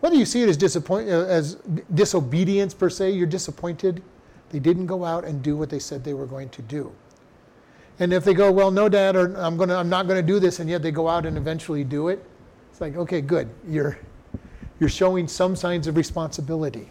Whether 0.00 0.16
you 0.16 0.26
see 0.26 0.42
it 0.42 0.48
as 0.48 0.58
disappoint 0.58 1.08
uh, 1.08 1.24
as 1.24 1.54
disobedience 1.94 2.74
per 2.74 2.90
se, 2.90 3.12
you're 3.12 3.26
disappointed. 3.26 4.02
They 4.50 4.58
didn't 4.58 4.86
go 4.86 5.04
out 5.04 5.24
and 5.24 5.42
do 5.42 5.56
what 5.56 5.70
they 5.70 5.78
said 5.78 6.04
they 6.04 6.14
were 6.14 6.26
going 6.26 6.50
to 6.50 6.62
do. 6.62 6.92
And 7.98 8.12
if 8.12 8.24
they 8.24 8.34
go, 8.34 8.52
well, 8.52 8.70
no, 8.70 8.88
Dad, 8.88 9.16
or 9.16 9.34
I'm 9.36 9.56
gonna, 9.56 9.76
I'm 9.76 9.88
not 9.88 10.06
to 10.06 10.22
do 10.22 10.38
this, 10.38 10.60
and 10.60 10.68
yet 10.68 10.82
they 10.82 10.90
go 10.90 11.08
out 11.08 11.24
and 11.24 11.36
eventually 11.36 11.82
do 11.82 12.08
it, 12.08 12.22
it's 12.70 12.80
like, 12.80 12.96
okay, 12.96 13.22
good. 13.22 13.48
You're, 13.66 13.98
you're 14.78 14.90
showing 14.90 15.26
some 15.26 15.56
signs 15.56 15.86
of 15.86 15.96
responsibility. 15.96 16.90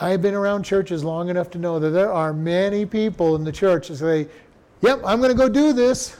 I've 0.00 0.22
been 0.22 0.34
around 0.34 0.64
churches 0.64 1.04
long 1.04 1.28
enough 1.28 1.50
to 1.50 1.58
know 1.58 1.78
that 1.78 1.90
there 1.90 2.12
are 2.12 2.32
many 2.32 2.86
people 2.86 3.36
in 3.36 3.44
the 3.44 3.52
church 3.52 3.88
that 3.88 3.96
say, 3.96 4.28
yep, 4.80 5.00
I'm 5.04 5.18
going 5.18 5.30
to 5.30 5.36
go 5.36 5.48
do 5.48 5.72
this. 5.72 6.16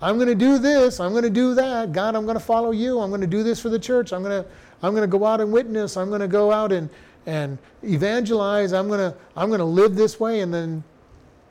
I'm 0.00 0.16
going 0.16 0.28
to 0.28 0.34
do 0.34 0.58
this. 0.58 1.00
I'm 1.00 1.10
going 1.10 1.24
to 1.24 1.30
do 1.30 1.54
that. 1.54 1.92
God, 1.92 2.14
I'm 2.14 2.24
going 2.24 2.38
to 2.38 2.44
follow 2.44 2.70
you. 2.70 3.00
I'm 3.00 3.10
going 3.10 3.20
to 3.20 3.26
do 3.26 3.42
this 3.42 3.60
for 3.60 3.68
the 3.68 3.78
church. 3.78 4.12
I'm 4.12 4.22
going 4.22 4.42
to, 4.44 4.48
I'm 4.82 4.92
going 4.92 5.08
to 5.08 5.18
go 5.18 5.24
out 5.24 5.40
and 5.40 5.52
witness. 5.52 5.96
I'm 5.96 6.08
going 6.08 6.20
to 6.20 6.28
go 6.28 6.52
out 6.52 6.70
and, 6.70 6.88
and 7.26 7.58
evangelize. 7.82 8.72
I'm 8.72 8.86
going 8.86 9.00
to, 9.00 9.16
I'm 9.36 9.48
going 9.48 9.58
to 9.58 9.64
live 9.64 9.96
this 9.96 10.20
way 10.20 10.40
and 10.40 10.54
then 10.54 10.84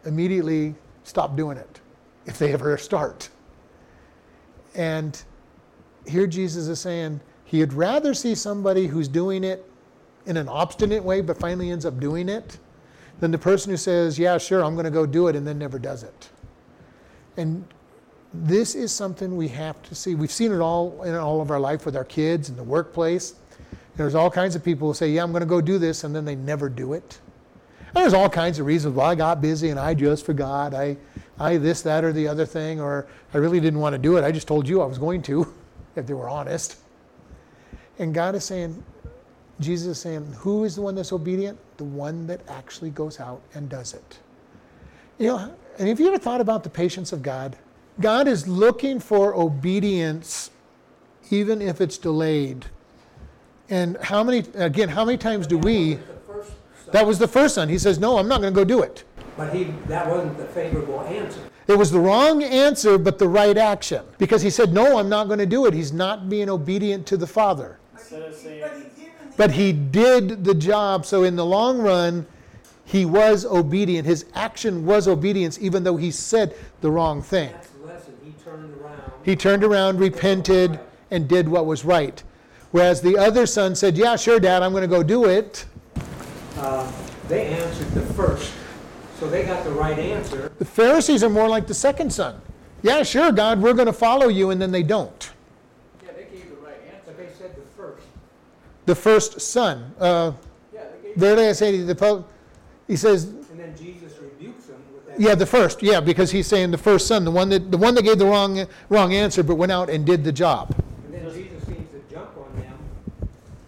immediately 0.08 0.74
stop 1.04 1.36
doing 1.36 1.58
it 1.58 1.82
if 2.26 2.40
they 2.40 2.54
ever 2.54 2.78
start. 2.78 3.30
And 4.76 5.22
here 6.06 6.28
Jesus 6.28 6.68
is 6.68 6.80
saying 6.80 7.20
he'd 7.46 7.74
rather 7.74 8.14
see 8.14 8.36
somebody 8.36 8.88
who's 8.88 9.08
doing 9.08 9.44
it 9.44 9.70
in 10.26 10.38
an 10.38 10.48
obstinate 10.48 11.04
way 11.04 11.22
but 11.22 11.38
finally 11.38 11.72
ends 11.72 11.86
up 11.86 12.00
doing 12.00 12.30
it 12.30 12.58
than 13.20 13.32
the 13.32 13.38
person 13.38 13.72
who 13.72 13.78
says, 13.78 14.20
Yeah, 14.20 14.38
sure, 14.38 14.64
I'm 14.64 14.76
going 14.76 14.86
to 14.86 14.92
go 14.92 15.06
do 15.06 15.28
it 15.28 15.36
and 15.36 15.48
then 15.48 15.58
never 15.58 15.80
does 15.80 16.04
it. 16.04 16.30
And 17.38 17.66
this 18.34 18.76
is 18.76 18.92
something 18.92 19.36
we 19.38 19.48
have 19.50 19.82
to 19.84 19.96
see. 19.96 20.16
We've 20.16 20.32
seen 20.32 20.52
it 20.52 20.60
all 20.60 21.04
in 21.04 21.16
all 21.16 21.42
of 21.42 21.50
our 21.50 21.60
life 21.60 21.86
with 21.86 21.96
our 21.96 22.04
kids 22.04 22.50
in 22.50 22.56
the 22.56 22.64
workplace. 22.64 23.36
There's 23.96 24.16
all 24.16 24.30
kinds 24.30 24.56
of 24.56 24.64
people 24.64 24.90
who 24.90 24.94
say, 24.94 25.10
Yeah, 25.10 25.24
I'm 25.24 25.32
going 25.32 25.42
to 25.42 25.48
go 25.48 25.62
do 25.62 25.80
this, 25.80 26.04
and 26.04 26.16
then 26.16 26.26
they 26.26 26.36
never 26.36 26.70
do 26.70 26.94
it. 26.94 27.20
And 27.98 28.04
there's 28.04 28.14
all 28.14 28.30
kinds 28.30 28.60
of 28.60 28.68
reasons. 28.68 28.96
Well, 28.96 29.08
I 29.08 29.16
got 29.16 29.42
busy 29.42 29.70
and 29.70 29.80
I 29.80 29.96
just 29.96 30.24
forgot. 30.24 30.76
I, 30.76 30.98
I 31.40 31.58
this, 31.58 31.82
that, 31.82 32.04
or 32.04 32.14
the 32.14 32.28
other 32.28 32.46
thing, 32.46 32.80
or 32.80 33.08
I 33.34 33.40
really 33.40 33.60
didn't 33.60 33.80
want 33.80 33.94
to 33.94 33.98
do 33.98 34.18
it. 34.18 34.24
I 34.24 34.32
just 34.32 34.48
told 34.48 34.70
you 34.70 34.84
I 34.84 34.86
was 34.86 35.00
going 35.00 35.24
to, 35.24 35.52
if 35.96 36.06
they 36.06 36.14
were 36.14 36.30
honest. 36.30 36.76
And 37.98 38.14
God 38.14 38.36
is 38.36 38.44
saying, 38.44 38.84
Jesus 39.60 39.88
is 39.88 40.00
saying, 40.00 40.32
who 40.38 40.64
is 40.64 40.76
the 40.76 40.82
one 40.84 40.94
that's 40.94 41.12
obedient? 41.12 41.58
The 41.78 41.86
one 41.86 42.28
that 42.28 42.48
actually 42.48 42.92
goes 42.92 43.20
out 43.20 43.42
and 43.56 43.68
does 43.68 43.96
it. 43.96 44.20
You 45.18 45.30
know, 45.30 45.56
and 45.80 45.88
have 45.88 46.00
you 46.00 46.08
ever 46.08 46.20
thought 46.20 46.40
about 46.40 46.64
the 46.64 46.70
patience 46.70 47.12
of 47.14 47.24
God? 47.24 47.58
God 48.00 48.28
is 48.28 48.48
looking 48.48 49.00
for 49.00 49.34
obedience, 49.34 50.52
even 51.32 51.64
if 51.64 51.82
it's 51.82 51.98
delayed. 51.98 52.68
And 53.72 53.98
how 53.98 54.24
many, 54.24 54.44
again, 54.54 54.88
how 54.88 55.04
many 55.04 55.18
times 55.18 55.48
do 55.48 55.58
we? 55.58 55.98
The 56.88 56.94
first 56.94 57.00
son, 57.00 57.02
That 57.02 57.08
was 57.08 57.20
the 57.20 57.28
first 57.28 57.56
son. 57.56 57.70
He 57.70 57.78
says, 57.78 58.00
No, 58.00 58.18
I'm 58.18 58.28
not 58.28 58.42
going 58.42 58.54
to 58.54 58.60
go 58.60 58.64
do 58.64 58.82
it. 58.82 59.04
But 59.36 59.54
he, 59.54 59.66
that 59.88 60.10
wasn't 60.10 60.38
the 60.38 60.46
favorable 60.46 61.02
answer. 61.02 61.40
It 61.68 61.78
was 61.78 61.92
the 61.92 62.00
wrong 62.00 62.42
answer, 62.44 62.98
but 62.98 63.20
the 63.20 63.28
right 63.28 63.58
action. 63.58 64.06
Because 64.18 64.42
he 64.42 64.50
said, 64.50 64.74
No, 64.74 64.98
I'm 64.98 65.10
not 65.10 65.28
going 65.28 65.40
to 65.40 65.46
do 65.46 65.66
it. 65.66 65.74
He's 65.74 65.92
not 65.92 66.30
being 66.30 66.50
obedient 66.50 67.06
to 67.08 67.18
the 67.18 67.28
Father. 67.28 67.78
Instead 67.94 68.22
of 68.22 68.36
saying, 68.36 68.62
But 68.62 68.72
he 68.96 69.10
But 69.36 69.52
he 69.52 69.74
did 69.74 70.46
the 70.46 70.56
job. 70.56 71.06
So 71.06 71.24
in 71.24 71.36
the 71.36 71.46
long 71.46 71.80
run, 71.80 72.26
he 72.86 73.06
was 73.06 73.46
obedient. 73.46 74.08
His 74.08 74.26
action 74.34 74.86
was 74.86 75.10
obedience, 75.10 75.60
even 75.60 75.84
though 75.84 75.98
he 75.98 76.10
said 76.10 76.56
the 76.80 76.90
wrong 76.90 77.22
thing. 77.22 77.52
That's 77.52 77.68
the 77.68 77.86
lesson. 77.86 78.14
He 78.24 78.32
turned 78.44 78.74
around. 78.82 79.02
He 79.24 79.36
turned 79.36 79.64
around, 79.66 80.00
repented, 80.00 80.80
and 81.12 81.28
did 81.28 81.50
what 81.50 81.66
was 81.66 81.84
right. 81.84 82.24
Whereas 82.72 83.02
the 83.02 83.18
other 83.18 83.46
son 83.46 83.76
said, 83.76 83.98
Yeah, 83.98 84.16
sure, 84.16 84.40
Dad, 84.40 84.64
I'm 84.64 84.72
going 84.72 84.82
to 84.82 84.88
go 84.88 85.04
do 85.04 85.26
it. 85.26 85.66
Uh, 86.58 86.92
they 87.28 87.48
answered 87.48 87.88
the 87.92 88.02
first, 88.14 88.52
so 89.20 89.30
they 89.30 89.44
got 89.44 89.64
the 89.64 89.72
right 89.72 89.98
answer. 90.00 90.52
The 90.60 90.66
Pharisees 90.66 91.24
are 91.24 91.30
more 91.30 91.48
like 91.48 91.68
the 91.68 91.74
second 91.74 92.12
son. 92.12 92.42
Yeah, 92.82 93.04
sure, 93.04 93.32
God, 93.32 93.62
we're 93.62 93.74
going 93.74 93.88
to 93.88 93.94
follow 93.94 94.28
you, 94.28 94.50
and 94.52 94.62
then 94.62 94.72
they 94.72 94.84
don't. 94.84 95.32
yeah, 96.04 96.12
they 96.16 96.24
gave 96.36 96.50
the 96.50 96.56
right 96.58 96.78
answer. 96.88 97.02
But 97.06 97.18
they 97.18 97.28
said 97.38 97.56
the 97.56 97.62
first. 97.76 98.04
The 98.86 98.96
first 98.96 99.42
son. 99.42 99.94
Uh, 100.00 100.32
Yeah, 100.74 100.82
they 101.04 101.10
gave. 101.10 101.20
there 101.20 101.50
I 101.50 101.54
say 101.54 101.82
the 101.82 101.96
po- 101.96 102.26
he 102.88 102.96
says, 102.96 103.26
And 103.26 103.60
then 103.60 103.76
Jesus 103.78 104.14
rebukes 104.20 104.66
them 104.66 104.78
with 104.94 105.08
that. 105.08 105.20
yeah, 105.20 105.36
the 105.36 105.46
first, 105.46 105.84
yeah, 105.84 106.00
because 106.00 106.32
he's 106.32 106.48
saying 106.48 106.72
the 106.72 106.78
first 106.78 107.08
son, 107.08 107.24
the 107.26 107.32
one 107.32 107.50
that 107.50 107.70
the 107.72 107.78
one 107.78 107.94
that 107.96 108.04
gave 108.04 108.18
the 108.18 108.26
wrong 108.26 108.66
wrong 108.90 109.14
answer, 109.14 109.44
but 109.44 109.56
went 109.56 109.72
out 109.72 109.90
and 109.90 110.06
did 110.06 110.24
the 110.24 110.32
job. 110.32 110.74
And 111.06 111.14
then 111.14 111.34
Jesus 111.34 111.64
seems 111.66 111.90
to 111.92 112.02
jump 112.14 112.30
on 112.38 112.62
them 112.62 112.78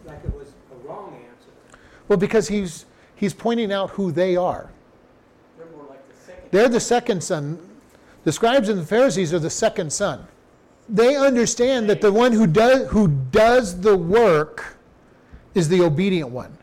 like 0.05 0.23
it 0.23 0.33
was 0.33 0.47
a 0.71 0.87
wrong 0.87 1.13
answer. 1.15 1.51
Well, 2.09 2.17
because 2.17 2.49
he's 2.49 2.85
he's 3.15 3.33
pointing 3.33 3.71
out 3.71 3.91
who 3.91 4.11
they 4.11 4.35
are. 4.35 4.69
They're 5.57 5.67
more 5.67 5.85
like 5.89 6.09
the 6.09 6.15
second. 6.15 6.49
They're 6.51 6.69
the 6.69 6.79
second 6.79 7.23
son. 7.23 7.57
The 8.25 8.31
scribes 8.33 8.67
and 8.67 8.79
the 8.79 8.85
Pharisees 8.85 9.33
are 9.33 9.39
the 9.39 9.49
second 9.49 9.93
son. 9.93 10.27
They 10.89 11.15
understand 11.15 11.89
that 11.89 12.01
the 12.01 12.11
one 12.11 12.33
who 12.33 12.47
does 12.47 12.89
who 12.89 13.07
does 13.07 13.79
the 13.79 13.95
work 13.95 14.77
is 15.53 15.69
the 15.69 15.81
obedient 15.81 16.29
one. 16.29 16.57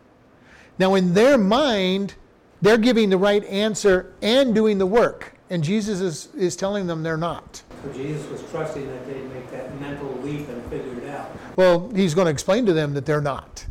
Now, 0.78 0.94
in 0.94 1.14
their 1.14 1.38
mind, 1.38 2.14
they're 2.61 2.76
giving 2.76 3.09
the 3.09 3.16
right 3.16 3.44
answer 3.44 4.12
and 4.20 4.54
doing 4.54 4.78
the 4.78 4.87
work. 4.87 5.35
And 5.48 5.62
Jesus 5.62 6.00
is, 6.00 6.35
is 6.35 6.56
telling 6.56 6.87
them 6.87 7.02
they're 7.02 7.16
not. 7.16 7.62
So 7.85 7.92
Jesus 7.92 8.28
was 8.28 8.42
trusting 8.50 8.87
that 8.87 9.06
they'd 9.06 9.32
make 9.32 9.50
that 9.52 9.80
mental 9.80 10.12
leap 10.22 10.48
and 10.48 10.62
figure 10.64 11.00
it 11.00 11.09
out. 11.09 11.30
Well, 11.56 11.90
he's 11.94 12.14
going 12.14 12.26
to 12.26 12.30
explain 12.30 12.66
to 12.66 12.72
them 12.72 12.94
that 12.94 13.06
they're 13.06 13.20
not. 13.20 13.64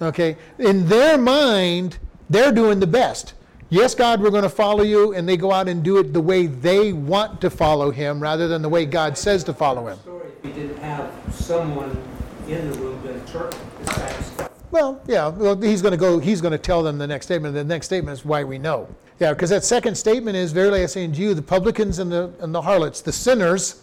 Okay. 0.00 0.36
In 0.58 0.86
their 0.86 1.18
mind, 1.18 1.98
they're 2.28 2.52
doing 2.52 2.80
the 2.80 2.86
best. 2.86 3.34
Yes, 3.68 3.94
God, 3.94 4.20
we're 4.20 4.30
going 4.30 4.44
to 4.44 4.48
follow 4.48 4.84
you, 4.84 5.14
and 5.14 5.28
they 5.28 5.36
go 5.36 5.50
out 5.50 5.68
and 5.68 5.82
do 5.82 5.98
it 5.98 6.12
the 6.12 6.20
way 6.20 6.46
they 6.46 6.92
want 6.92 7.40
to 7.40 7.50
follow 7.50 7.90
him 7.90 8.20
rather 8.20 8.46
than 8.46 8.62
the 8.62 8.68
way 8.68 8.86
God 8.86 9.18
says 9.18 9.42
to 9.44 9.54
follow 9.54 9.88
him. 9.88 9.98
He 10.42 10.52
didn't 10.52 10.78
have 10.78 11.12
someone 11.32 12.00
in 12.46 12.70
the 12.70 12.78
room 12.78 13.02
to 13.02 13.14
interpret 13.14 13.60
this 13.80 13.88
kind 13.88 14.16
of 14.16 14.24
stuff. 14.24 14.50
Well, 14.70 15.00
yeah, 15.08 15.28
well, 15.28 15.60
he's 15.60 15.82
going 15.82 15.92
to 15.92 15.98
go, 15.98 16.20
he's 16.20 16.40
going 16.40 16.52
to 16.52 16.58
tell 16.58 16.82
them 16.82 16.98
the 16.98 17.06
next 17.06 17.26
statement. 17.26 17.54
The 17.54 17.64
next 17.64 17.86
statement 17.86 18.16
is 18.18 18.24
why 18.24 18.44
we 18.44 18.58
know. 18.58 18.88
Yeah, 19.18 19.32
because 19.32 19.50
that 19.50 19.64
second 19.64 19.96
statement 19.96 20.36
is, 20.36 20.52
Verily 20.52 20.82
I 20.82 20.86
say 20.86 21.04
unto 21.04 21.20
you, 21.20 21.34
the 21.34 21.42
publicans 21.42 21.98
and 21.98 22.12
the, 22.12 22.32
and 22.40 22.54
the 22.54 22.62
harlots, 22.62 23.00
the 23.00 23.12
sinners, 23.12 23.82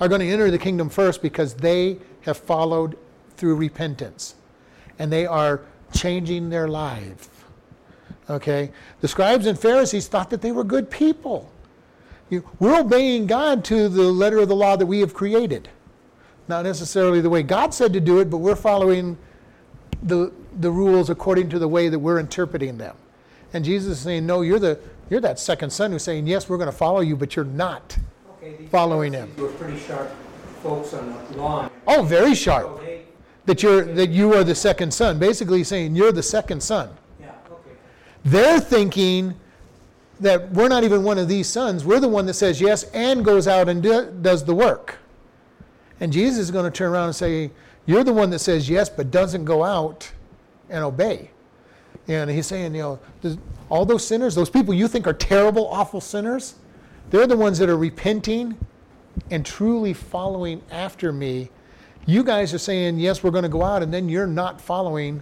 are 0.00 0.08
going 0.08 0.20
to 0.20 0.28
enter 0.28 0.50
the 0.50 0.58
kingdom 0.58 0.90
first 0.90 1.22
because 1.22 1.54
they 1.54 1.98
have 2.22 2.36
followed 2.36 2.98
through 3.36 3.56
repentance. 3.56 4.34
And 4.98 5.12
they 5.12 5.26
are 5.26 5.62
changing 5.92 6.50
their 6.50 6.68
life. 6.68 7.44
Okay? 8.28 8.70
The 9.00 9.08
scribes 9.08 9.46
and 9.46 9.58
Pharisees 9.58 10.08
thought 10.08 10.30
that 10.30 10.42
they 10.42 10.52
were 10.52 10.64
good 10.64 10.90
people. 10.90 11.50
You, 12.30 12.44
we're 12.58 12.78
obeying 12.78 13.26
God 13.26 13.64
to 13.66 13.88
the 13.88 14.02
letter 14.02 14.38
of 14.38 14.48
the 14.48 14.56
law 14.56 14.76
that 14.76 14.86
we 14.86 15.00
have 15.00 15.14
created. 15.14 15.68
Not 16.46 16.64
necessarily 16.64 17.20
the 17.20 17.30
way 17.30 17.42
God 17.42 17.72
said 17.72 17.92
to 17.94 18.00
do 18.00 18.18
it, 18.20 18.30
but 18.30 18.38
we're 18.38 18.56
following 18.56 19.16
the, 20.02 20.32
the 20.60 20.70
rules 20.70 21.10
according 21.10 21.48
to 21.50 21.58
the 21.58 21.68
way 21.68 21.88
that 21.88 21.98
we're 21.98 22.18
interpreting 22.18 22.78
them. 22.78 22.96
And 23.52 23.64
Jesus 23.64 23.98
is 23.98 24.04
saying, 24.04 24.26
No, 24.26 24.42
you're, 24.42 24.58
the, 24.58 24.78
you're 25.08 25.20
that 25.20 25.38
second 25.38 25.70
son 25.70 25.92
who's 25.92 26.02
saying, 26.02 26.26
Yes, 26.26 26.48
we're 26.48 26.58
going 26.58 26.70
to 26.70 26.76
follow 26.76 27.00
you, 27.00 27.16
but 27.16 27.34
you're 27.34 27.44
not. 27.44 27.96
Okay, 28.42 28.66
Following 28.66 29.14
him. 29.14 29.34
Were 29.36 29.48
pretty 29.48 29.78
sharp 29.78 30.10
folks 30.62 30.92
on 30.92 31.14
the 31.30 31.38
lawn. 31.38 31.70
Oh, 31.86 32.02
very 32.02 32.34
sharp. 32.34 32.80
That, 33.48 33.62
you're, 33.62 33.82
that 33.82 34.10
you 34.10 34.34
are 34.34 34.44
the 34.44 34.54
second 34.54 34.92
son. 34.92 35.18
Basically 35.18 35.64
saying, 35.64 35.96
You're 35.96 36.12
the 36.12 36.22
second 36.22 36.62
son. 36.62 36.90
yeah, 37.18 37.32
okay. 37.50 37.70
They're 38.22 38.60
thinking 38.60 39.34
that 40.20 40.50
we're 40.50 40.68
not 40.68 40.84
even 40.84 41.02
one 41.02 41.16
of 41.16 41.28
these 41.28 41.48
sons. 41.48 41.82
We're 41.82 41.98
the 41.98 42.08
one 42.08 42.26
that 42.26 42.34
says 42.34 42.60
yes 42.60 42.84
and 42.92 43.24
goes 43.24 43.48
out 43.48 43.70
and 43.70 43.82
do, 43.82 44.12
does 44.20 44.44
the 44.44 44.54
work. 44.54 44.98
And 45.98 46.12
Jesus 46.12 46.40
is 46.40 46.50
going 46.50 46.66
to 46.66 46.70
turn 46.70 46.92
around 46.92 47.06
and 47.06 47.16
say, 47.16 47.50
You're 47.86 48.04
the 48.04 48.12
one 48.12 48.28
that 48.28 48.40
says 48.40 48.68
yes 48.68 48.90
but 48.90 49.10
doesn't 49.10 49.46
go 49.46 49.64
out 49.64 50.12
and 50.68 50.84
obey. 50.84 51.30
And 52.06 52.28
he's 52.28 52.46
saying, 52.46 52.74
You 52.74 52.98
know, 53.22 53.38
all 53.70 53.86
those 53.86 54.06
sinners, 54.06 54.34
those 54.34 54.50
people 54.50 54.74
you 54.74 54.88
think 54.88 55.06
are 55.06 55.14
terrible, 55.14 55.68
awful 55.68 56.02
sinners, 56.02 56.56
they're 57.08 57.26
the 57.26 57.34
ones 57.34 57.58
that 57.60 57.70
are 57.70 57.78
repenting 57.78 58.58
and 59.30 59.46
truly 59.46 59.94
following 59.94 60.60
after 60.70 61.14
me. 61.14 61.48
You 62.08 62.24
guys 62.24 62.54
are 62.54 62.58
saying, 62.58 62.98
Yes, 62.98 63.22
we're 63.22 63.30
going 63.30 63.42
to 63.42 63.50
go 63.50 63.62
out, 63.62 63.82
and 63.82 63.92
then 63.92 64.08
you're 64.08 64.26
not 64.26 64.62
following 64.62 65.20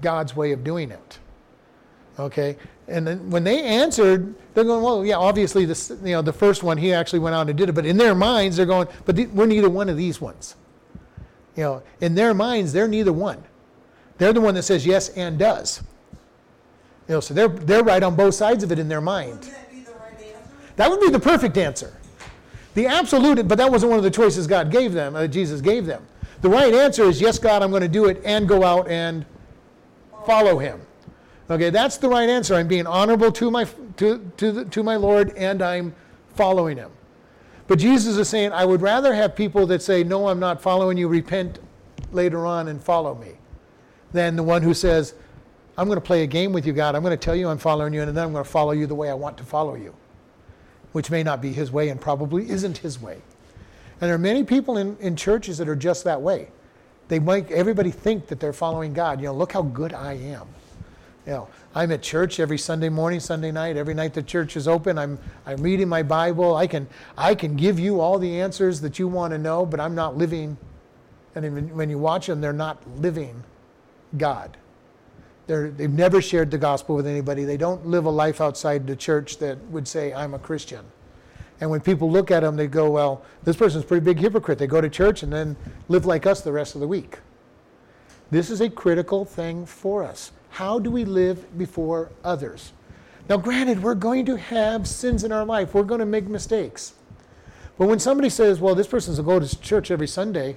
God's 0.00 0.36
way 0.36 0.52
of 0.52 0.62
doing 0.62 0.92
it. 0.92 1.18
Okay, 2.16 2.56
and 2.86 3.04
then 3.04 3.28
when 3.28 3.42
they 3.42 3.60
answered, 3.60 4.34
they're 4.54 4.62
going, 4.62 4.84
well, 4.84 5.04
yeah, 5.04 5.16
obviously 5.16 5.64
this, 5.64 5.90
you 5.90 6.12
know, 6.12 6.22
the 6.22 6.32
first 6.32 6.62
one 6.62 6.76
he 6.76 6.92
actually 6.92 7.18
went 7.18 7.34
out 7.34 7.48
and 7.48 7.58
did 7.58 7.70
it, 7.70 7.72
but 7.72 7.86
in 7.86 7.96
their 7.96 8.14
minds 8.14 8.56
they're 8.56 8.66
going, 8.66 8.86
but 9.04 9.16
the- 9.16 9.26
we're 9.26 9.46
neither 9.46 9.68
one 9.68 9.88
of 9.88 9.96
these 9.96 10.20
ones. 10.20 10.54
You 11.56 11.64
know, 11.64 11.82
in 12.00 12.14
their 12.14 12.34
minds 12.34 12.72
they're 12.72 12.86
neither 12.86 13.12
one. 13.12 13.42
They're 14.18 14.32
the 14.32 14.40
one 14.40 14.54
that 14.54 14.62
says 14.62 14.86
yes 14.86 15.08
and 15.10 15.38
does. 15.38 15.82
You 17.08 17.14
know, 17.16 17.20
so 17.20 17.34
they're 17.34 17.48
they're 17.48 17.82
right 17.82 18.02
on 18.02 18.14
both 18.14 18.34
sides 18.34 18.62
of 18.62 18.70
it 18.70 18.78
in 18.78 18.88
their 18.88 19.00
mind. 19.00 19.40
Wouldn't 19.40 19.52
that 19.54 19.70
be 19.72 19.80
the 19.80 19.90
right 19.92 20.12
answer? 20.12 20.50
That 20.76 20.88
would 20.88 21.00
be 21.00 21.10
the 21.10 21.18
perfect 21.18 21.56
answer. 21.56 21.96
The 22.74 22.86
absolute, 22.86 23.48
but 23.48 23.58
that 23.58 23.70
wasn't 23.70 23.90
one 23.90 23.98
of 23.98 24.04
the 24.04 24.10
choices 24.10 24.46
God 24.46 24.70
gave 24.70 24.92
them, 24.92 25.16
uh, 25.16 25.26
Jesus 25.26 25.60
gave 25.60 25.86
them. 25.86 26.06
The 26.42 26.48
right 26.48 26.74
answer 26.74 27.04
is, 27.04 27.20
yes, 27.20 27.38
God, 27.38 27.62
I'm 27.62 27.70
going 27.70 27.82
to 27.82 27.88
do 27.88 28.06
it 28.06 28.20
and 28.24 28.48
go 28.48 28.62
out 28.62 28.88
and 28.88 29.24
follow 30.26 30.58
him. 30.58 30.80
Okay, 31.50 31.70
that's 31.70 31.96
the 31.96 32.08
right 32.08 32.28
answer. 32.28 32.54
I'm 32.54 32.68
being 32.68 32.86
honorable 32.86 33.32
to 33.32 33.50
my, 33.50 33.64
to, 33.96 34.30
to, 34.36 34.52
the, 34.52 34.64
to 34.66 34.82
my 34.82 34.96
Lord 34.96 35.32
and 35.36 35.62
I'm 35.62 35.94
following 36.34 36.76
him. 36.76 36.90
But 37.68 37.78
Jesus 37.78 38.16
is 38.16 38.28
saying, 38.28 38.52
I 38.52 38.64
would 38.64 38.82
rather 38.82 39.14
have 39.14 39.34
people 39.36 39.66
that 39.68 39.82
say, 39.82 40.04
No, 40.04 40.28
I'm 40.28 40.40
not 40.40 40.60
following 40.60 40.98
you, 40.98 41.08
repent 41.08 41.58
later 42.10 42.44
on 42.44 42.68
and 42.68 42.82
follow 42.82 43.14
me, 43.14 43.32
than 44.12 44.36
the 44.36 44.42
one 44.42 44.62
who 44.62 44.74
says, 44.74 45.14
I'm 45.78 45.86
going 45.86 45.96
to 45.96 46.04
play 46.04 46.22
a 46.22 46.26
game 46.26 46.52
with 46.52 46.66
you, 46.66 46.72
God. 46.72 46.94
I'm 46.94 47.02
going 47.02 47.16
to 47.16 47.24
tell 47.24 47.36
you 47.36 47.48
I'm 47.48 47.58
following 47.58 47.94
you, 47.94 48.02
and 48.02 48.14
then 48.14 48.24
I'm 48.24 48.32
going 48.32 48.44
to 48.44 48.50
follow 48.50 48.72
you 48.72 48.86
the 48.86 48.94
way 48.94 49.10
I 49.10 49.14
want 49.14 49.38
to 49.38 49.44
follow 49.44 49.74
you 49.74 49.94
which 50.92 51.10
may 51.10 51.22
not 51.22 51.42
be 51.42 51.52
his 51.52 51.72
way 51.72 51.88
and 51.88 52.00
probably 52.00 52.48
isn't 52.48 52.78
his 52.78 53.00
way. 53.00 53.20
And 54.02 54.08
there 54.08 54.16
are 54.16 54.18
many 54.18 54.42
people 54.42 54.78
in, 54.78 54.96
in 54.98 55.14
churches 55.14 55.58
that 55.58 55.68
are 55.68 55.76
just 55.76 56.02
that 56.04 56.20
way. 56.20 56.48
they 57.06 57.20
make 57.20 57.52
everybody 57.52 57.92
think 57.92 58.26
that 58.26 58.40
they're 58.40 58.52
following 58.52 58.92
God. 58.92 59.20
You 59.20 59.26
know, 59.26 59.34
look 59.34 59.52
how 59.52 59.62
good 59.62 59.94
I 59.94 60.14
am. 60.14 60.48
You 61.24 61.32
know, 61.32 61.48
I'm 61.72 61.92
at 61.92 62.02
church 62.02 62.40
every 62.40 62.58
Sunday 62.58 62.88
morning, 62.88 63.20
Sunday 63.20 63.52
night, 63.52 63.76
every 63.76 63.94
night 63.94 64.12
the 64.12 64.22
church 64.24 64.56
is 64.56 64.66
open. 64.66 64.98
I'm, 64.98 65.20
I'm 65.46 65.62
reading 65.62 65.88
my 65.88 66.02
Bible. 66.02 66.56
I 66.56 66.66
can, 66.66 66.88
I 67.16 67.36
can 67.36 67.54
give 67.54 67.78
you 67.78 68.00
all 68.00 68.18
the 68.18 68.40
answers 68.40 68.80
that 68.80 68.98
you 68.98 69.06
want 69.06 69.34
to 69.34 69.38
know, 69.38 69.64
but 69.64 69.78
I'm 69.78 69.94
not 69.94 70.16
living. 70.16 70.56
And 71.36 71.70
when 71.70 71.88
you 71.88 71.98
watch 71.98 72.26
them, 72.26 72.40
they're 72.40 72.52
not 72.52 72.82
living 72.98 73.44
God. 74.16 74.56
They're, 75.46 75.70
they've 75.70 75.88
never 75.88 76.20
shared 76.20 76.50
the 76.50 76.58
gospel 76.58 76.96
with 76.96 77.06
anybody. 77.06 77.44
They 77.44 77.56
don't 77.56 77.86
live 77.86 78.06
a 78.06 78.10
life 78.10 78.40
outside 78.40 78.84
the 78.84 78.96
church 78.96 79.38
that 79.38 79.62
would 79.66 79.86
say, 79.86 80.12
I'm 80.12 80.34
a 80.34 80.40
Christian. 80.40 80.84
And 81.62 81.70
when 81.70 81.80
people 81.80 82.10
look 82.10 82.32
at 82.32 82.40
them, 82.40 82.56
they 82.56 82.66
go, 82.66 82.90
well, 82.90 83.22
this 83.44 83.54
person's 83.54 83.84
a 83.84 83.86
pretty 83.86 84.04
big 84.04 84.18
hypocrite. 84.18 84.58
They 84.58 84.66
go 84.66 84.80
to 84.80 84.90
church 84.90 85.22
and 85.22 85.32
then 85.32 85.54
live 85.86 86.04
like 86.04 86.26
us 86.26 86.40
the 86.40 86.50
rest 86.50 86.74
of 86.74 86.80
the 86.80 86.88
week. 86.88 87.20
This 88.32 88.50
is 88.50 88.60
a 88.60 88.68
critical 88.68 89.24
thing 89.24 89.64
for 89.64 90.02
us. 90.02 90.32
How 90.50 90.80
do 90.80 90.90
we 90.90 91.04
live 91.04 91.56
before 91.56 92.10
others? 92.24 92.72
Now, 93.28 93.36
granted, 93.36 93.80
we're 93.80 93.94
going 93.94 94.26
to 94.26 94.34
have 94.34 94.88
sins 94.88 95.22
in 95.22 95.30
our 95.30 95.44
life, 95.44 95.72
we're 95.72 95.84
going 95.84 96.00
to 96.00 96.04
make 96.04 96.26
mistakes. 96.26 96.94
But 97.78 97.86
when 97.86 98.00
somebody 98.00 98.28
says, 98.28 98.58
well, 98.58 98.74
this 98.74 98.88
person's 98.88 99.20
going 99.20 99.42
to 99.42 99.46
go 99.46 99.48
to 99.48 99.60
church 99.60 99.92
every 99.92 100.08
Sunday, 100.08 100.56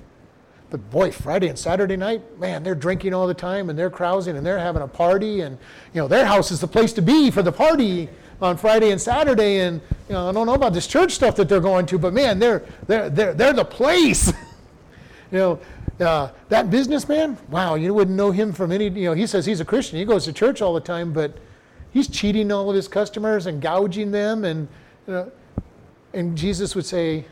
but 0.71 0.89
boy, 0.89 1.11
Friday 1.11 1.49
and 1.49 1.59
Saturday 1.59 1.97
night, 1.97 2.39
man, 2.39 2.63
they're 2.63 2.73
drinking 2.73 3.13
all 3.13 3.27
the 3.27 3.35
time 3.35 3.69
and 3.69 3.77
they're 3.77 3.91
carousing 3.91 4.37
and 4.37 4.43
they're 4.43 4.57
having 4.57 4.81
a 4.81 4.87
party 4.87 5.41
and 5.41 5.59
you 5.93 6.01
know 6.01 6.07
their 6.07 6.25
house 6.25 6.49
is 6.49 6.59
the 6.59 6.67
place 6.67 6.93
to 6.93 7.03
be 7.03 7.29
for 7.29 7.43
the 7.43 7.51
party 7.51 8.09
on 8.41 8.57
Friday 8.57 8.91
and 8.91 8.99
Saturday, 8.99 9.59
and 9.59 9.81
you 10.07 10.13
know, 10.13 10.29
I 10.29 10.31
don't 10.31 10.45
know 10.45 10.53
about 10.53 10.73
this 10.73 10.87
church 10.87 11.13
stuff 11.13 11.35
that 11.37 11.49
they're 11.49 11.59
going 11.59 11.85
to, 11.87 11.97
but 11.97 12.13
man, 12.13 12.39
they're 12.39 12.63
they're 12.87 13.09
they're, 13.09 13.33
they're 13.33 13.53
the 13.53 13.65
place. 13.65 14.27
you 15.31 15.37
know, 15.37 15.59
uh, 15.99 16.29
that 16.49 16.69
businessman, 16.69 17.37
wow, 17.49 17.75
you 17.75 17.93
wouldn't 17.93 18.17
know 18.17 18.31
him 18.31 18.51
from 18.51 18.71
any. 18.71 18.89
You 18.89 19.09
know, 19.09 19.13
he 19.13 19.25
says 19.25 19.45
he's 19.45 19.61
a 19.61 19.65
Christian. 19.65 19.97
He 19.97 20.05
goes 20.05 20.25
to 20.25 20.33
church 20.33 20.61
all 20.61 20.73
the 20.73 20.81
time, 20.81 21.13
but 21.13 21.37
he's 21.91 22.07
cheating 22.07 22.51
all 22.51 22.69
of 22.69 22.75
his 22.75 22.87
customers 22.87 23.45
and 23.45 23.61
gouging 23.61 24.11
them, 24.11 24.43
and 24.43 24.67
you 25.07 25.13
know, 25.13 25.31
and 26.13 26.37
Jesus 26.37 26.75
would 26.75 26.85
say, 26.85 27.25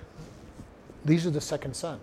these 1.06 1.26
are 1.26 1.32
the 1.32 1.41
second 1.41 1.76
son. 1.76 1.99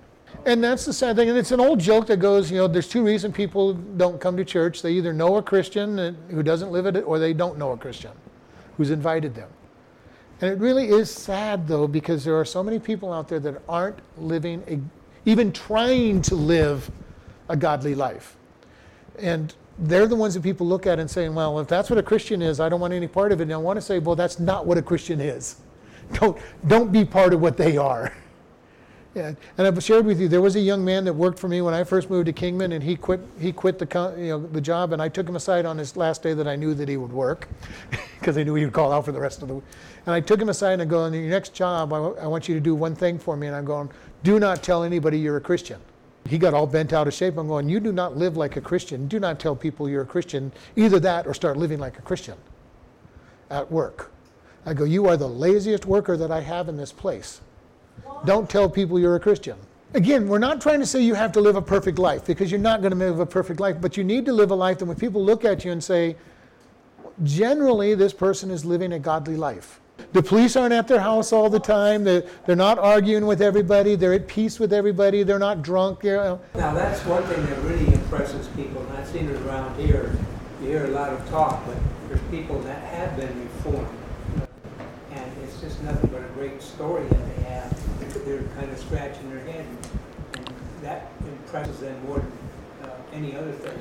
And 0.46 0.62
that's 0.62 0.86
the 0.86 0.92
sad 0.92 1.16
thing. 1.16 1.28
And 1.28 1.36
it's 1.36 1.50
an 1.50 1.60
old 1.60 1.80
joke 1.80 2.06
that 2.06 2.18
goes, 2.18 2.50
you 2.50 2.58
know, 2.58 2.68
there's 2.68 2.88
two 2.88 3.04
reasons 3.04 3.34
people 3.34 3.74
don't 3.74 4.20
come 4.20 4.36
to 4.36 4.44
church. 4.44 4.80
They 4.80 4.92
either 4.92 5.12
know 5.12 5.36
a 5.36 5.42
Christian 5.42 6.16
who 6.30 6.42
doesn't 6.42 6.70
live 6.70 6.86
it, 6.86 6.96
or 7.04 7.18
they 7.18 7.32
don't 7.34 7.58
know 7.58 7.72
a 7.72 7.76
Christian 7.76 8.12
who's 8.80 8.90
invited 8.90 9.34
them. 9.34 9.50
And 10.40 10.50
it 10.50 10.58
really 10.58 10.88
is 10.88 11.10
sad, 11.10 11.68
though, 11.68 11.86
because 11.86 12.24
there 12.24 12.40
are 12.40 12.46
so 12.46 12.62
many 12.62 12.78
people 12.78 13.12
out 13.12 13.28
there 13.28 13.38
that 13.40 13.60
aren't 13.68 13.98
living, 14.16 14.62
a, 14.68 14.80
even 15.28 15.52
trying 15.52 16.22
to 16.22 16.34
live 16.34 16.90
a 17.50 17.56
godly 17.58 17.94
life. 17.94 18.38
And 19.18 19.54
they're 19.78 20.06
the 20.06 20.16
ones 20.16 20.32
that 20.32 20.42
people 20.42 20.66
look 20.66 20.86
at 20.86 20.98
and 20.98 21.10
saying, 21.10 21.34
well, 21.34 21.60
if 21.60 21.68
that's 21.68 21.90
what 21.90 21.98
a 21.98 22.02
Christian 22.02 22.40
is, 22.40 22.58
I 22.58 22.70
don't 22.70 22.80
want 22.80 22.94
any 22.94 23.06
part 23.06 23.32
of 23.32 23.40
it. 23.40 23.42
And 23.42 23.52
I 23.52 23.58
want 23.58 23.76
to 23.76 23.82
say, 23.82 23.98
well, 23.98 24.16
that's 24.16 24.40
not 24.40 24.64
what 24.64 24.78
a 24.78 24.82
Christian 24.82 25.20
is. 25.20 25.56
Don't, 26.14 26.38
don't 26.66 26.90
be 26.90 27.04
part 27.04 27.34
of 27.34 27.40
what 27.40 27.56
they 27.56 27.76
are. 27.76 28.12
Yeah, 29.14 29.32
and 29.58 29.66
I've 29.66 29.82
shared 29.82 30.06
with 30.06 30.20
you 30.20 30.28
there 30.28 30.40
was 30.40 30.54
a 30.54 30.60
young 30.60 30.84
man 30.84 31.04
that 31.04 31.12
worked 31.12 31.40
for 31.40 31.48
me 31.48 31.60
when 31.62 31.74
I 31.74 31.82
first 31.82 32.10
moved 32.10 32.26
to 32.26 32.32
Kingman, 32.32 32.70
and 32.70 32.82
he 32.82 32.94
quit. 32.94 33.20
He 33.40 33.52
quit 33.52 33.80
the 33.80 34.14
you 34.16 34.28
know 34.28 34.38
the 34.38 34.60
job, 34.60 34.92
and 34.92 35.02
I 35.02 35.08
took 35.08 35.28
him 35.28 35.34
aside 35.34 35.66
on 35.66 35.76
his 35.76 35.96
last 35.96 36.22
day 36.22 36.32
that 36.32 36.46
I 36.46 36.54
knew 36.54 36.74
that 36.74 36.88
he 36.88 36.96
would 36.96 37.12
work, 37.12 37.48
because 38.20 38.38
I 38.38 38.44
knew 38.44 38.54
he 38.54 38.64
would 38.64 38.72
call 38.72 38.92
out 38.92 39.04
for 39.04 39.10
the 39.10 39.18
rest 39.18 39.42
of 39.42 39.48
the. 39.48 39.54
week. 39.54 39.64
And 40.06 40.14
I 40.14 40.20
took 40.20 40.40
him 40.40 40.48
aside 40.48 40.74
and 40.74 40.82
I 40.82 40.84
go, 40.84 41.04
"In 41.06 41.12
your 41.12 41.24
next 41.24 41.54
job, 41.54 41.92
I, 41.92 41.96
I 41.96 42.26
want 42.28 42.48
you 42.48 42.54
to 42.54 42.60
do 42.60 42.72
one 42.76 42.94
thing 42.94 43.18
for 43.18 43.36
me." 43.36 43.48
And 43.48 43.56
I'm 43.56 43.64
going, 43.64 43.90
"Do 44.22 44.38
not 44.38 44.62
tell 44.62 44.84
anybody 44.84 45.18
you're 45.18 45.38
a 45.38 45.40
Christian." 45.40 45.80
He 46.26 46.38
got 46.38 46.54
all 46.54 46.66
bent 46.66 46.92
out 46.92 47.08
of 47.08 47.14
shape. 47.14 47.36
I'm 47.36 47.48
going, 47.48 47.68
"You 47.68 47.80
do 47.80 47.90
not 47.90 48.16
live 48.16 48.36
like 48.36 48.56
a 48.56 48.60
Christian. 48.60 49.08
Do 49.08 49.18
not 49.18 49.40
tell 49.40 49.56
people 49.56 49.88
you're 49.88 50.02
a 50.02 50.06
Christian. 50.06 50.52
Either 50.76 51.00
that 51.00 51.26
or 51.26 51.34
start 51.34 51.56
living 51.56 51.80
like 51.80 51.98
a 51.98 52.02
Christian." 52.02 52.36
At 53.50 53.72
work, 53.72 54.12
I 54.64 54.72
go, 54.72 54.84
"You 54.84 55.08
are 55.08 55.16
the 55.16 55.28
laziest 55.28 55.84
worker 55.84 56.16
that 56.16 56.30
I 56.30 56.42
have 56.42 56.68
in 56.68 56.76
this 56.76 56.92
place." 56.92 57.40
Don't 58.24 58.50
tell 58.50 58.68
people 58.68 58.98
you're 58.98 59.16
a 59.16 59.20
Christian. 59.20 59.56
Again, 59.94 60.28
we're 60.28 60.38
not 60.38 60.60
trying 60.60 60.78
to 60.80 60.86
say 60.86 61.02
you 61.02 61.14
have 61.14 61.32
to 61.32 61.40
live 61.40 61.56
a 61.56 61.62
perfect 61.62 61.98
life 61.98 62.24
because 62.24 62.50
you're 62.50 62.60
not 62.60 62.80
going 62.80 62.92
to 62.92 62.98
live 62.98 63.18
a 63.18 63.26
perfect 63.26 63.58
life, 63.58 63.76
but 63.80 63.96
you 63.96 64.04
need 64.04 64.24
to 64.26 64.32
live 64.32 64.50
a 64.50 64.54
life 64.54 64.78
that 64.78 64.84
when 64.84 64.96
people 64.96 65.24
look 65.24 65.44
at 65.44 65.64
you 65.64 65.72
and 65.72 65.82
say, 65.82 66.16
generally, 67.24 67.94
this 67.94 68.12
person 68.12 68.50
is 68.50 68.64
living 68.64 68.92
a 68.92 68.98
godly 68.98 69.36
life. 69.36 69.80
The 70.12 70.22
police 70.22 70.54
aren't 70.54 70.72
at 70.72 70.86
their 70.86 71.00
house 71.00 71.32
all 71.32 71.50
the 71.50 71.58
time. 71.58 72.04
They're, 72.04 72.24
they're 72.46 72.56
not 72.56 72.78
arguing 72.78 73.26
with 73.26 73.42
everybody. 73.42 73.96
They're 73.96 74.14
at 74.14 74.28
peace 74.28 74.60
with 74.60 74.72
everybody. 74.72 75.22
They're 75.24 75.38
not 75.38 75.62
drunk. 75.62 76.04
You 76.04 76.16
know. 76.16 76.40
Now, 76.54 76.72
that's 76.72 77.04
one 77.04 77.22
thing 77.24 77.44
that 77.46 77.58
really 77.62 77.92
impresses 77.92 78.48
people, 78.48 78.82
and 78.82 78.96
I've 78.96 79.08
seen 79.08 79.28
it 79.28 79.36
around 79.42 79.78
here. 79.78 80.16
You 80.62 80.68
hear 80.68 80.84
a 80.86 80.90
lot 80.90 81.10
of 81.10 81.28
talk, 81.30 81.64
but 81.66 81.76
there's 82.08 82.22
people 82.30 82.60
that 82.60 82.82
have 82.82 83.16
been 83.16 83.40
reformed. 83.42 83.88
And 85.12 85.32
it's 85.42 85.60
just 85.60 85.82
nothing 85.82 86.10
but 86.10 86.22
a 86.22 86.28
great 86.28 86.62
story 86.62 87.06
that 87.08 87.36
they 87.36 87.42
have 87.44 87.50
they're 88.30 88.42
kind 88.54 88.70
of 88.70 88.78
scratching 88.78 89.30
their 89.30 89.40
head, 89.40 89.64
and 89.64 91.39
impresses 91.50 91.80
them 91.80 92.06
more 92.06 92.18
than 92.18 92.90
uh, 92.90 92.94
any 93.12 93.36
other 93.36 93.50
thing. 93.52 93.78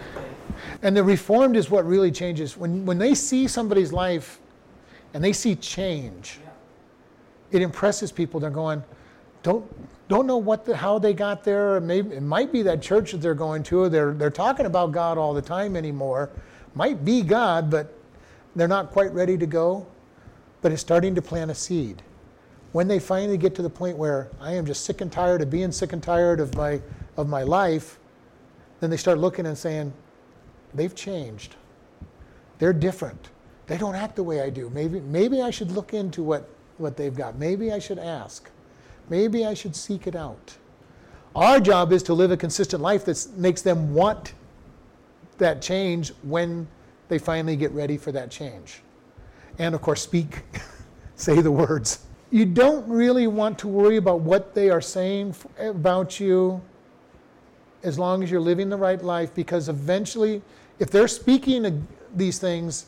And 0.82 0.98
the 0.98 1.04
reformed 1.04 1.56
is 1.56 1.70
what 1.70 1.86
really 1.86 2.12
changes. 2.12 2.58
When, 2.58 2.86
when 2.86 2.98
they 2.98 3.14
see 3.14 3.48
somebody's 3.48 3.94
life 3.94 4.40
and 5.14 5.24
they 5.24 5.34
see 5.34 5.56
change, 5.56 6.40
yeah. 6.44 6.50
it 7.58 7.62
impresses 7.62 8.12
people. 8.12 8.40
They're 8.40 8.50
going, 8.50 8.84
don't, 9.44 9.66
don't 10.08 10.26
know 10.26 10.38
what 10.38 10.66
the, 10.66 10.76
how 10.76 10.98
they 10.98 11.14
got 11.14 11.44
there. 11.44 11.80
Maybe, 11.80 12.16
it 12.16 12.24
might 12.24 12.52
be 12.52 12.64
that 12.64 12.82
church 12.82 13.12
that 13.12 13.20
they're 13.20 13.36
going 13.36 13.62
to. 13.64 13.88
They're, 13.88 14.14
they're 14.14 14.32
talking 14.32 14.66
about 14.66 14.92
God 14.92 15.18
all 15.18 15.34
the 15.34 15.42
time 15.42 15.76
anymore. 15.76 16.32
Might 16.74 17.06
be 17.06 17.22
God, 17.22 17.70
but 17.70 17.94
they're 18.56 18.68
not 18.68 18.92
quite 18.92 19.14
ready 19.14 19.38
to 19.38 19.46
go. 19.46 19.86
But 20.62 20.72
it's 20.72 20.82
starting 20.82 21.16
to 21.16 21.22
plant 21.22 21.52
a 21.52 21.56
seed 21.56 22.02
when 22.72 22.88
they 22.88 23.00
finally 23.00 23.38
get 23.38 23.56
to 23.56 23.62
the 23.62 23.70
point 23.70 23.98
where 23.98 24.30
I 24.40 24.54
am 24.54 24.66
just 24.66 24.86
sick 24.86 25.02
and 25.02 25.12
tired 25.12 25.42
of 25.42 25.50
being 25.50 25.72
sick 25.72 25.94
and 25.94 26.04
tired 26.04 26.40
of 26.40 26.56
my, 26.56 26.82
of 27.20 27.28
my 27.28 27.44
life, 27.44 28.00
then 28.80 28.90
they 28.90 28.98
start 28.98 29.18
looking 29.18 29.46
and 29.46 29.58
saying, 29.58 29.94
they've 30.74 30.96
changed. 30.96 31.56
They're 32.60 32.74
different. 32.74 33.30
They 33.68 33.78
don't 33.78 33.96
act 33.96 34.16
the 34.16 34.24
way 34.24 34.42
I 34.42 34.50
do. 34.50 34.70
Maybe, 34.70 35.00
maybe 35.02 35.42
I 35.42 35.50
should 35.50 35.72
look 35.72 35.94
into 35.94 36.24
what, 36.24 36.50
what 36.78 36.98
they've 36.98 37.16
got. 37.16 37.38
Maybe 37.38 37.72
I 37.72 37.80
should 37.80 38.00
ask. 38.00 38.50
Maybe 39.10 39.46
I 39.46 39.54
should 39.54 39.76
seek 39.76 40.08
it 40.08 40.16
out. 40.16 40.56
Our 41.36 41.60
job 41.60 41.92
is 41.92 42.02
to 42.04 42.14
live 42.14 42.32
a 42.32 42.38
consistent 42.38 42.82
life 42.82 43.06
that 43.06 43.28
makes 43.36 43.62
them 43.62 43.94
want 43.94 44.34
that 45.38 45.62
change 45.62 46.12
when 46.24 46.68
they 47.08 47.20
finally 47.20 47.56
get 47.56 47.72
ready 47.72 47.98
for 47.98 48.12
that 48.12 48.32
change. 48.32 48.82
And 49.58 49.76
of 49.76 49.82
course, 49.82 50.02
speak, 50.02 50.44
say 51.16 51.42
the 51.42 51.52
words 51.52 52.00
you 52.32 52.46
don't 52.46 52.88
really 52.88 53.28
want 53.28 53.58
to 53.60 53.68
worry 53.68 53.98
about 53.98 54.22
what 54.22 54.54
they 54.54 54.70
are 54.70 54.82
saying 54.82 55.36
about 55.60 56.20
you 56.20 56.62
as 57.84 57.98
long 57.98 58.24
as 58.24 58.32
you're 58.32 58.42
living 58.42 58.70
the 58.70 58.78
right 58.78 59.02
life 59.02 59.34
because 59.34 59.70
eventually 59.70 60.42
if 60.80 60.90
they're 60.90 61.08
speaking 61.08 61.88
these 62.16 62.40
things 62.40 62.88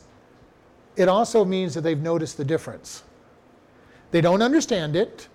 it 0.96 1.08
also 1.08 1.44
means 1.44 1.74
that 1.74 1.80
they've 1.80 2.00
noticed 2.00 2.36
the 2.36 2.44
difference. 2.44 3.02
They 4.10 4.20
don't 4.20 4.42
understand 4.42 4.96
it. 4.96 5.28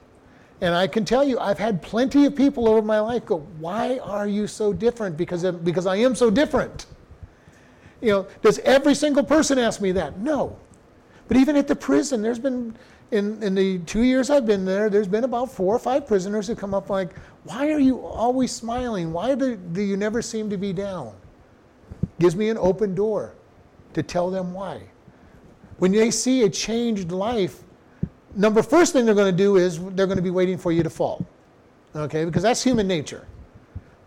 And 0.59 0.73
i 0.73 0.87
can 0.87 1.05
tell 1.05 1.23
you 1.23 1.37
i've 1.37 1.59
had 1.59 1.83
plenty 1.83 2.25
of 2.25 2.35
people 2.35 2.67
over 2.67 2.81
my 2.81 2.99
life 2.99 3.23
go 3.27 3.37
why 3.59 3.99
are 3.99 4.27
you 4.27 4.47
so 4.47 4.73
different? 4.73 5.15
Because, 5.15 5.43
of, 5.43 5.63
because 5.63 5.85
i 5.85 5.95
am 5.97 6.15
so 6.15 6.31
different. 6.31 6.87
You 8.01 8.09
know 8.09 8.27
does 8.41 8.57
every 8.59 8.95
single 8.95 9.23
person 9.23 9.59
ask 9.59 9.81
me 9.81 9.91
that? 9.93 10.19
No. 10.19 10.57
But 11.27 11.37
even 11.37 11.55
at 11.57 11.67
the 11.67 11.75
prison 11.75 12.23
there's 12.23 12.39
been 12.39 12.75
in, 13.11 13.41
in 13.41 13.55
the 13.55 13.79
two 13.79 14.03
years 14.03 14.29
I've 14.29 14.45
been 14.45 14.65
there, 14.65 14.89
there's 14.89 15.07
been 15.07 15.23
about 15.23 15.51
four 15.51 15.75
or 15.75 15.79
five 15.79 16.05
prisoners 16.05 16.47
who 16.47 16.55
come 16.55 16.73
up 16.73 16.89
like, 16.89 17.17
why 17.43 17.71
are 17.71 17.79
you 17.79 17.99
always 18.05 18.51
smiling? 18.51 19.13
Why 19.13 19.35
do, 19.35 19.55
do 19.55 19.81
you 19.81 19.95
never 19.95 20.21
seem 20.21 20.49
to 20.49 20.57
be 20.57 20.73
down? 20.73 21.13
Gives 22.19 22.35
me 22.35 22.49
an 22.49 22.57
open 22.57 22.95
door 22.95 23.35
to 23.93 24.03
tell 24.03 24.29
them 24.29 24.53
why. 24.53 24.81
When 25.77 25.91
they 25.91 26.11
see 26.11 26.43
a 26.43 26.49
changed 26.49 27.11
life, 27.11 27.63
number 28.35 28.61
first 28.61 28.93
thing 28.93 29.05
they're 29.05 29.15
going 29.15 29.31
to 29.31 29.37
do 29.37 29.55
is 29.55 29.79
they're 29.79 30.07
going 30.07 30.17
to 30.17 30.23
be 30.23 30.31
waiting 30.31 30.57
for 30.57 30.71
you 30.71 30.83
to 30.83 30.89
fall. 30.89 31.25
Okay, 31.95 32.25
because 32.25 32.43
that's 32.43 32.63
human 32.63 32.87
nature. 32.87 33.25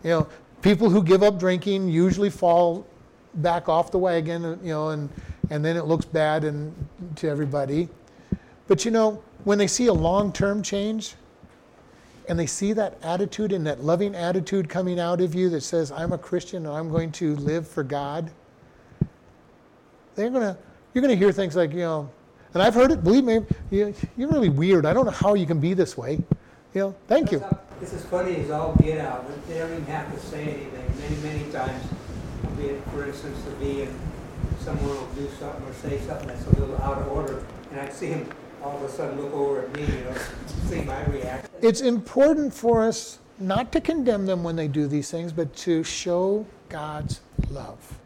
You 0.04 0.10
know, 0.10 0.28
people 0.62 0.90
who 0.90 1.02
give 1.02 1.22
up 1.22 1.38
drinking 1.38 1.88
usually 1.88 2.30
fall 2.30 2.86
back 3.34 3.68
off 3.68 3.90
the 3.90 3.98
wagon, 3.98 4.42
you 4.62 4.70
know, 4.70 4.90
and, 4.90 5.08
and 5.50 5.64
then 5.64 5.76
it 5.76 5.84
looks 5.84 6.04
bad 6.04 6.44
and, 6.44 6.74
to 7.16 7.28
everybody. 7.28 7.88
But 8.70 8.84
you 8.84 8.92
know, 8.92 9.20
when 9.42 9.58
they 9.58 9.66
see 9.66 9.88
a 9.88 9.92
long 9.92 10.32
term 10.32 10.62
change 10.62 11.16
and 12.28 12.38
they 12.38 12.46
see 12.46 12.72
that 12.74 12.98
attitude 13.02 13.50
and 13.50 13.66
that 13.66 13.82
loving 13.82 14.14
attitude 14.14 14.68
coming 14.68 15.00
out 15.00 15.20
of 15.20 15.34
you 15.34 15.50
that 15.50 15.62
says, 15.62 15.90
I'm 15.90 16.12
a 16.12 16.18
Christian 16.18 16.66
and 16.66 16.76
I'm 16.76 16.88
going 16.88 17.10
to 17.12 17.34
live 17.34 17.66
for 17.66 17.82
God, 17.82 18.30
they're 20.14 20.30
going 20.30 20.42
to, 20.42 20.56
you're 20.94 21.02
going 21.02 21.10
to 21.10 21.18
hear 21.18 21.32
things 21.32 21.56
like, 21.56 21.72
you 21.72 21.78
know, 21.78 22.08
and 22.54 22.62
I've 22.62 22.76
heard 22.76 22.92
it, 22.92 23.02
believe 23.02 23.24
me, 23.24 23.40
you're 23.72 23.92
really 24.16 24.50
weird. 24.50 24.86
I 24.86 24.92
don't 24.92 25.04
know 25.04 25.10
how 25.10 25.34
you 25.34 25.46
can 25.46 25.58
be 25.58 25.74
this 25.74 25.96
way. 25.96 26.22
You 26.72 26.80
know, 26.80 26.94
thank 27.08 27.32
you. 27.32 27.44
It's 27.82 27.92
as 27.92 28.04
funny 28.04 28.36
as 28.36 28.52
all 28.52 28.76
get 28.76 29.00
out, 29.00 29.26
they 29.48 29.58
don't 29.58 29.72
even 29.72 29.84
have 29.86 30.14
to 30.14 30.26
say 30.28 30.42
anything. 30.42 30.94
Many, 31.00 31.38
many 31.38 31.52
times, 31.52 31.84
it, 32.60 32.80
for 32.92 33.04
instance, 33.04 33.42
to 33.46 33.50
be 33.52 33.82
and 33.82 34.00
someone 34.60 34.90
will 34.90 35.06
do 35.16 35.28
something 35.40 35.66
or 35.66 35.72
say 35.72 35.98
something 36.06 36.28
that's 36.28 36.46
a 36.46 36.50
little 36.50 36.80
out 36.82 36.98
of 36.98 37.08
order, 37.08 37.44
and 37.72 37.80
I'd 37.80 37.92
see 37.92 38.06
him 38.06 38.30
all 38.62 38.76
of 38.76 38.82
a 38.82 38.90
sudden 38.90 39.20
look 39.20 39.32
over 39.32 39.62
at 39.62 39.74
me, 39.74 39.82
you 39.82 40.04
know, 40.04 40.14
see 40.68 40.82
my 40.82 41.02
reaction. 41.06 41.50
It's 41.62 41.80
important 41.80 42.52
for 42.52 42.82
us 42.82 43.18
not 43.38 43.72
to 43.72 43.80
condemn 43.80 44.26
them 44.26 44.42
when 44.42 44.56
they 44.56 44.68
do 44.68 44.86
these 44.86 45.10
things, 45.10 45.32
but 45.32 45.54
to 45.56 45.82
show 45.82 46.46
God's 46.68 47.20
love. 47.50 47.98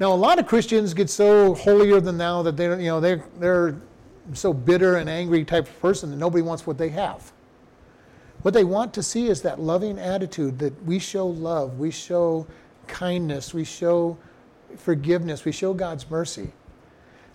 Now, 0.00 0.12
a 0.12 0.14
lot 0.14 0.38
of 0.38 0.46
Christians 0.46 0.94
get 0.94 1.10
so 1.10 1.54
holier 1.54 2.00
than 2.00 2.18
thou 2.18 2.42
that 2.42 2.56
they, 2.56 2.64
you 2.64 2.88
know, 2.88 3.00
they're, 3.00 3.24
they're 3.38 3.76
so 4.32 4.52
bitter 4.52 4.96
and 4.96 5.08
angry 5.08 5.44
type 5.44 5.66
of 5.66 5.80
person 5.80 6.10
that 6.10 6.16
nobody 6.16 6.42
wants 6.42 6.66
what 6.66 6.78
they 6.78 6.88
have. 6.90 7.32
What 8.42 8.54
they 8.54 8.64
want 8.64 8.94
to 8.94 9.02
see 9.02 9.26
is 9.26 9.42
that 9.42 9.58
loving 9.58 9.98
attitude 9.98 10.58
that 10.60 10.84
we 10.84 10.98
show 10.98 11.26
love, 11.26 11.78
we 11.78 11.90
show 11.90 12.46
kindness, 12.86 13.52
we 13.52 13.64
show 13.64 14.16
forgiveness, 14.76 15.44
we 15.44 15.52
show 15.52 15.74
God's 15.74 16.08
mercy. 16.08 16.52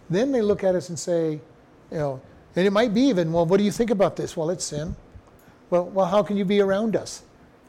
Then 0.10 0.32
they 0.32 0.42
look 0.42 0.64
at 0.64 0.76
us 0.76 0.90
and 0.90 0.98
say, 0.98 1.42
you 1.94 2.00
know, 2.00 2.22
and 2.56 2.68
it 2.68 2.72
might 2.72 2.94
be 2.94 3.02
even, 3.02 3.32
well, 3.32 3.46
what 3.46 3.58
do 3.58 3.64
you 3.64 3.72
think 3.72 3.92
about 3.92 4.16
this? 4.16 4.36
Well, 4.36 4.50
it's 4.50 4.66
sin. 4.66 4.96
Well, 5.70 5.86
well, 5.86 6.08
how 6.08 6.24
can 6.24 6.38
you 6.38 6.46
be 6.46 6.60
around 6.60 6.96
us? 6.96 7.24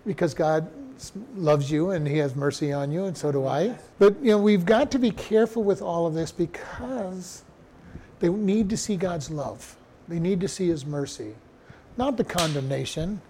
Because 0.07 0.35
God 0.35 0.69
loves 1.37 1.71
you 1.71 1.91
and 1.91 2.07
He 2.07 2.19
has 2.19 2.35
mercy 2.35 2.73
on 2.73 2.91
you, 2.91 3.05
and 3.05 3.17
so 3.17 3.31
do 3.31 3.47
I. 3.47 3.77
But 3.99 4.19
you 4.21 4.31
know, 4.31 4.39
we've 4.39 4.65
got 4.65 4.91
to 4.93 4.99
be 4.99 5.11
careful 5.11 5.63
with 5.63 5.83
all 5.83 6.07
of 6.07 6.15
this 6.15 6.33
because 6.33 7.43
they 8.21 8.29
need 8.29 8.71
to 8.71 8.77
see 8.77 8.97
God's 8.97 9.31
love. 9.31 9.77
They 10.09 10.19
need 10.19 10.41
to 10.41 10.49
see 10.49 10.69
His 10.69 10.85
mercy, 10.85 11.35
not 11.97 12.17
the 12.17 12.25
condemnation. 12.25 13.21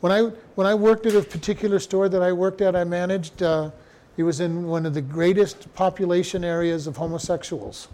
When 0.00 0.12
I 0.12 0.22
when 0.54 0.66
I 0.66 0.74
worked 0.74 1.06
at 1.06 1.14
a 1.14 1.22
particular 1.22 1.78
store 1.78 2.08
that 2.08 2.22
I 2.22 2.32
worked 2.32 2.60
at, 2.60 2.74
I 2.74 2.84
managed. 2.84 3.42
Uh, 3.42 3.70
it 4.16 4.22
was 4.22 4.40
in 4.40 4.66
one 4.66 4.84
of 4.84 4.94
the 4.94 5.00
greatest 5.00 5.72
population 5.74 6.44
areas 6.44 6.86
of 6.86 6.96
homosexuals. 6.96 7.88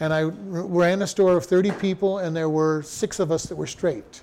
And 0.00 0.12
I 0.12 0.22
ran 0.22 1.02
a 1.02 1.06
store 1.06 1.36
of 1.36 1.44
30 1.44 1.72
people, 1.72 2.18
and 2.18 2.36
there 2.36 2.48
were 2.48 2.82
six 2.82 3.18
of 3.18 3.32
us 3.32 3.44
that 3.44 3.56
were 3.56 3.66
straight. 3.66 4.22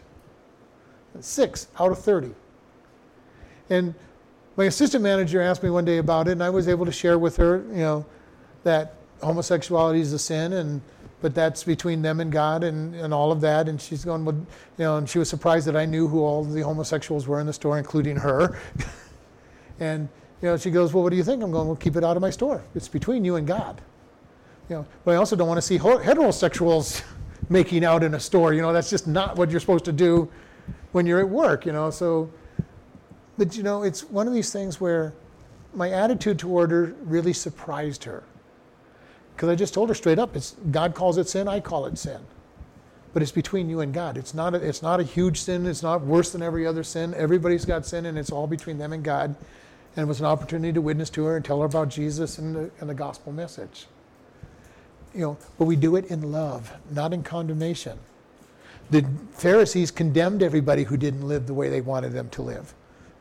Six 1.19 1.67
out 1.79 1.91
of 1.91 1.99
30. 1.99 2.33
And 3.69 3.93
my 4.57 4.65
assistant 4.65 5.03
manager 5.03 5.41
asked 5.41 5.63
me 5.63 5.69
one 5.69 5.85
day 5.85 5.97
about 5.97 6.27
it, 6.27 6.31
and 6.31 6.43
I 6.43 6.49
was 6.49 6.67
able 6.67 6.85
to 6.85 6.91
share 6.91 7.19
with 7.19 7.35
her, 7.37 7.57
you 7.69 7.77
know, 7.77 8.05
that 8.63 8.95
homosexuality 9.21 9.99
is 9.99 10.13
a 10.13 10.19
sin, 10.19 10.53
and 10.53 10.81
but 11.21 11.33
that's 11.33 11.63
between 11.63 12.01
them 12.01 12.19
and 12.19 12.31
God, 12.31 12.63
and, 12.63 12.93
and 12.93 13.13
all 13.13 13.31
of 13.31 13.41
that. 13.41 13.67
And 13.67 13.81
she's 13.81 14.05
going, 14.05 14.25
well, 14.25 14.35
you 14.35 14.45
know, 14.77 14.97
and 14.97 15.09
she 15.09 15.17
was 15.17 15.29
surprised 15.29 15.65
that 15.67 15.75
I 15.75 15.85
knew 15.85 16.07
who 16.07 16.21
all 16.21 16.43
the 16.43 16.61
homosexuals 16.61 17.25
were 17.27 17.39
in 17.39 17.47
the 17.47 17.53
store, 17.53 17.77
including 17.79 18.17
her. 18.17 18.59
and 19.79 20.07
you 20.41 20.49
know, 20.49 20.57
she 20.57 20.69
goes, 20.69 20.93
well, 20.93 21.03
what 21.03 21.09
do 21.09 21.15
you 21.15 21.23
think? 21.23 21.41
I'm 21.41 21.51
going, 21.51 21.67
well, 21.67 21.75
keep 21.75 21.95
it 21.95 22.03
out 22.03 22.15
of 22.15 22.21
my 22.21 22.29
store. 22.29 22.63
It's 22.75 22.87
between 22.87 23.25
you 23.25 23.37
and 23.37 23.47
God. 23.47 23.81
You 24.69 24.77
know, 24.77 24.85
but 25.03 25.13
I 25.13 25.17
also 25.17 25.35
don't 25.35 25.47
want 25.47 25.57
to 25.57 25.61
see 25.61 25.77
heterosexuals 25.77 27.03
making 27.49 27.85
out 27.85 28.03
in 28.03 28.15
a 28.15 28.19
store. 28.19 28.53
You 28.53 28.61
know, 28.61 28.73
that's 28.73 28.89
just 28.89 29.07
not 29.07 29.35
what 29.35 29.51
you're 29.51 29.59
supposed 29.59 29.85
to 29.85 29.91
do 29.91 30.29
when 30.91 31.05
you're 31.05 31.19
at 31.19 31.29
work. 31.29 31.65
You 31.65 31.71
know, 31.71 31.91
so 31.91 32.31
but 33.37 33.55
you 33.55 33.63
know, 33.63 33.83
it's 33.83 34.03
one 34.03 34.27
of 34.27 34.33
these 34.33 34.51
things 34.51 34.79
where 34.79 35.13
my 35.73 35.91
attitude 35.91 36.39
toward 36.39 36.71
her 36.71 36.95
really 37.03 37.33
surprised 37.33 38.03
her. 38.05 38.23
Because 39.35 39.49
I 39.49 39.55
just 39.55 39.73
told 39.73 39.89
her 39.89 39.95
straight 39.95 40.19
up, 40.19 40.35
it's 40.35 40.55
God 40.71 40.95
calls 40.95 41.17
it 41.17 41.27
sin, 41.27 41.47
I 41.47 41.59
call 41.59 41.85
it 41.85 41.97
sin. 41.97 42.21
But 43.13 43.21
it's 43.21 43.31
between 43.31 43.69
you 43.69 43.81
and 43.81 43.93
God. 43.93 44.17
It's 44.17 44.33
not 44.33 44.55
a, 44.55 44.57
it's 44.57 44.81
not 44.81 44.99
a 44.99 45.03
huge 45.03 45.41
sin, 45.41 45.65
it's 45.65 45.83
not 45.83 46.01
worse 46.01 46.31
than 46.31 46.41
every 46.41 46.65
other 46.65 46.83
sin. 46.83 47.13
Everybody's 47.15 47.65
got 47.65 47.85
sin 47.85 48.05
and 48.05 48.17
it's 48.17 48.31
all 48.31 48.47
between 48.47 48.77
them 48.77 48.93
and 48.93 49.03
God. 49.03 49.35
And 49.95 50.03
it 50.03 50.07
was 50.07 50.19
an 50.19 50.25
opportunity 50.25 50.73
to 50.73 50.81
witness 50.81 51.09
to 51.11 51.25
her 51.25 51.35
and 51.35 51.43
tell 51.43 51.59
her 51.59 51.65
about 51.65 51.89
Jesus 51.89 52.37
and 52.37 52.55
the, 52.55 52.71
and 52.79 52.89
the 52.89 52.93
gospel 52.93 53.31
message. 53.31 53.87
You 55.15 55.21
know, 55.21 55.37
but 55.57 55.65
we 55.65 55.75
do 55.75 55.95
it 55.95 56.05
in 56.05 56.31
love, 56.31 56.71
not 56.91 57.13
in 57.13 57.23
condemnation. 57.23 57.97
The 58.91 59.05
Pharisees 59.31 59.89
condemned 59.89 60.43
everybody 60.43 60.83
who 60.83 60.97
didn't 60.97 61.27
live 61.27 61.47
the 61.47 61.53
way 61.53 61.69
they 61.69 61.81
wanted 61.81 62.11
them 62.11 62.29
to 62.31 62.41
live 62.41 62.73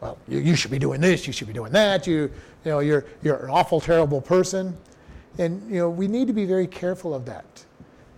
well, 0.05 0.19
you, 0.29 0.39
you 0.39 0.55
should 0.55 0.71
be 0.71 0.79
doing 0.79 1.01
this, 1.01 1.27
you 1.27 1.33
should 1.33 1.47
be 1.49 1.55
doing 1.55 1.73
that, 1.73 2.07
you, 2.07 2.31
you 2.65 2.71
know, 2.71 2.81
you're, 2.81 3.07
you're 3.23 3.37
an 3.37 3.49
awful, 3.49 3.81
terrible 3.81 4.21
person. 4.21 4.77
And, 5.39 5.67
you 5.71 5.79
know, 5.79 5.89
we 5.89 6.07
need 6.09 6.27
to 6.27 6.35
be 6.35 6.45
very 6.45 6.67
careful 6.67 7.15
of 7.15 7.25
that. 7.25 7.65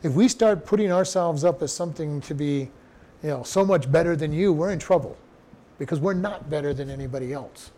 If 0.02 0.12
we 0.12 0.26
start 0.26 0.66
putting 0.66 0.90
ourselves 0.90 1.44
up 1.44 1.62
as 1.62 1.72
something 1.72 2.20
to 2.22 2.34
be, 2.34 2.70
you 3.22 3.30
know, 3.30 3.44
so 3.44 3.64
much 3.64 3.90
better 3.90 4.16
than 4.16 4.32
you, 4.32 4.52
we're 4.52 4.72
in 4.72 4.80
trouble 4.80 5.16
because 5.78 6.00
we're 6.00 6.12
not 6.12 6.50
better 6.50 6.74
than 6.74 6.90
anybody 6.90 7.32
else. 7.32 7.70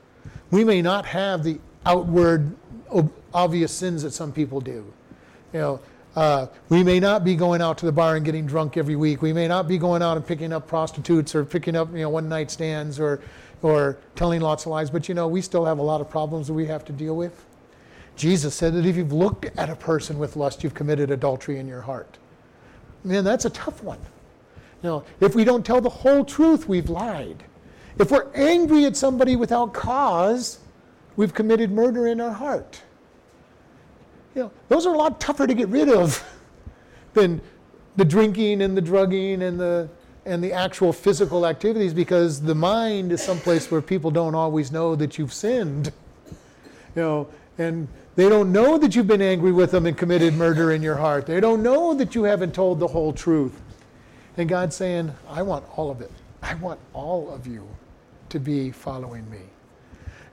We 0.51 0.65
may 0.65 0.81
not 0.81 1.05
have 1.05 1.45
the 1.45 1.61
outward 1.85 2.57
obvious 3.35 3.73
sins 3.73 4.03
that 4.05 4.13
some 4.13 4.33
people 4.33 4.63
do. 4.63 4.91
You 5.53 5.59
know, 5.59 5.81
uh, 6.17 6.47
we 6.69 6.83
may 6.83 7.01
not 7.01 7.25
be 7.25 7.37
going 7.37 7.63
out 7.63 7.79
to 7.79 7.87
the 7.87 7.93
bar 7.93 8.17
and 8.17 8.25
getting 8.25 8.47
drunk 8.47 8.77
every 8.77 8.97
week. 8.97 9.23
We 9.23 9.33
may 9.33 9.47
not 9.47 9.69
be 9.69 9.79
going 9.79 10.03
out 10.03 10.17
and 10.17 10.27
picking 10.27 10.53
up 10.53 10.67
prostitutes 10.67 11.35
or 11.35 11.45
picking 11.45 11.77
up, 11.77 11.93
you 11.93 12.01
know, 12.01 12.11
one 12.11 12.29
night 12.29 12.51
stands 12.51 12.99
or, 12.99 13.21
or 13.63 13.99
telling 14.17 14.41
lots 14.41 14.67
of 14.67 14.73
lies, 14.73 14.91
but 14.91 15.09
you 15.09 15.15
know, 15.15 15.29
we 15.29 15.41
still 15.41 15.65
have 15.65 15.79
a 15.79 15.83
lot 15.83 16.01
of 16.01 16.11
problems 16.11 16.49
that 16.49 16.55
we 16.55 16.67
have 16.67 16.85
to 16.87 16.93
deal 16.93 17.17
with. 17.17 17.45
Jesus 18.17 18.55
said 18.55 18.75
that 18.75 18.85
if 18.85 18.97
you've 18.97 19.13
looked 19.13 19.47
at 19.57 19.71
a 19.71 19.77
person 19.77 20.19
with 20.19 20.35
lust, 20.35 20.65
you've 20.65 20.75
committed 20.75 21.11
adultery 21.11 21.59
in 21.59 21.69
your 21.69 21.83
heart. 21.83 22.19
Man, 23.05 23.23
that's 23.23 23.45
a 23.45 23.51
tough 23.51 23.83
one. 23.83 24.01
You 24.83 24.89
know, 24.89 25.05
if 25.21 25.35
we 25.35 25.45
don't 25.45 25.65
tell 25.65 25.81
the 25.81 25.89
whole 25.89 26.25
truth, 26.25 26.69
we've 26.69 26.91
lied. 26.91 27.45
If 27.99 28.11
we're 28.11 28.31
angry 28.35 28.85
at 28.87 28.97
somebody 28.97 29.37
without 29.37 29.73
cause, 29.73 30.59
we've 31.17 31.33
committed 31.33 31.71
murder 31.71 32.09
in 32.09 32.21
our 32.21 32.33
heart. 32.33 32.83
You 34.39 34.45
know, 34.45 34.53
those 34.69 34.87
are 34.87 34.95
a 34.95 34.97
lot 34.97 35.21
tougher 35.21 35.49
to 35.49 35.53
get 35.53 35.67
rid 35.67 35.89
of 35.89 36.25
than 37.13 37.41
the 37.97 38.05
drinking 38.05 38.63
and 38.63 38.77
the 38.77 38.81
drugging 38.81 39.43
and 39.43 39.59
the 39.59 39.89
and 40.27 40.45
the 40.45 40.53
actual 40.53 40.93
physical 40.93 41.45
activities 41.45 41.93
because 41.93 42.41
the 42.41 42.55
mind 42.55 43.11
is 43.11 43.21
someplace 43.21 43.69
where 43.69 43.83
people 43.83 44.13
don't 44.13 44.37
always 44.37 44.71
know 44.71 44.95
that 44.95 45.19
you've 45.19 45.33
sinned. 45.35 45.93
You 46.97 47.03
know, 47.03 47.29
and 47.59 47.87
they 48.17 48.29
don't 48.29 48.51
know 48.51 48.79
that 48.79 48.97
you've 48.97 49.07
been 49.07 49.23
angry 49.23 49.53
with 49.53 49.71
them 49.71 49.87
and 49.87 49.97
committed 49.97 50.35
murder 50.35 50.73
in 50.73 50.83
your 50.83 50.97
heart. 50.97 51.27
They 51.27 51.39
don't 51.39 51.63
know 51.63 51.95
that 51.95 52.15
you 52.15 52.25
haven't 52.25 52.55
told 52.55 52.81
the 52.81 52.89
whole 52.89 53.13
truth. 53.13 53.61
And 54.37 54.49
God's 54.49 54.75
saying, 54.75 55.15
I 55.29 55.43
want 55.43 55.65
all 55.77 55.91
of 55.91 56.01
it. 56.01 56.11
I 56.43 56.55
want 56.55 56.81
all 56.95 57.31
of 57.31 57.47
you 57.47 57.69
to 58.31 58.41
be 58.41 58.73
following 58.73 59.31
me. 59.31 59.43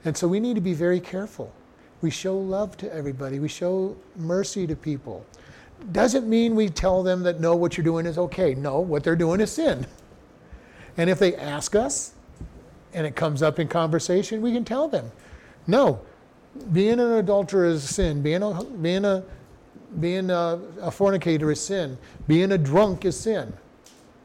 And 0.04 0.16
so 0.16 0.26
we 0.26 0.40
need 0.40 0.54
to 0.54 0.60
be 0.60 0.72
very 0.72 0.98
careful. 0.98 1.52
We 2.02 2.10
show 2.10 2.36
love 2.36 2.76
to 2.78 2.94
everybody, 2.94 3.38
we 3.40 3.48
show 3.48 3.96
mercy 4.16 4.66
to 4.66 4.76
people 4.76 5.24
doesn't 5.92 6.28
mean 6.28 6.54
we 6.54 6.68
tell 6.68 7.02
them 7.02 7.22
that 7.22 7.40
no, 7.40 7.54
what 7.54 7.76
you're 7.76 7.84
doing 7.84 8.06
is 8.06 8.18
okay. 8.18 8.54
No, 8.54 8.80
what 8.80 9.04
they're 9.04 9.16
doing 9.16 9.40
is 9.40 9.52
sin. 9.52 9.86
And 10.96 11.10
if 11.10 11.18
they 11.18 11.36
ask 11.36 11.74
us 11.74 12.14
and 12.94 13.06
it 13.06 13.14
comes 13.14 13.42
up 13.42 13.58
in 13.58 13.68
conversation, 13.68 14.40
we 14.40 14.52
can 14.52 14.64
tell 14.64 14.88
them, 14.88 15.10
no, 15.66 16.00
being 16.72 16.98
an 16.98 17.12
adulterer 17.12 17.66
is 17.66 17.88
sin. 17.88 18.22
Being 18.22 18.42
a, 18.42 18.64
being 18.64 19.04
a, 19.04 19.22
being 20.00 20.30
a, 20.30 20.58
a 20.80 20.90
fornicator 20.90 21.50
is 21.52 21.60
sin. 21.60 21.98
Being 22.26 22.52
a 22.52 22.58
drunk 22.58 23.04
is 23.04 23.18
sin. 23.18 23.52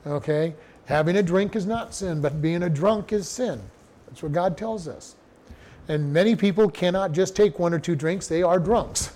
Okay? 0.07 0.55
Having 0.85 1.17
a 1.17 1.23
drink 1.23 1.55
is 1.55 1.65
not 1.65 1.93
sin, 1.93 2.21
but 2.21 2.41
being 2.41 2.63
a 2.63 2.69
drunk 2.69 3.11
is 3.11 3.27
sin. 3.27 3.61
That's 4.07 4.23
what 4.23 4.31
God 4.31 4.57
tells 4.57 4.87
us. 4.87 5.15
And 5.91 6.13
many 6.13 6.37
people 6.37 6.69
cannot 6.69 7.11
just 7.11 7.35
take 7.35 7.59
one 7.59 7.73
or 7.73 7.79
two 7.79 7.97
drinks, 7.97 8.25
they 8.25 8.43
are 8.43 8.59
drunks 8.59 9.11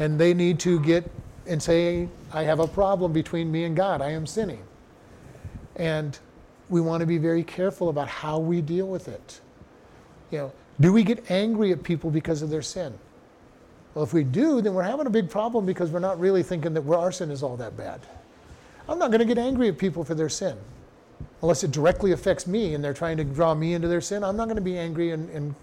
and 0.00 0.18
they 0.18 0.34
need 0.34 0.58
to 0.60 0.80
get 0.80 1.08
and 1.46 1.62
say, 1.62 2.08
I 2.32 2.42
have 2.42 2.58
a 2.58 2.66
problem 2.66 3.12
between 3.12 3.52
me 3.52 3.62
and 3.62 3.76
God. 3.76 4.02
I 4.02 4.10
am 4.10 4.26
sinning. 4.26 4.64
And 5.76 6.18
we 6.70 6.80
want 6.80 7.02
to 7.02 7.06
be 7.06 7.18
very 7.18 7.44
careful 7.44 7.88
about 7.88 8.08
how 8.08 8.40
we 8.40 8.60
deal 8.60 8.88
with 8.88 9.06
it. 9.06 9.40
You 10.32 10.38
know, 10.38 10.52
do 10.80 10.92
we 10.92 11.04
get 11.04 11.30
angry 11.30 11.70
at 11.70 11.84
people 11.84 12.10
because 12.10 12.42
of 12.42 12.50
their 12.50 12.62
sin? 12.62 12.92
Well, 13.94 14.02
if 14.02 14.12
we 14.12 14.24
do, 14.24 14.60
then 14.60 14.74
we're 14.74 14.82
having 14.82 15.06
a 15.06 15.10
big 15.10 15.30
problem 15.30 15.66
because 15.66 15.92
we're 15.92 16.00
not 16.00 16.18
really 16.18 16.42
thinking 16.42 16.74
that 16.74 16.84
our 16.88 17.12
sin 17.12 17.30
is 17.30 17.44
all 17.44 17.56
that 17.58 17.76
bad. 17.76 18.00
I'm 18.88 18.98
not 18.98 19.12
going 19.12 19.20
to 19.20 19.24
get 19.24 19.38
angry 19.38 19.68
at 19.68 19.78
people 19.78 20.02
for 20.02 20.16
their 20.16 20.28
sin. 20.28 20.58
Unless 21.42 21.64
it 21.64 21.70
directly 21.70 22.12
affects 22.12 22.46
me 22.46 22.74
and 22.74 22.84
they're 22.84 22.94
trying 22.94 23.16
to 23.16 23.24
draw 23.24 23.54
me 23.54 23.74
into 23.74 23.88
their 23.88 24.00
sin, 24.00 24.22
I'm 24.22 24.36
not 24.36 24.44
going 24.44 24.56
to 24.56 24.62
be 24.62 24.78
angry 24.78 25.12
and, 25.12 25.28
and 25.30 25.54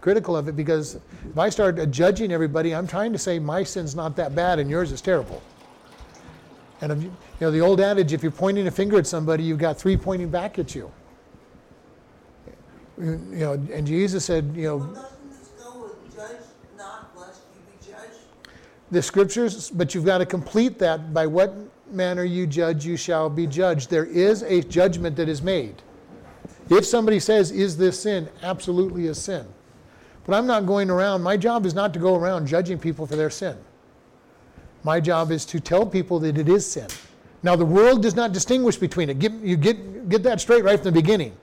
critical 0.00 0.36
of 0.36 0.48
it 0.48 0.56
because 0.56 0.96
if 1.28 1.38
I 1.38 1.48
start 1.48 1.90
judging 1.90 2.30
everybody, 2.30 2.74
I'm 2.74 2.86
trying 2.86 3.12
to 3.12 3.18
say 3.18 3.38
my 3.38 3.62
sin's 3.62 3.94
not 3.94 4.16
that 4.16 4.34
bad 4.34 4.58
and 4.58 4.68
yours 4.70 4.92
is 4.92 5.00
terrible. 5.00 5.42
And 6.80 6.92
if 6.92 7.02
you, 7.02 7.08
you 7.08 7.14
know 7.40 7.50
the 7.50 7.60
old 7.60 7.80
adage: 7.80 8.12
if 8.12 8.22
you're 8.22 8.30
pointing 8.30 8.66
a 8.66 8.70
finger 8.70 8.98
at 8.98 9.06
somebody, 9.06 9.42
you've 9.42 9.58
got 9.58 9.78
three 9.78 9.96
pointing 9.96 10.28
back 10.28 10.58
at 10.58 10.74
you. 10.74 10.90
You 12.98 13.16
know, 13.30 13.52
and 13.52 13.86
Jesus 13.86 14.24
said, 14.24 14.52
you 14.54 14.64
know. 14.64 14.76
Well, 14.76 14.88
doesn't 14.88 15.30
this 15.30 15.48
go 15.62 15.82
with 15.82 16.16
judge 16.16 16.36
not 16.76 17.10
lest 17.16 17.40
you 17.54 17.60
be 17.72 17.92
judged? 17.92 18.20
The 18.90 19.02
scriptures, 19.02 19.70
but 19.70 19.94
you've 19.94 20.04
got 20.04 20.18
to 20.18 20.26
complete 20.26 20.78
that 20.80 21.12
by 21.14 21.26
what 21.26 21.54
manner 21.92 22.24
you 22.24 22.46
judge, 22.46 22.84
you 22.84 22.96
shall 22.96 23.28
be 23.28 23.46
judged. 23.46 23.90
There 23.90 24.04
is 24.04 24.42
a 24.42 24.62
judgment 24.62 25.16
that 25.16 25.28
is 25.28 25.42
made. 25.42 25.82
If 26.70 26.84
somebody 26.84 27.20
says, 27.20 27.50
Is 27.50 27.76
this 27.76 28.00
sin? 28.00 28.28
Absolutely 28.42 29.08
a 29.08 29.14
sin. 29.14 29.46
But 30.26 30.36
I'm 30.36 30.46
not 30.46 30.66
going 30.66 30.90
around, 30.90 31.22
my 31.22 31.36
job 31.36 31.64
is 31.64 31.74
not 31.74 31.94
to 31.94 31.98
go 31.98 32.14
around 32.14 32.46
judging 32.46 32.78
people 32.78 33.06
for 33.06 33.16
their 33.16 33.30
sin. 33.30 33.56
My 34.84 35.00
job 35.00 35.30
is 35.30 35.46
to 35.46 35.60
tell 35.60 35.86
people 35.86 36.18
that 36.20 36.36
it 36.36 36.48
is 36.48 36.70
sin. 36.70 36.88
Now, 37.42 37.56
the 37.56 37.64
world 37.64 38.02
does 38.02 38.14
not 38.14 38.32
distinguish 38.32 38.76
between 38.76 39.08
it. 39.08 39.18
Get, 39.18 39.32
you 39.32 39.56
get, 39.56 40.08
get 40.08 40.22
that 40.24 40.40
straight 40.40 40.64
right 40.64 40.76
from 40.76 40.84
the 40.84 40.92
beginning. 40.92 41.36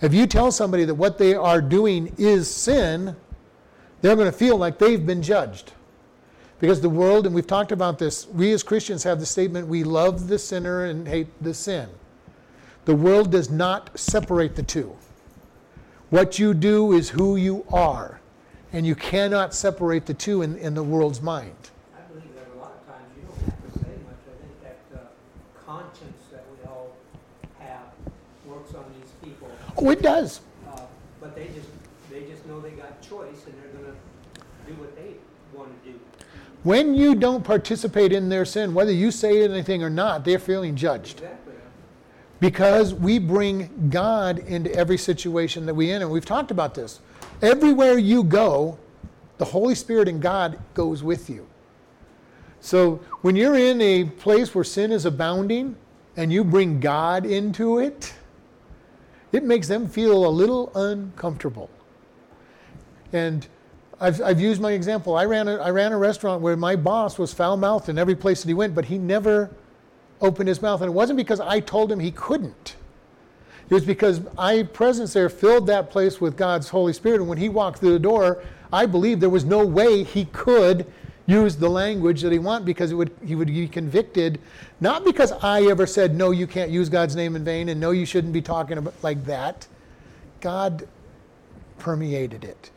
If 0.00 0.14
you 0.14 0.26
tell 0.26 0.52
somebody 0.52 0.84
that 0.84 0.94
what 0.94 1.18
they 1.18 1.34
are 1.34 1.60
doing 1.60 2.14
is 2.18 2.48
sin, 2.48 3.16
they're 4.00 4.16
going 4.16 4.30
to 4.30 4.36
feel 4.36 4.56
like 4.56 4.78
they've 4.78 5.04
been 5.04 5.22
judged. 5.22 5.72
Because 6.60 6.82
the 6.82 6.90
world, 6.90 7.24
and 7.26 7.34
we've 7.34 7.46
talked 7.46 7.72
about 7.72 7.98
this, 7.98 8.26
we 8.28 8.52
as 8.52 8.62
Christians 8.62 9.02
have 9.04 9.18
the 9.18 9.26
statement 9.26 9.66
we 9.66 9.82
love 9.82 10.28
the 10.28 10.38
sinner 10.38 10.84
and 10.84 11.08
hate 11.08 11.28
the 11.42 11.54
sin. 11.54 11.88
The 12.84 12.94
world 12.94 13.32
does 13.32 13.50
not 13.50 13.98
separate 13.98 14.56
the 14.56 14.62
two. 14.62 14.94
What 16.10 16.38
you 16.38 16.52
do 16.52 16.92
is 16.92 17.08
who 17.08 17.36
you 17.36 17.64
are, 17.72 18.20
and 18.74 18.86
you 18.86 18.94
cannot 18.94 19.54
separate 19.54 20.04
the 20.04 20.12
two 20.14 20.42
in, 20.42 20.56
in 20.58 20.74
the 20.74 20.82
world's 20.82 21.22
mind. 21.22 21.54
I 21.96 22.00
believe 22.12 22.34
that 22.34 22.46
a 22.54 22.58
lot 22.58 22.72
of 22.72 22.86
times 22.94 23.08
you 23.16 23.22
don't 23.26 23.40
have 23.44 23.72
to 23.72 23.78
say 23.78 23.94
much. 24.04 24.20
I 24.28 24.36
think 24.42 24.62
that 24.62 24.98
uh, 24.98 25.66
conscience 25.66 26.22
that 26.30 26.44
we 26.50 26.68
all 26.68 26.94
have 27.60 27.86
works 28.44 28.74
on 28.74 28.84
these 29.00 29.10
people. 29.22 29.48
Oh, 29.78 29.88
it 29.90 30.02
does. 30.02 30.40
Uh, 30.68 30.80
But 31.20 31.34
they 31.34 31.46
just, 31.46 31.68
they 32.10 32.24
just 32.24 32.44
know 32.46 32.60
they 32.60 32.72
got 32.72 33.00
choice 33.00 33.46
and 33.46 33.54
they're 33.62 33.80
gonna 33.80 33.96
do 34.66 34.74
what 34.74 34.94
they 34.96 35.14
wanna 35.54 35.72
do. 35.84 35.98
When 36.62 36.94
you 36.94 37.14
don't 37.14 37.42
participate 37.42 38.12
in 38.12 38.28
their 38.28 38.44
sin, 38.44 38.74
whether 38.74 38.92
you 38.92 39.10
say 39.10 39.42
anything 39.42 39.82
or 39.82 39.90
not, 39.90 40.24
they're 40.24 40.38
feeling 40.38 40.76
judged. 40.76 41.20
Exactly. 41.20 41.54
Because 42.38 42.94
we 42.94 43.18
bring 43.18 43.88
God 43.90 44.38
into 44.40 44.74
every 44.74 44.98
situation 44.98 45.64
that 45.66 45.74
we 45.74 45.90
in, 45.90 46.02
and 46.02 46.10
we've 46.10 46.24
talked 46.24 46.50
about 46.50 46.74
this. 46.74 47.00
Everywhere 47.40 47.98
you 47.98 48.22
go, 48.22 48.78
the 49.38 49.44
Holy 49.46 49.74
Spirit 49.74 50.08
and 50.08 50.20
God 50.20 50.58
goes 50.74 51.02
with 51.02 51.30
you. 51.30 51.46
So 52.60 52.96
when 53.22 53.36
you're 53.36 53.56
in 53.56 53.80
a 53.80 54.04
place 54.04 54.54
where 54.54 54.64
sin 54.64 54.92
is 54.92 55.06
abounding 55.06 55.76
and 56.16 56.30
you 56.30 56.44
bring 56.44 56.78
God 56.78 57.24
into 57.24 57.78
it, 57.78 58.12
it 59.32 59.44
makes 59.44 59.66
them 59.66 59.88
feel 59.88 60.26
a 60.26 60.28
little 60.28 60.70
uncomfortable. 60.74 61.70
And 63.12 63.46
I've, 64.00 64.20
I've 64.22 64.40
used 64.40 64.60
my 64.60 64.72
example. 64.72 65.16
I 65.16 65.26
ran, 65.26 65.46
a, 65.46 65.56
I 65.56 65.70
ran 65.70 65.92
a 65.92 65.98
restaurant 65.98 66.40
where 66.40 66.56
my 66.56 66.74
boss 66.74 67.18
was 67.18 67.34
foul 67.34 67.56
mouthed 67.56 67.88
in 67.88 67.98
every 67.98 68.16
place 68.16 68.42
that 68.42 68.48
he 68.48 68.54
went, 68.54 68.74
but 68.74 68.86
he 68.86 68.96
never 68.96 69.50
opened 70.20 70.48
his 70.48 70.62
mouth. 70.62 70.80
And 70.80 70.88
it 70.88 70.94
wasn't 70.94 71.18
because 71.18 71.40
I 71.40 71.60
told 71.60 71.92
him 71.92 72.00
he 72.00 72.10
couldn't. 72.10 72.76
It 73.68 73.74
was 73.74 73.84
because 73.84 74.20
my 74.34 74.62
presence 74.64 75.12
there 75.12 75.28
filled 75.28 75.66
that 75.68 75.90
place 75.90 76.20
with 76.20 76.36
God's 76.36 76.68
Holy 76.68 76.92
Spirit. 76.92 77.20
And 77.20 77.28
when 77.28 77.38
he 77.38 77.48
walked 77.48 77.78
through 77.78 77.92
the 77.92 77.98
door, 77.98 78.42
I 78.72 78.86
believed 78.86 79.20
there 79.20 79.30
was 79.30 79.44
no 79.44 79.64
way 79.64 80.02
he 80.02 80.24
could 80.26 80.90
use 81.26 81.54
the 81.56 81.68
language 81.68 82.22
that 82.22 82.32
he 82.32 82.38
wanted 82.38 82.64
because 82.64 82.92
would, 82.92 83.12
he 83.24 83.36
would 83.36 83.46
be 83.46 83.68
convicted, 83.68 84.40
not 84.80 85.04
because 85.04 85.30
I 85.42 85.62
ever 85.62 85.86
said, 85.86 86.16
no, 86.16 86.32
you 86.32 86.46
can't 86.46 86.70
use 86.70 86.88
God's 86.88 87.14
name 87.14 87.36
in 87.36 87.44
vain 87.44 87.68
and 87.68 87.78
no, 87.78 87.92
you 87.92 88.04
shouldn't 88.04 88.32
be 88.32 88.42
talking 88.42 88.78
about 88.78 88.94
like 89.02 89.24
that. 89.26 89.68
God 90.40 90.88
permeated 91.78 92.42
it. 92.42 92.70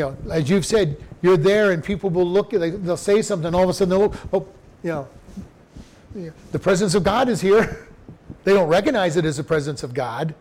You 0.00 0.06
know, 0.06 0.32
as 0.32 0.48
you've 0.48 0.64
said, 0.64 0.96
you're 1.20 1.36
there 1.36 1.72
and 1.72 1.84
people 1.84 2.08
will 2.08 2.24
look, 2.24 2.52
they- 2.52 2.70
they'll 2.70 2.96
say 2.96 3.20
something, 3.20 3.54
all 3.54 3.64
of 3.64 3.68
a 3.68 3.74
sudden 3.74 3.98
they'll, 3.98 4.14
oh, 4.32 4.46
you 4.82 5.06
know, 6.14 6.32
the 6.52 6.58
presence 6.58 6.94
of 6.94 7.04
God 7.04 7.28
is 7.28 7.42
here. 7.42 7.86
They 8.44 8.54
don't 8.54 8.68
recognize 8.68 9.18
it 9.18 9.26
as 9.26 9.36
the 9.36 9.44
presence 9.44 9.82
of 9.82 9.92
God, 9.92 10.34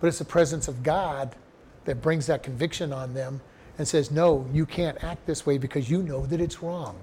but 0.00 0.08
it's 0.08 0.18
the 0.18 0.24
presence 0.24 0.66
of 0.66 0.82
God 0.82 1.36
that 1.84 2.02
brings 2.02 2.26
that 2.26 2.42
conviction 2.42 2.92
on 2.92 3.14
them 3.14 3.40
and 3.78 3.86
says, 3.86 4.10
No, 4.10 4.44
you 4.52 4.66
can't 4.66 5.02
act 5.04 5.24
this 5.24 5.46
way 5.46 5.56
because 5.56 5.88
you 5.88 6.02
know 6.02 6.26
that 6.26 6.40
it's 6.40 6.60
wrong. 6.64 6.98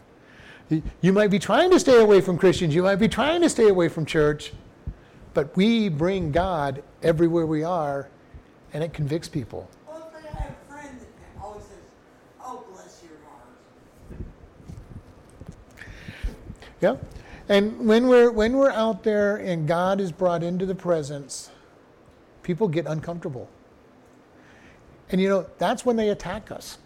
You 0.70 1.14
might 1.14 1.30
be 1.30 1.40
trying 1.40 1.72
to 1.72 1.80
stay 1.80 2.02
away 2.02 2.20
from 2.20 2.38
Christians, 2.38 2.76
you 2.76 2.84
might 2.84 2.98
be 2.98 3.08
trying 3.08 3.42
to 3.44 3.50
stay 3.50 3.70
away 3.70 3.88
from 3.88 4.06
church, 4.06 4.52
but 5.34 5.56
we 5.56 5.88
bring 5.88 6.34
God 6.34 6.84
everywhere 7.02 7.46
we 7.46 7.64
are, 7.64 8.10
and 8.74 8.84
it 8.84 8.94
convicts 8.94 9.30
people. 9.30 9.70
Well, 9.88 10.12
if 10.12 10.26
I 10.26 10.38
have 10.38 10.52
a 10.52 10.74
friend 10.74 11.00
that 11.00 11.42
always 11.42 11.64
says, 11.64 11.78
oh, 12.44 12.66
bless 12.74 13.02
your 13.04 13.18
heart. 13.26 14.20
Yeah. 16.86 16.98
And 17.50 17.88
when 17.88 18.08
we're 18.08 18.30
when 18.30 18.58
we're 18.58 18.70
out 18.70 19.02
there 19.04 19.38
and 19.38 19.68
God 19.68 20.00
is 20.00 20.12
brought 20.12 20.44
into 20.44 20.68
the 20.68 20.76
presence, 20.76 21.50
people 22.44 22.68
get 22.68 22.86
uncomfortable. 22.86 23.50
And 25.10 25.20
you 25.20 25.28
know, 25.28 25.48
that's 25.58 25.84
when 25.84 25.96
they 25.96 26.10
attack 26.10 26.52
us. 26.52 26.78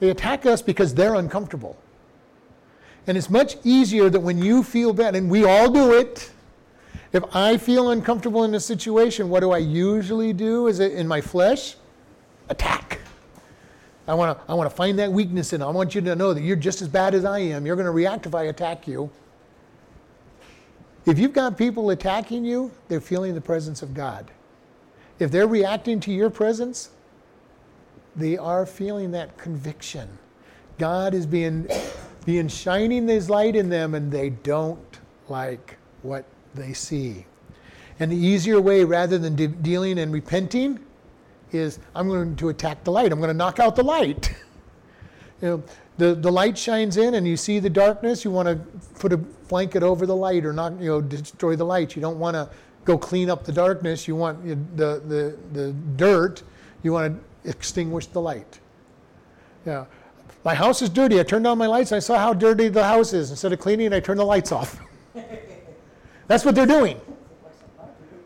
They 0.00 0.10
attack 0.10 0.46
us 0.46 0.62
because 0.62 0.94
they're 0.94 1.14
uncomfortable. 1.14 1.76
And 3.06 3.16
it's 3.16 3.30
much 3.30 3.56
easier 3.62 4.10
that 4.10 4.20
when 4.20 4.38
you 4.38 4.64
feel 4.64 4.92
bad, 4.92 5.14
and 5.14 5.30
we 5.30 5.44
all 5.44 5.70
do 5.70 5.92
it. 5.94 6.32
If 7.12 7.22
I 7.34 7.56
feel 7.56 7.90
uncomfortable 7.90 8.44
in 8.44 8.54
a 8.54 8.60
situation, 8.60 9.30
what 9.30 9.40
do 9.40 9.50
I 9.52 9.58
usually 9.58 10.32
do? 10.32 10.66
Is 10.66 10.80
it 10.80 10.92
in 10.92 11.06
my 11.08 11.20
flesh? 11.20 11.76
Attack. 12.50 13.00
I 14.08 14.14
want 14.14 14.38
to 14.38 14.50
I 14.50 14.54
want 14.54 14.68
to 14.70 14.74
find 14.74 14.98
that 14.98 15.12
weakness 15.12 15.52
in 15.52 15.60
it. 15.60 15.64
I 15.64 15.70
want 15.70 15.94
you 15.94 16.00
to 16.00 16.16
know 16.16 16.32
that 16.32 16.42
you're 16.42 16.56
just 16.56 16.80
as 16.80 16.88
bad 16.88 17.14
as 17.14 17.24
I 17.26 17.40
am. 17.40 17.66
You're 17.66 17.76
going 17.76 17.86
to 17.86 17.92
react 17.92 18.26
if 18.26 18.34
I 18.34 18.44
attack 18.44 18.88
you. 18.88 19.10
If 21.04 21.18
you've 21.18 21.32
got 21.32 21.56
people 21.56 21.90
attacking 21.90 22.44
you, 22.44 22.72
they're 22.88 23.00
feeling 23.00 23.34
the 23.34 23.40
presence 23.40 23.82
of 23.82 23.94
God. 23.94 24.30
If 25.18 25.30
they're 25.30 25.46
reacting 25.46 26.00
to 26.00 26.12
your 26.12 26.30
presence, 26.30 26.90
they 28.16 28.36
are 28.36 28.66
feeling 28.66 29.10
that 29.12 29.36
conviction. 29.36 30.08
God 30.78 31.14
is 31.14 31.26
being, 31.26 31.68
being 32.24 32.48
shining 32.48 33.08
His 33.08 33.28
light 33.28 33.56
in 33.56 33.68
them, 33.68 33.94
and 33.94 34.10
they 34.10 34.30
don't 34.30 34.98
like 35.28 35.76
what 36.02 36.24
they 36.54 36.72
see. 36.72 37.26
And 38.00 38.12
the 38.12 38.16
easier 38.16 38.60
way, 38.60 38.84
rather 38.84 39.18
than 39.18 39.34
de- 39.34 39.48
dealing 39.48 39.98
and 39.98 40.12
repenting, 40.12 40.78
is 41.52 41.78
I'm 41.94 42.08
going 42.08 42.36
to 42.36 42.48
attack 42.48 42.84
the 42.84 42.92
light. 42.92 43.12
I'm 43.12 43.18
going 43.18 43.28
to 43.28 43.34
knock 43.34 43.58
out 43.58 43.76
the 43.76 43.82
light. 43.82 44.34
you 45.42 45.48
know, 45.48 45.62
the, 45.98 46.14
the 46.14 46.30
light 46.30 46.56
shines 46.56 46.96
in 46.96 47.14
and 47.14 47.26
you 47.26 47.36
see 47.36 47.58
the 47.58 47.70
darkness, 47.70 48.24
you 48.24 48.30
want 48.30 48.48
to 48.48 48.56
put 48.98 49.12
a 49.12 49.16
blanket 49.16 49.82
over 49.82 50.06
the 50.06 50.14
light 50.16 50.44
or 50.44 50.52
not, 50.52 50.78
you 50.80 50.88
know, 50.88 51.00
destroy 51.00 51.56
the 51.56 51.64
light. 51.64 51.96
You 51.96 52.02
don't 52.02 52.18
want 52.18 52.34
to 52.34 52.48
go 52.84 52.96
clean 52.96 53.28
up 53.28 53.44
the 53.44 53.52
darkness. 53.52 54.06
You 54.06 54.14
want 54.14 54.44
the, 54.76 55.02
the, 55.06 55.36
the 55.52 55.72
dirt, 55.96 56.42
you 56.82 56.92
want 56.92 57.20
to 57.44 57.50
extinguish 57.50 58.06
the 58.06 58.20
light. 58.20 58.60
Yeah. 59.66 59.86
My 60.44 60.54
house 60.54 60.82
is 60.82 60.88
dirty. 60.88 61.18
I 61.18 61.24
turned 61.24 61.46
on 61.46 61.58
my 61.58 61.66
lights. 61.66 61.92
I 61.92 61.98
saw 61.98 62.16
how 62.16 62.32
dirty 62.32 62.68
the 62.68 62.84
house 62.84 63.12
is. 63.12 63.30
Instead 63.30 63.52
of 63.52 63.58
cleaning, 63.58 63.92
I 63.92 64.00
turned 64.00 64.20
the 64.20 64.24
lights 64.24 64.52
off. 64.52 64.80
That's 66.28 66.44
what 66.44 66.54
they're 66.54 66.66
doing. 66.66 67.00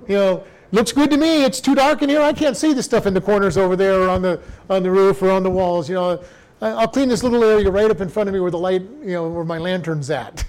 You 0.06 0.16
know, 0.16 0.44
looks 0.72 0.90
good 0.90 1.10
to 1.10 1.16
me. 1.16 1.44
It's 1.44 1.60
too 1.60 1.74
dark 1.74 2.02
in 2.02 2.08
here. 2.08 2.20
I 2.20 2.32
can't 2.32 2.56
see 2.56 2.72
the 2.72 2.82
stuff 2.82 3.06
in 3.06 3.14
the 3.14 3.20
corners 3.20 3.56
over 3.56 3.76
there 3.76 4.00
or 4.00 4.08
on 4.08 4.22
the 4.22 4.40
on 4.68 4.82
the 4.82 4.90
roof 4.90 5.22
or 5.22 5.30
on 5.30 5.42
the 5.42 5.50
walls. 5.50 5.88
You 5.88 5.94
know, 5.94 6.24
I'll 6.60 6.88
clean 6.88 7.08
this 7.08 7.22
little 7.22 7.44
area 7.44 7.70
right 7.70 7.90
up 7.90 8.00
in 8.00 8.08
front 8.08 8.28
of 8.28 8.34
me 8.34 8.40
where 8.40 8.50
the 8.50 8.58
light, 8.58 8.82
you 8.82 9.12
know, 9.12 9.28
where 9.28 9.44
my 9.44 9.58
lantern's 9.58 10.10
at. 10.10 10.44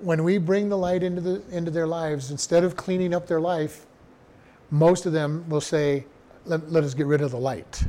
When 0.00 0.24
we 0.24 0.38
bring 0.38 0.68
the 0.68 0.78
light 0.78 1.02
into 1.02 1.20
the 1.20 1.42
into 1.50 1.70
their 1.70 1.86
lives, 1.86 2.30
instead 2.30 2.64
of 2.64 2.76
cleaning 2.76 3.14
up 3.14 3.26
their 3.26 3.40
life, 3.40 3.86
most 4.70 5.06
of 5.06 5.12
them 5.12 5.44
will 5.48 5.60
say, 5.60 6.04
"Let, 6.44 6.70
let 6.70 6.84
us 6.84 6.94
get 6.94 7.06
rid 7.06 7.20
of 7.20 7.30
the 7.30 7.38
light." 7.38 7.84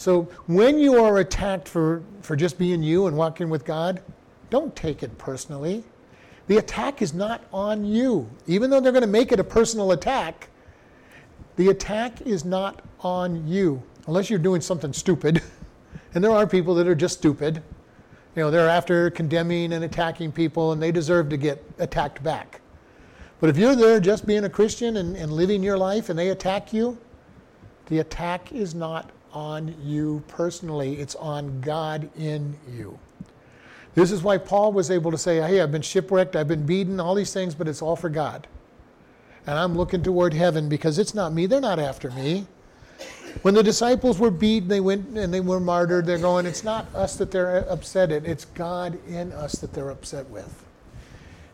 So 0.00 0.22
when 0.46 0.78
you 0.78 1.04
are 1.04 1.18
attacked 1.18 1.68
for, 1.68 2.02
for 2.22 2.34
just 2.34 2.56
being 2.56 2.82
you 2.82 3.06
and 3.06 3.18
walking 3.18 3.50
with 3.50 3.66
God, 3.66 4.00
don't 4.48 4.74
take 4.74 5.02
it 5.02 5.18
personally. 5.18 5.84
The 6.50 6.58
attack 6.58 7.00
is 7.00 7.14
not 7.14 7.44
on 7.52 7.84
you. 7.84 8.28
Even 8.48 8.70
though 8.70 8.80
they're 8.80 8.90
going 8.90 9.02
to 9.02 9.06
make 9.06 9.30
it 9.30 9.38
a 9.38 9.44
personal 9.44 9.92
attack, 9.92 10.48
the 11.54 11.68
attack 11.68 12.22
is 12.22 12.44
not 12.44 12.82
on 12.98 13.46
you, 13.46 13.80
unless 14.08 14.28
you're 14.28 14.40
doing 14.40 14.60
something 14.60 14.92
stupid. 14.92 15.42
And 16.12 16.24
there 16.24 16.32
are 16.32 16.44
people 16.44 16.74
that 16.74 16.88
are 16.88 16.94
just 16.96 17.18
stupid. 17.18 17.62
You 18.34 18.42
know, 18.42 18.50
they're 18.50 18.68
after 18.68 19.10
condemning 19.10 19.72
and 19.72 19.84
attacking 19.84 20.32
people, 20.32 20.72
and 20.72 20.82
they 20.82 20.90
deserve 20.90 21.28
to 21.28 21.36
get 21.36 21.62
attacked 21.78 22.20
back. 22.24 22.60
But 23.38 23.48
if 23.48 23.56
you're 23.56 23.76
there 23.76 24.00
just 24.00 24.26
being 24.26 24.42
a 24.42 24.50
Christian 24.50 24.96
and, 24.96 25.16
and 25.16 25.32
living 25.32 25.62
your 25.62 25.78
life 25.78 26.08
and 26.08 26.18
they 26.18 26.30
attack 26.30 26.72
you, 26.72 26.98
the 27.86 28.00
attack 28.00 28.50
is 28.50 28.74
not 28.74 29.10
on 29.32 29.72
you 29.84 30.24
personally, 30.26 30.98
it's 30.98 31.14
on 31.14 31.60
God 31.60 32.10
in 32.18 32.58
you. 32.68 32.98
This 33.94 34.12
is 34.12 34.22
why 34.22 34.38
Paul 34.38 34.72
was 34.72 34.90
able 34.90 35.10
to 35.10 35.18
say, 35.18 35.36
Hey, 35.36 35.60
I've 35.60 35.72
been 35.72 35.82
shipwrecked, 35.82 36.36
I've 36.36 36.48
been 36.48 36.64
beaten, 36.64 37.00
all 37.00 37.14
these 37.14 37.32
things, 37.32 37.54
but 37.54 37.68
it's 37.68 37.82
all 37.82 37.96
for 37.96 38.08
God. 38.08 38.46
And 39.46 39.58
I'm 39.58 39.76
looking 39.76 40.02
toward 40.02 40.34
heaven 40.34 40.68
because 40.68 40.98
it's 40.98 41.14
not 41.14 41.32
me, 41.32 41.46
they're 41.46 41.60
not 41.60 41.78
after 41.78 42.10
me. 42.10 42.46
When 43.42 43.54
the 43.54 43.62
disciples 43.62 44.18
were 44.18 44.30
beaten, 44.30 44.68
they 44.68 44.80
went 44.80 45.16
and 45.16 45.32
they 45.32 45.40
were 45.40 45.60
martyred, 45.60 46.06
they're 46.06 46.18
going, 46.18 46.46
It's 46.46 46.64
not 46.64 46.92
us 46.94 47.16
that 47.16 47.30
they're 47.30 47.68
upset 47.68 48.12
at, 48.12 48.24
it's 48.24 48.44
God 48.44 48.98
in 49.08 49.32
us 49.32 49.52
that 49.54 49.72
they're 49.72 49.90
upset 49.90 50.28
with. 50.30 50.64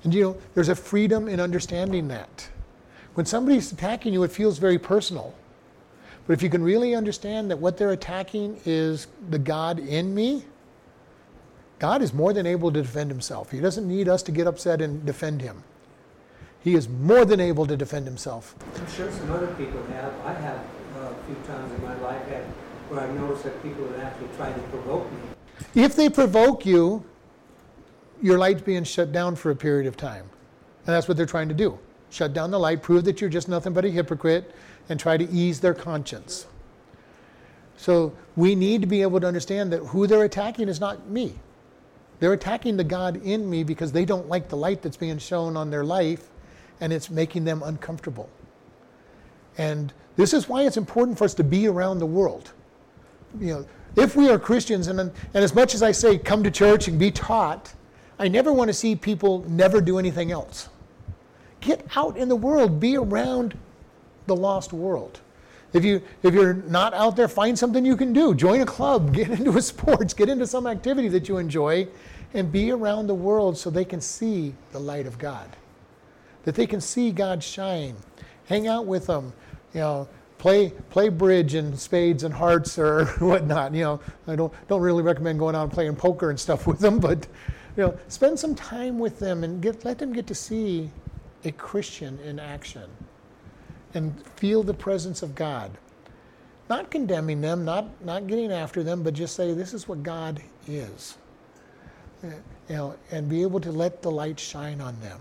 And 0.05 0.15
you 0.15 0.23
know, 0.23 0.37
there's 0.55 0.69
a 0.69 0.75
freedom 0.75 1.29
in 1.29 1.41
understanding 1.41 2.09
that. 2.09 2.49
When 3.15 3.25
somebody's 3.25 3.73
attacking 3.73 4.13
you, 4.13 4.23
it 4.25 4.31
feels 4.31 4.59
very 4.59 4.79
personal. 4.79 5.35
But 6.27 6.35
if 6.35 6.43
you 6.43 6.51
can 6.51 6.63
really 6.63 6.95
understand 6.95 7.51
that 7.51 7.57
what 7.57 7.79
they're 7.79 7.93
attacking 7.93 8.61
is 8.67 9.07
the 9.31 9.39
God 9.39 9.79
in 9.79 10.15
me, 10.15 10.45
God 11.79 12.01
is 12.01 12.15
more 12.15 12.33
than 12.33 12.47
able 12.47 12.73
to 12.73 12.81
defend 12.81 13.11
himself. 13.11 13.51
He 13.51 13.61
doesn't 13.61 13.87
need 13.87 14.09
us 14.09 14.23
to 14.25 14.33
get 14.33 14.47
upset 14.47 14.81
and 14.81 15.05
defend 15.05 15.43
him. 15.43 15.63
He 16.61 16.75
is 16.75 16.89
more 16.89 17.25
than 17.25 17.39
able 17.39 17.67
to 17.67 17.77
defend 17.77 18.07
himself. 18.07 18.55
I'm 18.75 18.91
sure 18.91 19.11
some 19.13 19.31
other 19.31 19.49
people 19.55 19.83
have. 19.89 20.13
I 20.25 20.33
have 20.33 20.59
uh, 20.97 21.11
a 21.11 21.15
few 21.27 21.35
times 21.47 21.73
in 21.73 21.83
my 21.83 21.95
life 22.01 22.27
had, 22.29 22.43
where 22.89 23.01
I've 23.01 23.15
noticed 23.15 23.45
that 23.45 23.63
people 23.63 23.87
have 23.89 24.01
actually 24.01 24.29
tried 24.37 24.55
to 24.55 24.61
provoke 24.63 25.11
me. 25.13 25.19
If 25.75 25.95
they 25.95 26.09
provoke 26.09 26.65
you, 26.65 27.05
your 28.23 28.39
light's 28.39 28.63
being 28.63 28.85
shut 28.85 29.13
down 29.13 29.37
for 29.37 29.51
a 29.51 29.57
period 29.57 29.87
of 29.87 29.97
time. 29.97 30.25
And 30.87 30.95
that's 30.95 31.09
what 31.09 31.17
they're 31.17 31.27
trying 31.27 31.49
to 31.49 31.55
do. 31.55 31.79
Shut 32.11 32.33
down 32.33 32.51
the 32.51 32.59
light, 32.59 32.83
prove 32.83 33.05
that 33.05 33.21
you're 33.21 33.31
just 33.31 33.49
nothing 33.49 33.75
but 33.75 33.85
a 33.85 33.91
hypocrite, 33.91 34.55
and 34.89 34.99
try 34.99 35.17
to 35.17 35.29
ease 35.31 35.61
their 35.61 35.75
conscience. 35.75 36.47
So 37.77 38.15
we 38.35 38.55
need 38.55 38.81
to 38.81 38.87
be 38.87 39.03
able 39.03 39.21
to 39.21 39.27
understand 39.27 39.73
that 39.73 39.81
who 39.81 40.07
they're 40.07 40.25
attacking 40.25 40.69
is 40.69 40.81
not 40.81 41.09
me. 41.11 41.35
They're 42.19 42.33
attacking 42.33 42.77
the 42.77 42.85
God 42.85 43.23
in 43.25 43.49
me 43.49 43.63
because 43.63 43.93
they 43.93 44.05
don't 44.05 44.29
like 44.29 44.49
the 44.49 44.57
light 44.57 44.83
that's 44.83 44.97
being 44.97 45.19
shown 45.19 45.57
on 45.57 45.71
their 45.71 45.85
life 45.85 46.29
and 46.81 46.93
it's 46.93 47.11
making 47.11 47.45
them 47.45 47.63
uncomfortable. 47.63 48.29
And 49.59 49.93
this 50.17 50.33
is 50.33 50.49
why 50.49 50.65
it's 50.65 50.77
important 50.77 51.19
for 51.19 51.25
us 51.25 51.35
to 51.35 51.45
be 51.45 51.69
around 51.69 51.99
the 51.99 52.07
world. 52.07 52.53
You 53.39 53.47
know, 53.47 53.67
if 53.97 54.17
we 54.17 54.29
are 54.29 54.39
Christians, 54.39 54.89
and, 54.89 55.01
and 55.01 55.13
as 55.35 55.55
much 55.55 55.75
as 55.75 55.83
I 55.83 55.93
say 55.93 56.19
come 56.19 56.43
to 56.43 56.51
church 56.51 56.89
and 56.89 56.99
be 56.99 57.11
taught, 57.11 57.73
I 58.19 58.29
never 58.29 58.53
want 58.53 58.69
to 58.69 58.75
see 58.75 58.97
people 58.97 59.45
never 59.49 59.81
do 59.81 59.99
anything 59.99 60.33
else. 60.33 60.69
Get 61.61 61.87
out 61.97 62.17
in 62.17 62.29
the 62.29 62.37
world, 62.37 62.81
be 62.81 62.97
around 62.97 63.59
the 64.27 64.37
lost 64.37 64.73
world. 64.73 65.21
If 65.77 65.85
you 65.85 66.01
if 66.23 66.33
you're 66.33 66.55
not 66.55 66.95
out 66.95 67.17
there, 67.17 67.29
find 67.29 67.59
something 67.59 67.85
you 67.85 67.99
can 67.99 68.15
do. 68.15 68.35
Join 68.35 68.63
a 68.63 68.67
club, 68.67 69.13
get 69.15 69.29
into 69.29 69.59
a 69.59 69.63
sports, 69.63 70.15
get 70.15 70.31
into 70.31 70.47
some 70.47 70.67
activity 70.67 71.09
that 71.09 71.29
you 71.29 71.37
enjoy, 71.37 71.87
and 72.33 72.51
be 72.51 72.71
around 72.71 73.09
the 73.09 73.15
world 73.15 73.59
so 73.59 73.69
they 73.69 73.85
can 73.85 74.01
see 74.01 74.55
the 74.73 74.79
light 74.79 75.07
of 75.07 75.19
God. 75.19 75.55
That 76.45 76.55
they 76.55 76.67
can 76.67 76.81
see 76.81 77.11
God 77.11 77.43
shine. 77.43 77.95
Hang 78.47 78.69
out 78.69 78.87
with 78.87 79.07
them, 79.07 79.35
you 79.75 79.81
know, 79.81 80.09
play 80.39 80.71
play 80.89 81.11
bridge 81.11 81.53
and 81.55 81.79
spades 81.79 82.23
and 82.23 82.33
hearts 82.33 82.79
or 82.79 83.05
whatnot. 83.19 83.75
You 83.75 83.83
know, 83.83 84.01
I 84.27 84.35
don't 84.35 84.53
don't 84.69 84.81
really 84.81 85.03
recommend 85.03 85.39
going 85.39 85.55
out 85.55 85.65
and 85.65 85.73
playing 85.73 85.97
poker 85.97 86.31
and 86.31 86.41
stuff 86.41 86.67
with 86.71 86.79
them, 86.79 86.99
but 87.01 87.27
you 87.77 87.83
know, 87.83 87.99
spend 88.09 88.39
some 88.39 88.55
time 88.55 88.99
with 88.99 89.19
them 89.19 89.45
and 89.45 89.61
get 89.61 89.85
let 89.85 89.99
them 89.99 90.15
get 90.15 90.27
to 90.29 90.35
see 90.35 90.91
a 91.45 91.53
Christian 91.53 92.19
in 92.21 92.39
action 92.39 92.89
and 93.97 94.15
feel 94.37 94.63
the 94.63 94.75
presence 94.75 95.23
of 95.23 95.35
God. 95.35 95.71
Not 96.69 96.91
condemning 96.91 97.41
them, 97.41 97.65
not, 97.65 97.87
not 98.05 98.27
getting 98.27 98.53
after 98.53 98.83
them, 98.83 99.03
but 99.03 99.15
just 99.15 99.35
say, 99.35 99.53
this 99.53 99.73
is 99.73 99.89
what 99.89 100.03
God 100.03 100.43
is. 100.67 101.17
Uh, 102.23 102.29
you 102.69 102.77
know, 102.77 102.97
and 103.11 103.29
be 103.29 103.43
able 103.43 103.61
to 103.61 103.73
let 103.73 104.03
the 104.03 104.11
light 104.11 104.39
shine 104.39 104.81
on 104.81 104.99
them. 105.01 105.21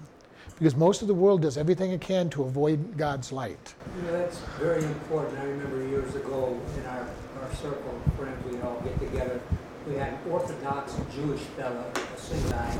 Because 0.57 0.75
most 0.75 1.01
of 1.01 1.07
the 1.07 1.13
world 1.13 1.41
does 1.41 1.57
everything 1.57 1.91
it 1.91 2.01
can 2.01 2.29
to 2.31 2.43
avoid 2.43 2.97
God's 2.97 3.31
light. 3.31 3.75
You 3.97 4.03
know, 4.03 4.17
that's 4.17 4.39
very 4.59 4.83
important. 4.83 5.37
I 5.39 5.43
remember 5.43 5.85
years 5.87 6.15
ago 6.15 6.59
in 6.77 6.85
our, 6.85 7.07
our 7.41 7.55
circle 7.55 8.01
of 8.05 8.13
friends, 8.13 8.43
we'd 8.45 8.61
all 8.61 8.79
get 8.81 8.97
together. 8.99 9.39
We 9.87 9.95
had 9.95 10.13
an 10.13 10.19
Orthodox 10.31 10.95
Jewish 11.13 11.41
fellow, 11.41 11.85
a 11.93 12.49
guy, 12.49 12.77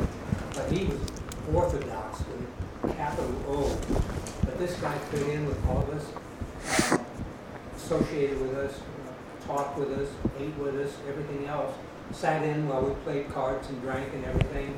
but 0.55 0.71
he 0.71 0.85
was 0.85 0.99
Orthodox 1.53 2.23
capital 2.93 3.31
O. 3.47 3.77
But 4.41 4.59
this 4.59 4.75
guy 4.79 4.97
fit 4.97 5.27
in 5.29 5.45
with 5.45 5.65
all 5.67 5.81
of 5.81 5.89
us, 5.89 6.91
uh, 6.91 6.97
associated 7.75 8.41
with 8.41 8.55
us, 8.55 8.79
talked 9.45 9.77
with 9.77 9.91
us, 9.91 10.09
ate 10.39 10.55
with 10.57 10.75
us, 10.79 10.93
everything 11.07 11.47
else. 11.47 11.73
Sat 12.11 12.43
in 12.43 12.67
while 12.67 12.83
we 12.83 12.93
played 13.03 13.29
cards 13.29 13.67
and 13.69 13.81
drank 13.81 14.13
and 14.13 14.25
everything. 14.25 14.77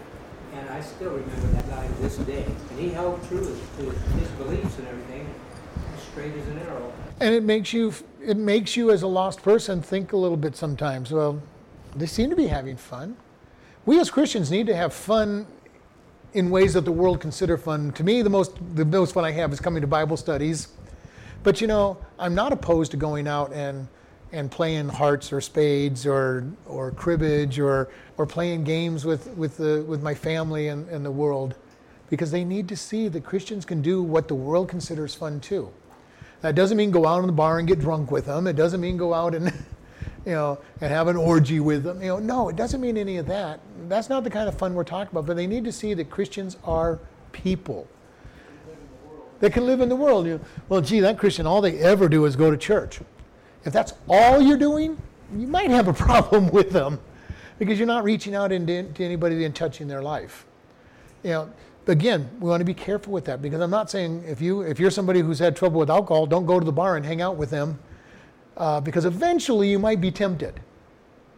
And 0.54 0.70
I 0.70 0.82
still 0.82 1.12
remember 1.12 1.48
that 1.48 1.70
guy 1.70 1.86
to 1.88 1.94
this 2.02 2.18
day. 2.18 2.46
And 2.72 2.80
he 2.80 2.90
held 2.90 3.22
true 3.28 3.42
to 3.42 3.84
his 3.84 4.30
beliefs 4.30 4.78
and 4.78 4.88
everything, 4.88 5.34
straight 6.12 6.34
as 6.34 6.48
an 6.48 6.60
arrow. 6.60 6.94
And 7.20 7.36
it 7.36 7.44
makes 7.44 7.74
you, 7.74 7.94
it 8.24 8.38
makes 8.38 8.76
you 8.76 8.92
as 8.92 9.02
a 9.02 9.08
lost 9.08 9.44
person 9.44 9.82
think 9.82 10.14
a 10.14 10.18
little 10.18 10.38
bit 10.38 10.56
sometimes. 10.56 11.12
Well, 11.12 11.42
they 11.96 12.06
seem 12.06 12.30
to 12.30 12.36
be 12.36 12.48
having 12.48 12.78
fun. 12.78 13.18
We 13.86 14.00
as 14.00 14.10
Christians 14.10 14.52
need 14.52 14.68
to 14.68 14.76
have 14.76 14.94
fun 14.94 15.48
in 16.34 16.50
ways 16.50 16.74
that 16.74 16.86
the 16.86 16.92
world 16.92 17.20
consider 17.20 17.58
fun. 17.58 17.92
To 17.94 18.04
me, 18.04 18.22
the 18.22 18.30
most 18.30 18.54
the 18.76 18.86
most 18.86 19.14
fun 19.14 19.26
I 19.26 19.32
have 19.32 19.52
is 19.54 19.60
coming 19.60 19.82
to 19.82 19.88
Bible 19.88 20.18
studies. 20.18 20.70
But 21.44 21.62
you 21.62 21.68
know, 21.68 21.98
I'm 22.20 22.36
not 22.36 22.52
opposed 22.52 22.92
to 22.92 22.98
going 22.98 23.28
out 23.28 23.54
and 23.54 23.88
and 24.32 24.52
playing 24.52 24.90
hearts 24.90 25.32
or 25.32 25.40
spades 25.42 26.06
or 26.06 26.46
or 26.66 26.92
cribbage 26.92 27.60
or 27.60 27.90
or 28.18 28.26
playing 28.26 28.64
games 28.64 29.06
with 29.06 29.28
with 29.38 29.58
the 29.58 29.84
with 29.88 30.04
my 30.04 30.14
family 30.14 30.68
and, 30.68 30.88
and 30.90 31.06
the 31.06 31.12
world 31.12 31.56
because 32.10 32.32
they 32.32 32.44
need 32.44 32.68
to 32.70 32.76
see 32.76 33.08
that 33.08 33.24
Christians 33.24 33.66
can 33.66 33.82
do 33.82 34.02
what 34.02 34.28
the 34.28 34.36
world 34.36 34.70
considers 34.70 35.14
fun 35.14 35.40
too. 35.40 35.70
That 36.42 36.56
doesn't 36.56 36.78
mean 36.78 36.92
go 36.92 37.06
out 37.06 37.22
in 37.22 37.28
the 37.28 37.34
bar 37.34 37.60
and 37.60 37.68
get 37.68 37.80
drunk 37.80 38.12
with 38.12 38.26
them. 38.26 38.48
It 38.48 38.56
doesn't 38.56 38.80
mean 38.80 38.98
go 38.98 39.14
out 39.14 39.34
and 39.34 39.52
you 40.28 40.34
know, 40.34 40.60
and 40.82 40.92
have 40.92 41.08
an 41.08 41.16
orgy 41.16 41.62
with 41.62 41.84
them. 41.84 42.02
You 42.02 42.10
know, 42.10 42.20
no, 42.20 42.50
it 42.50 42.58
doesn't 42.58 42.82
mean 42.82 42.98
any 42.98 43.16
of 43.16 43.28
that. 43.28 43.62
That's 43.88 44.10
not 44.10 44.26
the 44.26 44.30
kind 44.30 44.50
of 44.50 44.58
fun 44.58 44.74
we're 44.74 44.84
talking 44.84 45.10
about. 45.10 45.26
But 45.26 45.38
they 45.38 45.48
need 45.48 45.64
to 45.64 45.72
see 45.72 45.94
that 45.94 46.10
Christians 46.10 46.58
are 46.66 47.00
people. 47.32 47.88
They 49.40 49.50
can 49.50 49.66
live 49.66 49.80
in 49.80 49.88
the 49.88 49.96
world. 49.96 50.28
You 50.28 50.42
well, 50.68 50.82
gee, 50.82 51.00
that 51.00 51.18
Christian, 51.18 51.48
all 51.48 51.62
they 51.62 51.80
ever 51.80 52.10
do 52.10 52.26
is 52.26 52.36
go 52.36 52.52
to 52.52 52.58
church. 52.58 53.00
If 53.64 53.72
that's 53.72 53.94
all 54.10 54.42
you're 54.42 54.58
doing, 54.58 55.02
you 55.34 55.48
might 55.48 55.70
have 55.70 55.88
a 55.88 55.94
problem 56.06 56.50
with 56.50 56.72
them 56.72 57.00
because 57.58 57.80
you're 57.80 57.88
not 57.88 58.04
reaching 58.04 58.36
out 58.36 58.52
into, 58.52 58.84
to 58.84 59.06
anybody 59.06 59.46
and 59.46 59.56
touching 59.56 59.88
their 59.88 60.02
life. 60.02 60.46
You 61.24 61.30
know, 61.30 61.54
again, 61.88 62.30
we 62.42 62.50
want 62.50 62.60
to 62.60 62.66
be 62.66 62.74
careful 62.74 63.14
with 63.14 63.24
that 63.26 63.42
because 63.42 63.62
I'm 63.62 63.72
not 63.72 63.90
saying 63.90 64.26
if 64.28 64.42
you 64.42 64.60
if 64.60 64.78
you're 64.78 64.92
somebody 64.92 65.22
who's 65.22 65.40
had 65.40 65.56
trouble 65.56 65.80
with 65.80 65.90
alcohol, 65.90 66.26
don't 66.26 66.46
go 66.46 66.60
to 66.60 66.66
the 66.66 66.74
bar 66.74 66.98
and 66.98 67.06
hang 67.06 67.22
out 67.22 67.38
with 67.38 67.50
them 67.50 67.80
uh, 68.58 68.82
because 68.82 69.06
eventually 69.06 69.70
you 69.70 69.80
might 69.80 70.02
be 70.02 70.12
tempted 70.12 70.60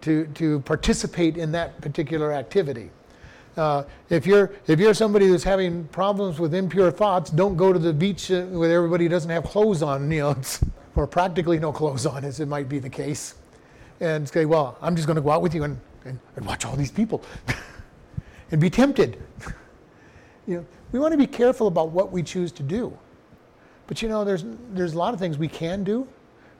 to, 0.02 0.26
to 0.28 0.62
participate 0.62 1.38
in 1.38 1.52
that 1.52 1.80
particular 1.82 2.32
activity. 2.32 2.90
Uh, 3.58 3.84
if 4.10 4.26
you're 4.26 4.52
if 4.68 4.80
you're 4.80 4.94
somebody 4.94 5.28
who's 5.28 5.44
having 5.44 5.84
problems 5.90 6.40
with 6.40 6.54
impure 6.54 6.92
thoughts, 6.92 7.30
don't 7.30 7.58
go 7.58 7.74
to 7.74 7.80
the 7.80 7.92
beach 7.92 8.32
uh, 8.32 8.44
where 8.44 8.72
everybody 8.72 9.08
doesn't 9.10 9.30
have 9.30 9.44
clothes 9.44 9.82
on, 9.84 10.10
you 10.10 10.20
know, 10.20 10.36
or 10.96 11.06
practically 11.06 11.60
no 11.60 11.74
clothes 11.74 12.06
on, 12.06 12.24
as 12.24 12.40
it 12.40 12.48
might 12.48 12.70
be 12.70 12.80
the 12.80 12.90
case, 12.90 13.36
and 14.00 14.30
say, 14.30 14.46
well, 14.46 14.78
I'm 14.82 14.96
just 14.96 15.08
going 15.08 15.16
to 15.16 15.22
go 15.22 15.32
out 15.32 15.42
with 15.42 15.54
you 15.54 15.64
and, 15.64 15.78
and, 16.06 16.20
and 16.38 16.46
watch 16.46 16.64
all 16.66 16.76
these 16.78 16.92
people, 16.92 17.22
and 18.52 18.62
be 18.62 18.70
tempted. 18.70 19.22
you 20.48 20.58
know, 20.58 20.66
we 20.94 21.00
want 21.00 21.12
to 21.12 21.18
be 21.18 21.28
careful 21.28 21.68
about 21.68 21.90
what 21.90 22.14
we 22.14 22.24
choose 22.24 22.54
to 22.54 22.64
do, 22.64 22.98
but 23.88 24.02
you 24.02 24.08
know, 24.08 24.24
there's 24.24 24.46
there's 24.72 24.94
a 24.94 24.98
lot 24.98 25.14
of 25.14 25.20
things 25.20 25.38
we 25.38 25.50
can 25.50 25.84
do, 25.84 26.08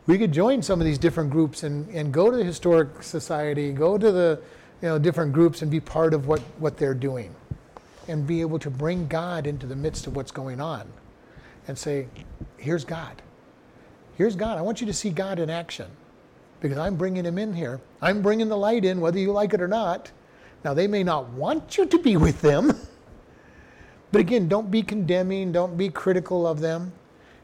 we 0.10 0.18
could 0.18 0.32
join 0.32 0.60
some 0.60 0.82
of 0.82 0.88
these 0.88 0.98
different 0.98 1.30
groups 1.30 1.62
and, 1.62 1.88
and 1.90 2.12
go 2.12 2.32
to 2.32 2.38
the 2.38 2.44
historic 2.44 3.04
society, 3.04 3.72
go 3.72 3.96
to 3.96 4.12
the 4.12 4.42
you 4.82 4.88
know 4.88 4.98
different 4.98 5.32
groups 5.32 5.62
and 5.62 5.70
be 5.70 5.80
part 5.80 6.16
of 6.16 6.26
what, 6.26 6.40
what 6.58 6.78
they're 6.78 6.96
doing 6.96 7.32
and 8.08 8.26
be 8.26 8.42
able 8.42 8.58
to 8.58 8.72
bring 8.72 9.08
God 9.08 9.46
into 9.46 9.68
the 9.68 9.76
midst 9.76 10.08
of 10.08 10.16
what's 10.16 10.32
going 10.32 10.60
on 10.60 10.92
and 11.68 11.78
say, 11.78 12.08
here's 12.58 12.84
God. 12.84 13.22
Here's 14.16 14.36
God. 14.36 14.58
I 14.58 14.64
want 14.64 14.82
you 14.82 14.88
to 14.88 14.94
see 14.94 15.12
God 15.12 15.38
in 15.38 15.48
action 15.48 15.86
because 16.60 16.80
I'm 16.80 16.96
bringing 16.96 17.24
him 17.24 17.38
in 17.38 17.54
here. 17.54 17.80
I'm 18.02 18.24
bringing 18.24 18.50
the 18.50 18.58
light 18.58 18.86
in 18.86 19.00
whether 19.00 19.20
you 19.20 19.32
like 19.32 19.54
it 19.54 19.62
or 19.62 19.68
not. 19.68 20.12
Now, 20.66 20.74
they 20.74 20.88
may 20.88 21.04
not 21.04 21.30
want 21.30 21.78
you 21.78 21.86
to 21.86 22.00
be 22.00 22.18
with 22.18 22.42
them, 22.42 22.74
but 24.12 24.22
again, 24.22 24.48
don't 24.48 24.72
be 24.72 24.82
condemning, 24.82 25.52
don't 25.52 25.78
be 25.78 25.90
critical 25.90 26.48
of 26.48 26.62
them. 26.62 26.94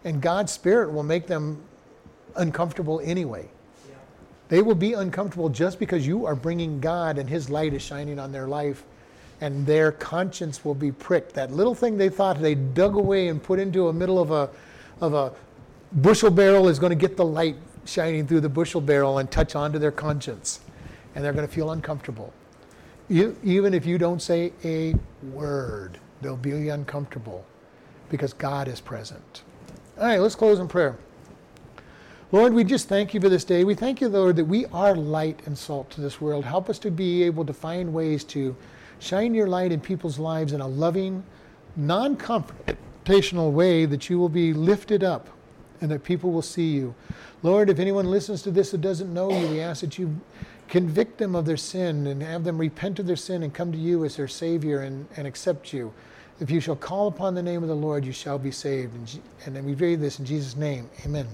And 0.04 0.20
God's 0.20 0.52
Spirit 0.52 0.92
will 0.92 1.04
make 1.04 1.28
them 1.28 1.62
uncomfortable 2.36 3.02
anyway. 3.04 3.50
They 4.48 4.62
will 4.62 4.76
be 4.76 4.94
uncomfortable 4.94 5.50
just 5.50 5.80
because 5.80 6.06
you 6.06 6.26
are 6.26 6.36
bringing 6.36 6.80
God 6.80 7.18
and 7.18 7.28
His 7.30 7.50
light 7.50 7.74
is 7.74 7.82
shining 7.82 8.20
on 8.20 8.32
their 8.32 8.48
life, 8.48 8.84
and 9.42 9.66
their 9.66 9.92
conscience 9.92 10.64
will 10.64 10.76
be 10.76 10.92
pricked. 10.92 11.34
That 11.34 11.52
little 11.52 11.76
thing 11.76 11.98
they 11.98 12.10
thought 12.10 12.40
they 12.40 12.56
dug 12.56 12.96
away 12.96 13.28
and 13.28 13.42
put 13.42 13.60
into 13.60 13.88
a 13.88 13.94
middle 13.94 14.20
of 14.20 14.32
a, 14.32 14.50
of 15.02 15.14
a 15.14 15.34
bushel 15.94 16.30
barrel 16.30 16.68
is 16.68 16.80
going 16.80 16.92
to 16.92 16.96
get 16.96 17.18
the 17.18 17.26
light 17.26 17.56
shining 17.86 18.28
through 18.28 18.42
the 18.42 18.50
bushel 18.50 18.82
barrel 18.82 19.18
and 19.18 19.30
touch 19.32 19.56
onto 19.56 19.80
their 19.80 19.92
conscience, 19.92 20.60
and 21.16 21.24
they're 21.24 21.34
going 21.34 21.48
to 21.48 21.54
feel 21.54 21.72
uncomfortable. 21.72 22.34
You, 23.10 23.38
even 23.44 23.74
if 23.74 23.86
you 23.86 23.98
don't 23.98 24.22
say 24.22 24.52
a 24.64 24.96
word, 25.32 26.00
they'll 26.22 26.38
be 26.38 26.70
uncomfortable 26.70 27.46
because 28.10 28.34
God 28.34 28.68
is 28.68 28.80
present. 28.80 29.44
All 29.98 30.06
right, 30.06 30.20
let's 30.20 30.36
close 30.36 30.60
in 30.60 30.68
prayer. 30.68 30.98
Lord, 32.36 32.54
we 32.54 32.66
just 32.66 32.90
thank 32.90 33.14
you 33.14 33.22
for 33.22 33.30
this 33.30 33.46
day. 33.46 33.64
We 33.64 33.76
thank 33.76 34.02
you, 34.02 34.10
Lord, 34.10 34.36
that 34.36 34.44
we 34.44 34.66
are 34.66 34.94
light 34.94 35.40
and 35.46 35.58
salt 35.58 35.90
to 35.92 36.02
this 36.02 36.20
world. 36.20 36.44
Help 36.44 36.70
us 36.70 36.78
to 36.80 36.92
be 36.92 37.24
able 37.24 37.46
to 37.46 37.54
find 37.54 37.94
ways 37.94 38.26
to 38.26 38.54
shine 39.00 39.34
your 39.34 39.48
light 39.48 39.72
in 39.72 39.80
people's 39.80 40.20
lives 40.20 40.52
in 40.52 40.60
a 40.60 40.68
loving, 40.68 41.24
non 41.78 42.18
confrontational 42.18 43.54
way, 43.54 43.86
that 43.86 44.10
you 44.10 44.20
will 44.20 44.28
be 44.28 44.52
lifted 44.52 45.02
up 45.02 45.30
and 45.80 45.90
that 45.90 46.04
people 46.04 46.30
will 46.30 46.42
see 46.42 46.72
you. 46.72 46.94
Lord, 47.42 47.70
if 47.70 47.80
anyone 47.80 48.12
listens 48.12 48.42
to 48.42 48.52
this 48.52 48.72
that 48.72 48.82
doesn't 48.82 49.14
know 49.14 49.32
you, 49.32 49.48
we 49.48 49.62
ask 49.62 49.80
that 49.80 49.98
you 49.98 50.20
convict 50.68 51.18
them 51.18 51.36
of 51.36 51.46
their 51.46 51.56
sin 51.56 52.06
and 52.06 52.22
have 52.22 52.44
them 52.44 52.58
repent 52.58 53.00
of 53.00 53.08
their 53.08 53.16
sin 53.16 53.44
and 53.44 53.54
come 53.54 53.72
to 53.72 53.78
you 53.78 54.04
as 54.04 54.18
their 54.18 54.28
Savior 54.28 54.82
and, 54.82 55.08
and 55.16 55.26
accept 55.26 55.72
you. 55.72 55.94
If 56.42 56.52
you 56.52 56.60
shall 56.60 56.76
call 56.76 57.08
upon 57.08 57.34
the 57.34 57.44
name 57.44 57.64
of 57.64 57.70
the 57.70 57.76
Lord, 57.76 58.04
you 58.04 58.12
shall 58.12 58.38
be 58.38 58.52
saved. 58.52 58.94
And, 58.94 59.22
and 59.46 59.56
then 59.56 59.64
we 59.64 59.74
pray 59.74 59.96
this 59.96 60.20
in 60.20 60.26
Jesus' 60.26 60.58
name. 60.58 60.90
Amen. 61.06 61.28